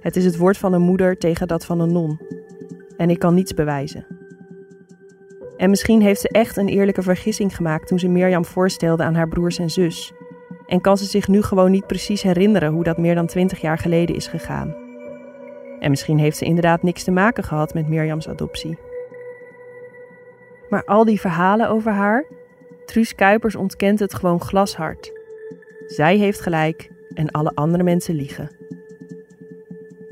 Het 0.00 0.16
is 0.16 0.24
het 0.24 0.36
woord 0.36 0.58
van 0.58 0.72
een 0.72 0.82
moeder 0.82 1.18
tegen 1.18 1.48
dat 1.48 1.64
van 1.64 1.80
een 1.80 1.92
non. 1.92 2.20
En 2.96 3.10
ik 3.10 3.18
kan 3.18 3.34
niets 3.34 3.54
bewijzen. 3.54 4.17
En 5.58 5.70
misschien 5.70 6.00
heeft 6.00 6.20
ze 6.20 6.28
echt 6.28 6.56
een 6.56 6.68
eerlijke 6.68 7.02
vergissing 7.02 7.56
gemaakt 7.56 7.86
toen 7.86 7.98
ze 7.98 8.08
Mirjam 8.08 8.44
voorstelde 8.44 9.02
aan 9.02 9.14
haar 9.14 9.28
broers 9.28 9.58
en 9.58 9.70
zus. 9.70 10.12
En 10.66 10.80
kan 10.80 10.98
ze 10.98 11.04
zich 11.04 11.28
nu 11.28 11.42
gewoon 11.42 11.70
niet 11.70 11.86
precies 11.86 12.22
herinneren 12.22 12.72
hoe 12.72 12.84
dat 12.84 12.98
meer 12.98 13.14
dan 13.14 13.26
twintig 13.26 13.60
jaar 13.60 13.78
geleden 13.78 14.16
is 14.16 14.26
gegaan. 14.26 14.74
En 15.80 15.90
misschien 15.90 16.18
heeft 16.18 16.36
ze 16.36 16.44
inderdaad 16.44 16.82
niks 16.82 17.04
te 17.04 17.10
maken 17.10 17.44
gehad 17.44 17.74
met 17.74 17.88
Mirjams 17.88 18.28
adoptie. 18.28 18.78
Maar 20.68 20.84
al 20.84 21.04
die 21.04 21.20
verhalen 21.20 21.68
over 21.68 21.92
haar, 21.92 22.24
Truus 22.86 23.14
Kuipers 23.14 23.56
ontkent 23.56 23.98
het 23.98 24.14
gewoon 24.14 24.40
glashard. 24.40 25.12
Zij 25.86 26.16
heeft 26.16 26.40
gelijk 26.40 26.90
en 27.14 27.30
alle 27.30 27.52
andere 27.54 27.82
mensen 27.82 28.14
liegen. 28.14 28.50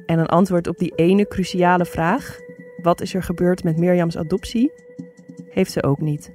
En 0.07 0.19
een 0.19 0.27
antwoord 0.27 0.67
op 0.67 0.79
die 0.79 0.93
ene 0.95 1.29
cruciale 1.29 1.85
vraag: 1.85 2.39
wat 2.83 3.01
is 3.01 3.15
er 3.15 3.23
gebeurd 3.23 3.65
met 3.65 3.77
Mirjams 3.77 4.17
adoptie? 4.17 4.73
Heeft 5.57 5.73
ze 5.73 5.83
ook 5.83 6.01
niet. 6.01 6.33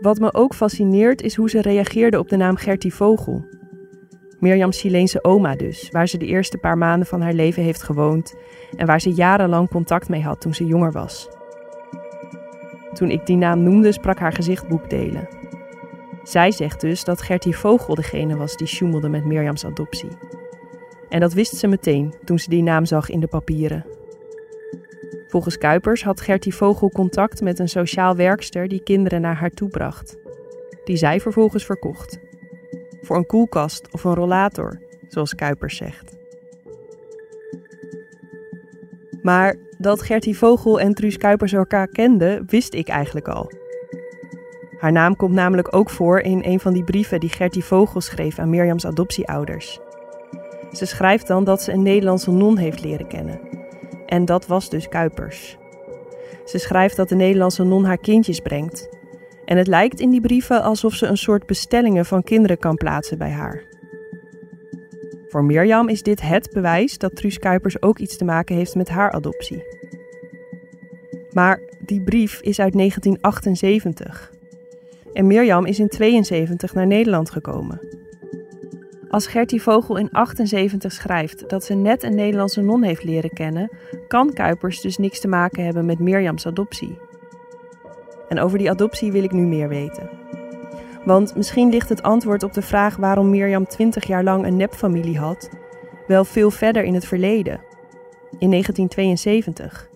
Wat 0.00 0.18
me 0.18 0.34
ook 0.34 0.54
fascineert 0.54 1.22
is 1.22 1.34
hoe 1.34 1.50
ze 1.50 1.60
reageerde 1.60 2.18
op 2.18 2.28
de 2.28 2.36
naam 2.36 2.56
Gertie 2.56 2.94
Vogel. 2.94 3.44
Mirjams 4.38 4.80
Chileense 4.80 5.24
oma 5.24 5.56
dus, 5.56 5.88
waar 5.90 6.08
ze 6.08 6.18
de 6.18 6.26
eerste 6.26 6.58
paar 6.58 6.78
maanden 6.78 7.06
van 7.06 7.20
haar 7.20 7.32
leven 7.32 7.62
heeft 7.62 7.82
gewoond 7.82 8.34
en 8.76 8.86
waar 8.86 9.00
ze 9.00 9.12
jarenlang 9.12 9.68
contact 9.68 10.08
mee 10.08 10.22
had 10.22 10.40
toen 10.40 10.54
ze 10.54 10.66
jonger 10.66 10.92
was. 10.92 11.28
Toen 12.92 13.10
ik 13.10 13.26
die 13.26 13.36
naam 13.36 13.62
noemde, 13.62 13.92
sprak 13.92 14.18
haar 14.18 14.32
gezicht 14.32 14.68
boekdelen. 14.68 15.28
Zij 16.22 16.50
zegt 16.50 16.80
dus 16.80 17.04
dat 17.04 17.22
Gertie 17.22 17.56
Vogel 17.56 17.94
degene 17.94 18.36
was 18.36 18.56
die 18.56 18.66
sjoemelde 18.66 19.08
met 19.08 19.24
Mirjams 19.24 19.64
adoptie. 19.64 20.10
En 21.08 21.20
dat 21.20 21.32
wist 21.32 21.56
ze 21.56 21.66
meteen 21.66 22.14
toen 22.24 22.38
ze 22.38 22.50
die 22.50 22.62
naam 22.62 22.84
zag 22.84 23.10
in 23.10 23.20
de 23.20 23.26
papieren. 23.26 23.89
Volgens 25.30 25.58
Kuipers 25.58 26.04
had 26.04 26.20
Gertie 26.20 26.54
Vogel 26.54 26.90
contact 26.90 27.40
met 27.40 27.58
een 27.58 27.68
sociaal 27.68 28.16
werkster 28.16 28.68
die 28.68 28.82
kinderen 28.82 29.20
naar 29.20 29.36
haar 29.36 29.50
toe 29.50 29.68
bracht. 29.68 30.16
Die 30.84 30.96
zij 30.96 31.20
vervolgens 31.20 31.64
verkocht. 31.64 32.18
Voor 33.02 33.16
een 33.16 33.26
koelkast 33.26 33.92
of 33.92 34.04
een 34.04 34.14
rollator, 34.14 34.80
zoals 35.08 35.34
Kuipers 35.34 35.76
zegt. 35.76 36.18
Maar 39.22 39.56
dat 39.78 40.02
Gertie 40.02 40.38
Vogel 40.38 40.80
en 40.80 40.94
Truus 40.94 41.16
Kuipers 41.16 41.52
elkaar 41.52 41.88
kenden, 41.88 42.44
wist 42.46 42.74
ik 42.74 42.88
eigenlijk 42.88 43.28
al. 43.28 43.52
Haar 44.78 44.92
naam 44.92 45.16
komt 45.16 45.34
namelijk 45.34 45.74
ook 45.76 45.90
voor 45.90 46.20
in 46.20 46.42
een 46.44 46.60
van 46.60 46.72
die 46.72 46.84
brieven 46.84 47.20
die 47.20 47.28
Gertie 47.28 47.64
Vogel 47.64 48.00
schreef 48.00 48.38
aan 48.38 48.50
Mirjams 48.50 48.86
adoptieouders. 48.86 49.80
Ze 50.72 50.86
schrijft 50.86 51.26
dan 51.26 51.44
dat 51.44 51.62
ze 51.62 51.72
een 51.72 51.82
Nederlandse 51.82 52.30
non 52.30 52.56
heeft 52.56 52.84
leren 52.84 53.06
kennen. 53.06 53.59
En 54.10 54.24
dat 54.24 54.46
was 54.46 54.70
dus 54.70 54.88
Kuipers. 54.88 55.56
Ze 56.44 56.58
schrijft 56.58 56.96
dat 56.96 57.08
de 57.08 57.14
Nederlandse 57.14 57.64
non 57.64 57.84
haar 57.84 57.98
kindjes 57.98 58.40
brengt. 58.40 58.88
En 59.44 59.56
het 59.56 59.66
lijkt 59.66 60.00
in 60.00 60.10
die 60.10 60.20
brieven 60.20 60.62
alsof 60.62 60.94
ze 60.94 61.06
een 61.06 61.16
soort 61.16 61.46
bestellingen 61.46 62.06
van 62.06 62.22
kinderen 62.22 62.58
kan 62.58 62.74
plaatsen 62.74 63.18
bij 63.18 63.30
haar. 63.30 63.62
Voor 65.28 65.44
Mirjam 65.44 65.88
is 65.88 66.02
dit 66.02 66.20
het 66.20 66.50
bewijs 66.52 66.98
dat 66.98 67.16
Truus 67.16 67.38
Kuipers 67.38 67.82
ook 67.82 67.98
iets 67.98 68.16
te 68.16 68.24
maken 68.24 68.56
heeft 68.56 68.74
met 68.74 68.88
haar 68.88 69.10
adoptie. 69.10 69.62
Maar 71.32 71.60
die 71.78 72.02
brief 72.02 72.40
is 72.40 72.60
uit 72.60 72.72
1978. 72.72 74.32
En 75.12 75.26
Mirjam 75.26 75.66
is 75.66 75.78
in 75.78 75.88
72 75.88 76.74
naar 76.74 76.86
Nederland 76.86 77.30
gekomen. 77.30 77.80
Als 79.10 79.26
Gertie 79.26 79.62
Vogel 79.62 79.96
in 79.96 80.08
78 80.12 80.92
schrijft 80.92 81.48
dat 81.48 81.64
ze 81.64 81.74
net 81.74 82.02
een 82.02 82.14
Nederlandse 82.14 82.60
non 82.60 82.82
heeft 82.82 83.04
leren 83.04 83.30
kennen, 83.30 83.70
kan 84.08 84.32
Kuipers 84.32 84.80
dus 84.80 84.96
niks 84.96 85.20
te 85.20 85.28
maken 85.28 85.64
hebben 85.64 85.84
met 85.84 85.98
Mirjams 85.98 86.46
adoptie. 86.46 86.98
En 88.28 88.40
over 88.40 88.58
die 88.58 88.70
adoptie 88.70 89.12
wil 89.12 89.22
ik 89.22 89.32
nu 89.32 89.46
meer 89.46 89.68
weten. 89.68 90.10
Want 91.04 91.36
misschien 91.36 91.70
ligt 91.70 91.88
het 91.88 92.02
antwoord 92.02 92.42
op 92.42 92.52
de 92.52 92.62
vraag 92.62 92.96
waarom 92.96 93.30
Mirjam 93.30 93.66
20 93.66 94.06
jaar 94.06 94.24
lang 94.24 94.46
een 94.46 94.56
nepfamilie 94.56 95.18
had, 95.18 95.50
wel 96.06 96.24
veel 96.24 96.50
verder 96.50 96.84
in 96.84 96.94
het 96.94 97.06
verleden. 97.06 97.60
In 98.38 98.50
1972. 98.50 99.88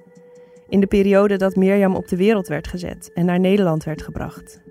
In 0.68 0.80
de 0.80 0.86
periode 0.86 1.36
dat 1.36 1.56
Mirjam 1.56 1.94
op 1.94 2.08
de 2.08 2.16
wereld 2.16 2.48
werd 2.48 2.68
gezet 2.68 3.10
en 3.12 3.24
naar 3.24 3.40
Nederland 3.40 3.84
werd 3.84 4.02
gebracht. 4.02 4.62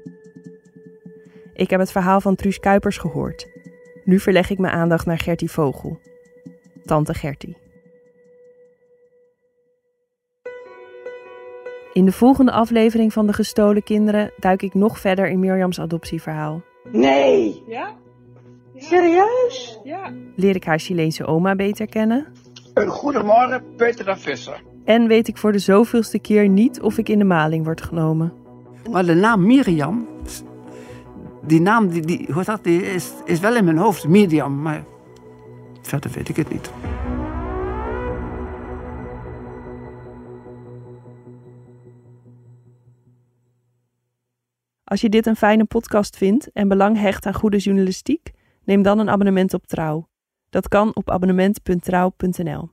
Ik 1.53 1.69
heb 1.69 1.79
het 1.79 1.91
verhaal 1.91 2.21
van 2.21 2.35
Truus 2.35 2.59
Kuipers 2.59 2.97
gehoord. 2.97 3.52
Nu 4.03 4.19
verleg 4.19 4.49
ik 4.49 4.57
mijn 4.57 4.73
aandacht 4.73 5.05
naar 5.05 5.17
Gertie 5.19 5.51
Vogel. 5.51 5.99
Tante 6.85 7.13
Gertie. 7.13 7.57
In 11.93 12.05
de 12.05 12.11
volgende 12.11 12.51
aflevering 12.51 13.13
van 13.13 13.27
De 13.27 13.33
Gestolen 13.33 13.83
Kinderen 13.83 14.31
duik 14.39 14.61
ik 14.61 14.73
nog 14.73 14.99
verder 14.99 15.27
in 15.29 15.39
Mirjams 15.39 15.79
adoptieverhaal. 15.79 16.61
Nee, 16.91 17.63
Ja? 17.67 17.95
serieus? 18.75 19.79
Ja. 19.83 20.11
Leer 20.35 20.55
ik 20.55 20.63
haar 20.63 20.79
Chileense 20.79 21.25
oma 21.25 21.55
beter 21.55 21.87
kennen. 21.87 22.27
Een 22.73 22.87
goedemorgen, 22.87 23.63
Peter 23.77 24.05
de 24.05 24.15
Visser. 24.15 24.61
En 24.85 25.07
weet 25.07 25.27
ik 25.27 25.37
voor 25.37 25.51
de 25.51 25.59
zoveelste 25.59 26.19
keer 26.19 26.49
niet 26.49 26.81
of 26.81 26.97
ik 26.97 27.09
in 27.09 27.17
de 27.19 27.23
maling 27.25 27.65
word 27.65 27.81
genomen. 27.81 28.33
Maar 28.91 29.05
de 29.05 29.13
naam 29.13 29.45
Miriam, 29.45 30.07
die 31.45 31.61
naam 31.61 31.87
die, 31.87 32.01
die, 32.01 32.31
hoe 32.33 32.43
dat, 32.43 32.63
die 32.63 32.81
is, 32.81 33.11
is 33.25 33.39
wel 33.39 33.55
in 33.55 33.65
mijn 33.65 33.77
hoofd, 33.77 34.07
Miriam, 34.07 34.61
maar 34.61 34.83
verder 35.81 36.11
weet 36.11 36.29
ik 36.29 36.35
het 36.35 36.49
niet. 36.49 36.71
Als 44.83 45.01
je 45.01 45.09
dit 45.09 45.25
een 45.25 45.35
fijne 45.35 45.65
podcast 45.65 46.17
vindt 46.17 46.51
en 46.51 46.67
belang 46.67 46.97
hecht 46.97 47.25
aan 47.25 47.33
goede 47.33 47.57
journalistiek, 47.57 48.31
neem 48.63 48.81
dan 48.81 48.99
een 48.99 49.09
abonnement 49.09 49.53
op 49.53 49.65
Trouw. 49.65 50.07
Dat 50.49 50.67
kan 50.67 50.95
op 50.95 51.09
abonnement.trouw.nl. 51.09 52.72